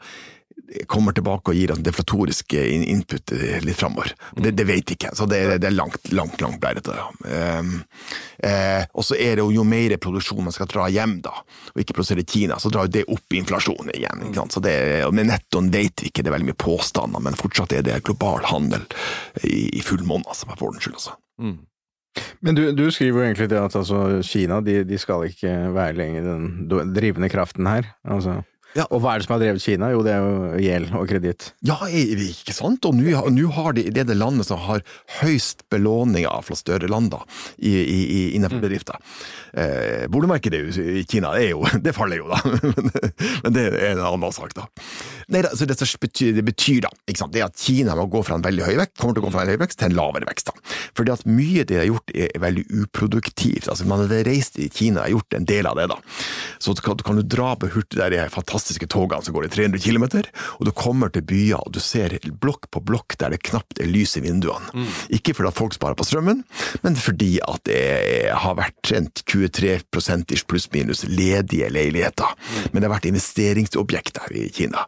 kommer 0.91 1.15
tilbake 1.15 1.53
og 1.53 1.55
gir 1.59 1.71
oss 1.71 1.79
deflatoriske 1.85 2.59
in- 2.75 2.85
input 2.91 3.31
eh, 3.37 3.61
litt 3.63 3.79
framover. 3.79 4.11
Det, 4.35 4.51
det 4.59 4.65
vet 4.67 4.91
jeg 4.91 4.97
ikke, 4.99 5.13
så 5.15 5.27
det, 5.31 5.39
det 5.63 5.69
er 5.69 5.75
langt, 5.77 6.09
langt, 6.11 6.41
langt 6.43 6.65
lerret. 6.65 6.89
Ja. 6.91 7.05
Ehm, 7.31 7.77
eh, 8.43 8.83
og 8.99 9.07
så 9.07 9.15
er 9.15 9.37
det 9.39 9.45
jo, 9.45 9.53
jo 9.61 9.67
mer 9.69 9.95
produksjon 10.03 10.43
man 10.49 10.55
skal 10.57 10.67
dra 10.71 10.89
hjem, 10.91 11.21
da, 11.23 11.35
og 11.71 11.83
ikke 11.83 11.95
produsere 11.99 12.25
i 12.25 12.27
Kina, 12.31 12.59
så 12.63 12.73
drar 12.75 12.89
jo 12.89 12.95
det 12.99 13.05
opp 13.15 13.37
inflasjonen 13.39 13.93
igjen. 13.95 14.25
Ikke 14.27 14.41
sant? 14.41 14.57
Så 14.59 14.65
det, 14.65 14.75
med 15.15 15.31
nettoen 15.31 15.71
vet 15.75 16.03
vi 16.03 16.11
ikke, 16.11 16.25
det 16.27 16.33
er 16.33 16.39
veldig 16.39 16.51
mye 16.51 16.63
påstander, 16.67 17.23
men 17.29 17.39
fortsatt 17.39 17.77
er 17.79 17.87
det 17.87 18.01
global 18.07 18.43
handel 18.51 18.83
i, 19.47 19.69
i 19.79 19.85
full 19.87 20.03
monn, 20.09 20.27
altså, 20.27 20.51
for 20.57 20.71
ordens 20.73 20.87
skyld. 20.89 20.99
altså. 20.99 21.15
Men 22.40 22.57
du, 22.57 22.62
du 22.77 22.90
skriver 22.90 23.20
jo 23.20 23.27
egentlig 23.27 23.51
det 23.51 23.59
at 23.61 23.77
altså, 23.77 24.20
Kina 24.25 24.61
de, 24.64 24.85
de 24.88 24.99
skal 24.99 25.27
ikke 25.29 25.53
være 25.75 25.96
lenger 25.96 26.22
den 26.25 26.94
drivende 26.96 27.29
kraften 27.29 27.66
her. 27.66 27.90
Altså. 28.05 28.40
Ja. 28.77 28.85
Og 28.91 29.01
hva 29.03 29.15
er 29.15 29.23
det 29.23 29.27
som 29.27 29.35
har 29.37 29.43
drevet 29.43 29.62
Kina? 29.65 29.91
Jo, 29.95 30.03
det 30.05 30.12
er 30.15 30.25
jo 30.25 30.61
gjeld 30.62 30.93
og 30.99 31.07
kreditt. 31.11 31.51
Ja, 31.67 31.79
ikke 31.89 32.55
sant? 32.57 32.85
Og 32.89 32.97
nå 32.99 33.51
har- 33.53 33.73
de 33.77 33.87
det 33.91 34.03
er 34.05 34.09
det 34.11 34.17
landet 34.17 34.47
som 34.47 34.59
har 34.59 34.83
høyst 35.21 35.65
belåning 35.71 36.27
av 36.27 36.45
fra 36.45 36.57
større 36.57 36.89
land 36.89 37.11
da, 37.11 37.23
i, 37.59 37.73
i, 37.73 38.21
innenfor 38.37 38.61
bedrifter. 38.61 38.97
Eh, 39.57 40.07
boligmarkedet 40.12 40.77
i 40.77 41.05
Kina 41.09 41.33
er 41.39 41.51
jo, 41.55 41.65
det 41.85 41.95
faller 41.97 42.21
jo, 42.21 42.29
da. 42.29 42.41
Men 43.45 43.57
det 43.57 43.67
er 43.73 43.95
en 43.95 44.05
annen 44.05 44.35
sak, 44.37 44.53
da. 44.57 44.67
Nei, 45.33 45.43
så 45.57 45.67
det, 45.67 45.79
som 45.81 46.03
betyr, 46.03 46.35
det 46.37 46.45
betyr 46.47 46.85
da, 46.87 46.93
det 47.07 47.43
at 47.47 47.57
Kina 47.59 47.97
må 47.99 48.07
gå 48.12 48.23
fra 48.27 48.37
en 48.39 48.45
veldig 48.45 48.67
høy 48.67 48.77
vekst, 48.83 48.99
kommer 49.01 49.17
til 49.17 49.25
å 49.25 49.27
gå 49.29 49.33
fra 49.35 49.47
en 49.47 49.55
høy 49.55 49.61
vekst 49.65 49.81
til 49.81 49.91
en 49.91 49.97
lavere 49.99 50.29
vekst. 50.29 50.51
da. 50.53 50.77
Fordi 50.97 51.15
at 51.15 51.25
mye 51.27 51.65
det 51.65 51.77
de 51.77 51.81
har 51.83 51.89
gjort 51.91 52.12
er 52.17 52.41
veldig 52.41 52.65
uproduktivt. 52.83 53.69
Altså, 53.69 53.87
man 53.89 54.05
hadde 54.05 54.23
reist 54.27 54.59
i 54.62 54.69
Kina 54.73 55.05
og 55.07 55.17
gjort 55.19 55.37
en 55.39 55.49
del 55.49 55.69
av 55.69 55.77
det, 55.79 55.89
da. 55.93 55.99
Så 56.62 56.75
kan, 56.83 56.99
kan 57.05 57.19
du 57.21 57.25
dra 57.27 57.53
på 57.59 57.71
hurtig 57.75 57.99
der 58.01 58.12
de 58.15 58.23
fantastiske 58.33 58.66
togene 58.91 59.23
som 59.25 59.35
går 59.35 59.47
i 59.47 59.53
300 59.55 59.83
km, 59.83 60.07
og 60.59 60.67
du 60.67 60.73
kommer 60.77 61.13
til 61.13 61.25
byer 61.27 61.61
og 61.61 61.73
du 61.75 61.81
ser 61.83 62.15
blokk 62.41 62.69
på 62.71 62.83
blokk 62.85 63.17
der 63.21 63.35
det 63.35 63.43
knapt 63.47 63.81
er 63.81 63.89
lys 63.91 64.17
i 64.19 64.25
vinduene. 64.25 64.87
Ikke 65.15 65.35
fordi 65.37 65.51
at 65.53 65.59
folk 65.59 65.75
sparer 65.77 65.97
på 65.99 66.07
strømmen, 66.07 66.43
men 66.83 66.97
fordi 66.97 67.37
at 67.47 67.63
det 67.67 68.33
har 68.35 68.57
vært 68.59 68.93
en 68.97 69.09
23 69.27 69.77
ish 70.35 70.45
pluss-minus 70.47 71.05
ledige 71.09 71.69
leiligheter. 71.71 72.35
Men 72.73 72.81
det 72.81 72.89
har 72.89 72.97
vært 72.97 73.09
investeringsobjekter 73.11 74.35
i 74.37 74.47
Kina. 74.55 74.87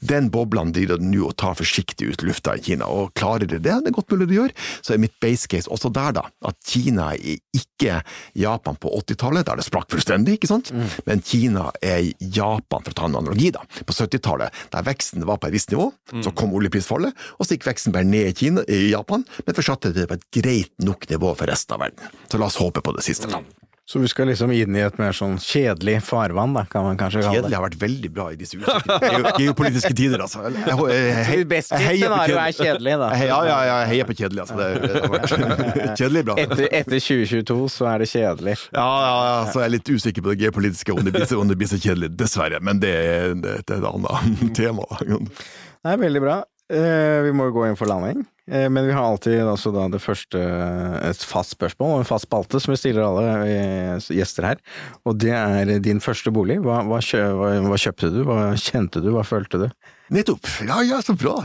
Den 0.00 0.30
boblen 0.30 0.72
driver 0.74 1.00
nå 1.02 1.28
og 1.28 1.36
tar 1.40 1.56
forsiktig 1.58 2.10
ut 2.12 2.24
lufta 2.26 2.56
i 2.56 2.64
Kina, 2.64 2.88
og 2.88 3.14
klarer 3.18 3.46
de 3.46 3.58
det, 3.58 3.70
det 3.70 3.90
er 3.90 3.96
godt 3.96 4.12
mulig 4.14 4.28
de 4.30 4.38
gjør, 4.38 4.54
så 4.82 4.94
er 4.94 5.02
mitt 5.02 5.16
base 5.22 5.48
case 5.50 5.70
også 5.70 5.90
der, 5.94 6.14
da, 6.16 6.26
at 6.46 6.56
Kina 6.66 7.12
er 7.14 7.38
ikke 7.56 8.00
Japan 8.38 8.76
på 8.80 8.92
80-tallet, 9.00 9.46
der 9.48 9.60
det 9.60 9.66
sprakk 9.66 9.90
fullstendig, 9.92 10.38
ikke 10.38 10.50
sant? 10.50 10.70
Men 11.06 11.22
Kina 11.24 11.70
er 11.82 12.02
Japan, 12.20 12.82
for 12.84 12.92
å 12.92 12.98
ta 12.98 13.08
en 13.08 13.19
analogi, 13.22 13.52
da, 13.54 13.62
på 13.86 13.96
70-tallet, 13.96 14.60
der 14.72 14.86
veksten 14.86 15.26
var 15.28 15.40
på 15.40 15.50
et 15.50 15.56
visst 15.56 15.72
nivå, 15.74 15.90
så 16.24 16.32
kom 16.36 16.54
oljeprisfallet, 16.56 17.16
og 17.38 17.46
så 17.46 17.56
gikk 17.56 17.68
veksten 17.70 17.94
bare 17.94 18.08
ned 18.08 18.32
i, 18.32 18.34
Kina, 18.36 18.64
i 18.68 18.90
Japan, 18.90 19.24
men 19.46 19.56
fortsatte 19.56 19.94
det 19.96 20.08
på 20.10 20.18
et 20.18 20.28
greit 20.40 20.74
nok 20.84 21.08
nivå 21.10 21.34
for 21.38 21.50
resten 21.50 21.76
av 21.76 21.84
verden. 21.86 22.20
Så 22.30 22.40
la 22.40 22.48
oss 22.50 22.60
håpe 22.60 22.82
på 22.84 22.96
det 22.96 23.06
siste. 23.06 23.30
da. 23.30 23.42
Så 23.90 23.98
vi 23.98 24.06
skal 24.06 24.28
liksom 24.30 24.52
inn 24.54 24.76
i 24.78 24.82
et 24.86 24.98
mer 25.00 25.10
sånn 25.16 25.32
kjedelig 25.42 25.96
farvann, 26.06 26.52
da, 26.54 26.62
kan 26.70 26.84
man 26.86 26.98
kanskje 27.00 27.24
kalle 27.24 27.40
Kjedelig 27.40 27.56
har 27.58 27.64
vært 27.64 27.78
veldig 27.80 28.10
bra 28.14 28.26
i 28.30 28.36
disse 28.38 28.54
usikre 28.60 28.98
geo- 29.02 29.32
geopolitiske 29.40 29.90
tider, 29.98 30.22
altså. 30.22 30.44
Jeg, 30.46 30.76
jeg, 30.92 31.24
jeg, 31.40 31.46
Best 31.50 31.72
scenario 31.74 32.38
er 32.38 32.54
kjedelig, 32.54 32.94
da. 33.02 33.08
Ja, 33.18 33.40
ja, 33.48 33.56
ja, 33.66 33.78
jeg 33.80 33.88
heier 33.90 34.06
på 34.12 34.14
kjedelig, 34.20 34.44
altså. 34.44 35.34
kjedelig 35.98 36.22
er 36.22 36.28
bra. 36.28 36.36
Etter, 36.44 36.68
etter 36.70 37.02
2022 37.02 37.58
så 37.74 37.88
er 37.90 38.04
det 38.04 38.08
kjedelig. 38.12 38.54
Ja, 38.78 38.86
ja, 38.86 39.10
ja, 39.26 39.42
så 39.50 39.58
er 39.62 39.66
jeg 39.66 39.74
litt 39.80 39.90
usikker 39.96 40.22
på 40.28 40.32
det 40.36 40.38
geopolitiske, 40.44 40.94
om 40.94 41.02
det 41.06 41.16
blir 41.18 41.26
så, 41.26 41.42
det 41.50 41.58
blir 41.58 41.72
så 41.74 41.80
kjedelig, 41.82 42.12
dessverre. 42.20 42.62
Men 42.62 42.78
det, 42.86 42.94
er- 42.94 43.34
det, 43.42 43.56
det 43.66 43.74
er 43.74 43.82
et 43.82 43.90
annet 43.90 44.54
tema. 44.60 44.86
Det 45.02 45.96
er 45.96 46.02
veldig 46.06 46.22
bra. 46.28 46.38
Eh, 46.70 47.18
vi 47.26 47.32
må 47.34 47.48
jo 47.50 47.56
gå 47.58 47.66
inn 47.66 47.74
for 47.78 47.90
landing, 47.90 48.22
men 48.50 48.86
vi 48.88 48.94
har 48.96 49.04
alltid 49.06 49.44
altså 49.46 49.70
da 49.74 49.86
det 49.92 50.00
første 50.02 50.40
et 51.06 51.24
fast 51.28 51.54
spørsmål 51.54 51.92
og 51.94 52.02
en 52.02 52.08
fast 52.08 52.26
spalte 52.26 52.60
som 52.62 52.74
vi 52.74 52.80
stiller 52.80 53.06
alle 53.06 53.34
eh, 53.46 54.10
gjester 54.18 54.48
her. 54.48 54.62
Og 55.06 55.18
det 55.22 55.32
er 55.36 55.76
din 55.84 56.02
første 56.02 56.32
bolig. 56.34 56.58
Hva, 56.64 56.80
hva, 56.88 56.98
kjø, 57.04 57.22
hva, 57.38 57.52
hva 57.68 57.78
kjøpte 57.80 58.10
du, 58.14 58.22
hva 58.26 58.40
kjente 58.58 59.02
du, 59.04 59.12
hva 59.14 59.26
følte 59.26 59.64
du? 59.64 59.68
Nettopp! 60.10 60.46
Ja, 60.66 60.80
ja, 60.82 60.96
så 61.06 61.14
bra! 61.14 61.36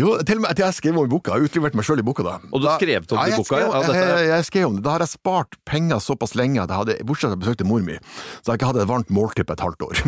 Jo, 0.00 0.14
til 0.24 0.38
og 0.38 0.44
med 0.46 0.50
at 0.54 0.60
jeg 0.62 0.72
skrev 0.78 0.96
om 0.96 1.04
i 1.04 1.10
boka, 1.12 1.34
jeg 1.34 1.42
har 1.42 1.48
utlevert 1.50 1.74
meg 1.76 1.84
sjøl 1.84 2.00
i 2.00 2.04
boka 2.06 2.24
da. 2.24 2.38
Og 2.48 2.62
du 2.62 2.66
Da- 2.66 2.78
skrev 2.80 3.02
om 3.04 3.18
det 3.20 3.34
i 3.34 3.36
boka, 3.36 3.44
skrev- 3.44 3.68
ja, 3.68 4.16
jeg, 4.16 4.28
jeg 4.30 4.44
skrev 4.48 4.66
om 4.70 4.76
det. 4.78 4.82
Da 4.86 4.90
har 4.94 5.02
jeg 5.04 5.08
spart 5.12 5.56
penger 5.68 6.00
såpass 6.00 6.32
lenge 6.34 6.62
at 6.62 6.70
jeg 6.72 6.78
hadde, 6.80 6.96
bortsett 7.04 7.28
fra 7.28 7.36
jeg 7.36 7.42
besøkte 7.44 7.66
mor 7.68 7.84
mi, 7.84 7.98
så 8.40 8.52
jeg 8.54 8.58
ikke 8.62 8.70
hadde 8.70 8.82
et 8.86 8.88
varmt 8.88 9.10
måltid 9.12 9.44
på 9.44 9.52
et 9.52 9.64
halvt 9.66 9.84
år. 9.84 10.00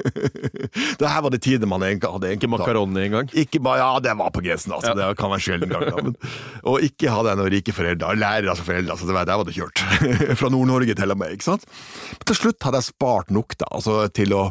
det 1.00 1.10
her 1.12 1.20
var 1.26 1.30
det 1.34 1.42
tider 1.44 1.68
man 1.68 1.84
egentlig 1.84 2.08
hadde 2.14 2.32
Ikke 2.38 2.48
makaroni 2.48 3.04
engang? 3.04 3.28
Ikke 3.36 3.60
bare, 3.62 3.82
ja, 3.84 4.00
det 4.00 4.16
var 4.16 4.32
på 4.32 4.40
grensen, 4.44 4.72
altså. 4.72 4.94
Det 4.96 5.10
kan 5.20 5.30
være 5.34 5.44
sjelden 5.44 5.68
gang. 5.74 5.86
Da. 5.90 6.02
Men, 6.08 6.16
og 6.64 6.80
ikke 6.88 7.12
hadde 7.12 7.34
jeg 7.34 7.40
noen 7.42 7.52
rike 7.52 7.76
foreldre, 7.76 8.14
lærere 8.16 8.56
som 8.56 8.64
foreldre, 8.68 8.96
så 8.96 9.04
det 9.10 9.16
var, 9.18 9.28
der 9.28 9.36
var 9.42 9.44
det 9.44 9.56
kjørt. 9.58 9.84
Fra 10.40 10.48
Nord-Norge 10.56 10.96
til 10.96 11.12
og 11.12 11.20
med, 11.20 11.36
ikke 11.36 11.50
sant. 11.50 11.68
Men 12.16 12.24
til 12.32 12.40
slutt 12.40 12.64
hadde 12.64 12.80
jeg 12.80 12.88
spart 12.94 13.30
nok, 13.34 13.58
da, 13.60 13.68
altså 13.76 14.00
til 14.16 14.32
å 14.36 14.46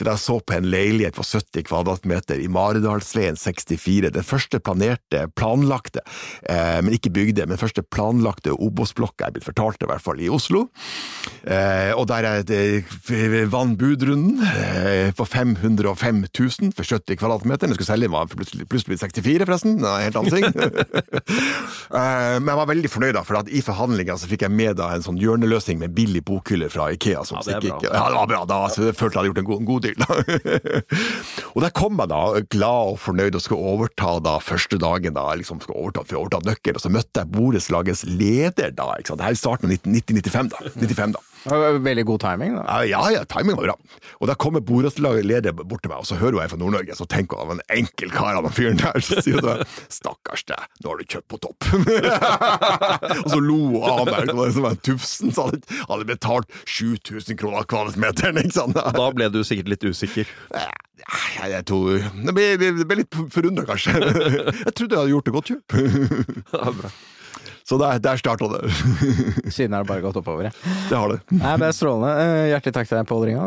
til 0.00 0.06
jeg 0.06 0.22
så 0.22 0.38
på 0.46 0.54
en 0.56 0.68
leilighet 0.70 1.16
på 1.18 1.24
70 1.26 1.66
kvadratmeter 2.06 2.40
i 2.42 2.48
Maridalsveien 2.48 3.36
64. 3.36 4.10
Den 4.14 4.24
første 4.24 4.60
planerte, 4.60 5.26
planlagte, 5.36 6.00
eh, 6.48 6.80
men 6.82 6.94
ikke 6.94 7.10
bygde, 7.12 7.46
men 7.46 7.58
første 7.58 7.82
planlagte 7.82 8.52
Obos-blokka 8.54 9.26
er 9.28 9.32
blitt 9.34 9.46
fortalt, 9.46 9.82
i 9.82 9.86
hvert 9.86 10.02
fall 10.02 10.20
i 10.20 10.28
Oslo. 10.28 10.68
Eh, 11.46 11.92
og 11.96 12.06
der 12.08 12.24
er 12.24 12.42
det 12.46 12.86
vant 13.50 13.76
budrunden 13.78 14.40
eh, 14.42 15.12
på 15.16 15.24
505 15.26 16.24
000 16.30 16.72
for 16.76 16.84
70 16.84 17.16
kvadratmeter. 17.18 17.66
Den 17.66 17.74
skulle 17.76 17.90
selge 17.90 18.10
var 18.10 18.26
plutselig, 18.30 18.66
plutselig 18.68 18.98
64, 19.00 19.46
forresten. 19.46 19.78
Det 19.82 19.90
er 19.90 20.06
helt 20.06 20.16
annen 20.16 20.34
ting. 20.34 20.46
eh, 22.00 22.36
men 22.40 22.50
jeg 22.52 22.60
var 22.62 22.70
veldig 22.70 22.90
fornøyd, 22.92 23.14
da, 23.18 23.24
for 23.26 23.40
at 23.42 23.50
i 23.50 23.62
forhandlingene 23.64 24.18
så 24.20 24.30
fikk 24.30 24.46
jeg 24.46 24.54
med 24.54 24.78
da 24.80 24.92
en 24.94 25.04
sånn 25.04 25.18
hjørneløsning 25.20 25.80
med 25.82 25.94
billig 25.96 26.22
bokhylle 26.26 26.70
fra 26.72 26.90
Ikea. 26.94 27.24
Som 27.26 27.40
Ja, 27.40 27.46
det 27.46 27.56
er 27.56 27.74
ikke- 27.76 27.90
ja, 27.92 28.06
det 28.10 28.16
var 28.20 28.30
bra. 28.30 28.44
Da 28.46 28.62
så 28.72 28.86
jeg 28.90 28.96
følte 28.96 29.16
jeg 29.16 29.22
hadde 29.22 29.30
gjort 29.32 29.38
en 29.42 29.48
god, 29.50 29.60
en 29.60 29.66
god 29.66 29.82
deal. 29.82 29.94
Og 31.56 31.62
der 31.64 31.72
kom 31.76 31.95
jeg 32.04 32.12
da, 32.12 32.22
glad 32.52 32.92
og 32.92 32.98
fornøyd, 33.02 33.38
og 33.38 33.44
skulle 33.44 33.72
overta 33.74 34.16
da 34.24 34.36
første 34.42 34.78
dagen. 34.82 35.16
da, 35.16 35.26
liksom 35.38 35.60
skal 35.62 35.76
overta, 35.76 36.04
for 36.04 36.20
overta 36.20 36.42
nøkkel, 36.46 36.76
og 36.76 36.84
så 36.84 36.92
møtte 36.92 37.22
jeg 37.22 37.32
borettslagets 37.32 38.04
leder 38.08 38.74
da. 38.76 38.92
ikke 38.98 39.12
sant? 39.12 39.22
det 39.22 39.28
Her 39.28 39.38
i 39.38 39.40
starten 39.40 39.70
av 39.70 39.76
1995, 39.78 40.52
da. 40.52 40.74
95 40.76 41.16
da. 41.16 41.24
Det 41.46 41.58
var 41.62 41.76
Veldig 41.86 42.04
god 42.08 42.20
timing, 42.24 42.54
da. 42.58 42.78
Ja, 42.90 43.00
ja, 43.14 43.20
timing 43.30 43.54
var 43.58 43.68
bra. 43.68 43.74
Og 44.20 44.26
da 44.30 44.34
kommer 44.34 44.62
borettslagsleder 44.66 45.54
bort 45.60 45.84
til 45.84 45.92
meg, 45.92 46.00
og 46.02 46.08
så 46.08 46.16
hører 46.18 46.34
hun 46.34 46.40
jeg 46.42 46.48
er 46.48 46.52
fra 46.54 46.58
Nord-Norge, 46.62 46.96
så 46.98 47.06
tenker 47.10 47.38
hun 47.38 47.46
av 47.46 47.54
en 47.56 47.62
enkel 47.78 48.10
kar 48.14 48.34
av 48.40 48.46
den 48.48 48.54
fyren 48.56 48.80
der, 48.82 48.98
så 49.04 49.20
sier 49.22 49.38
hun 49.44 49.62
stakkars 49.92 50.42
deg, 50.50 50.64
nå 50.82 50.90
har 50.92 50.98
du 50.98 51.06
kjøpt 51.14 51.28
på 51.30 51.40
topp. 51.46 51.68
og 53.22 53.28
så 53.30 53.38
lo 53.42 53.58
hun 53.76 53.86
av 53.86 54.02
meg, 54.10 54.32
og 54.32 54.40
var- 54.42 54.54
som 54.56 54.66
var 54.66 54.74
en 54.76 54.82
tufsen, 54.90 55.32
så 55.36 55.46
hadde 55.48 55.80
hadde 55.90 56.08
betalt 56.08 56.50
7000 56.66 57.38
kroner 57.40 57.66
kvadratmeteren, 57.70 58.42
ikke 58.42 58.56
sant? 58.58 58.76
Da 58.96 59.06
ble 59.14 59.30
du 59.34 59.40
sikkert 59.46 59.70
litt 59.74 59.86
usikker. 59.86 60.26
Ja, 60.54 60.66
jeg, 61.06 61.50
jeg 61.52 61.64
tror 61.68 62.00
Det 62.00 62.32
ble, 62.34 62.44
det 62.58 62.86
ble 62.88 62.96
litt 63.04 63.18
forundra, 63.34 63.66
kanskje. 63.68 63.92
Jeg 64.66 64.72
trodde 64.74 64.96
jeg 64.96 65.02
hadde 65.02 65.12
gjort 65.12 65.28
det 65.28 65.34
godt 65.36 65.50
jo. 65.52 65.58
Ja, 66.56 66.72
bra. 66.74 66.90
Så 67.66 67.74
der, 67.82 67.98
der 67.98 68.14
starta 68.20 68.46
det. 68.52 68.60
Siden 69.50 69.72
har 69.74 69.82
det 69.82 69.88
bare 69.92 70.04
gått 70.04 70.16
oppover. 70.20 70.46
Ja. 70.46 70.52
Det 70.90 70.96
har 71.00 71.08
det. 71.10 71.16
Nei, 71.34 71.54
det 71.58 71.66
er 71.66 71.74
strålende. 71.74 72.12
Eh, 72.22 72.44
Hjertelig 72.52 72.76
takk 72.76 72.86
til 72.92 72.98
deg, 73.00 73.08
Pål 73.10 73.24
Ringa. 73.26 73.46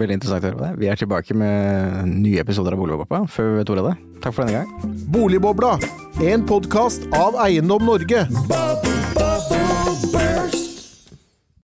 Veldig 0.00 0.16
interessant 0.16 0.40
å 0.40 0.48
høre 0.48 0.56
på 0.56 0.64
deg. 0.64 0.78
Vi 0.80 0.88
er 0.88 1.00
tilbake 1.02 1.36
med 1.36 2.08
nye 2.24 2.40
episoder 2.40 2.72
av 2.72 2.80
Boligbobla 2.80 3.20
før 3.28 3.50
vi 3.52 3.58
vet 3.60 3.74
ordet 3.74 3.84
av 3.84 3.90
det. 3.92 3.96
Takk 4.24 4.38
for 4.38 4.48
denne 4.48 4.62
gang. 4.64 4.96
Boligbobla, 5.12 5.74
en 6.24 6.46
podkast 6.48 7.04
av 7.20 7.36
Eiendom 7.44 7.84
Norge. 7.84 8.24
Ba, 8.48 8.64
ba, 8.80 8.96
ba, 9.18 9.28
burst. 9.52 10.33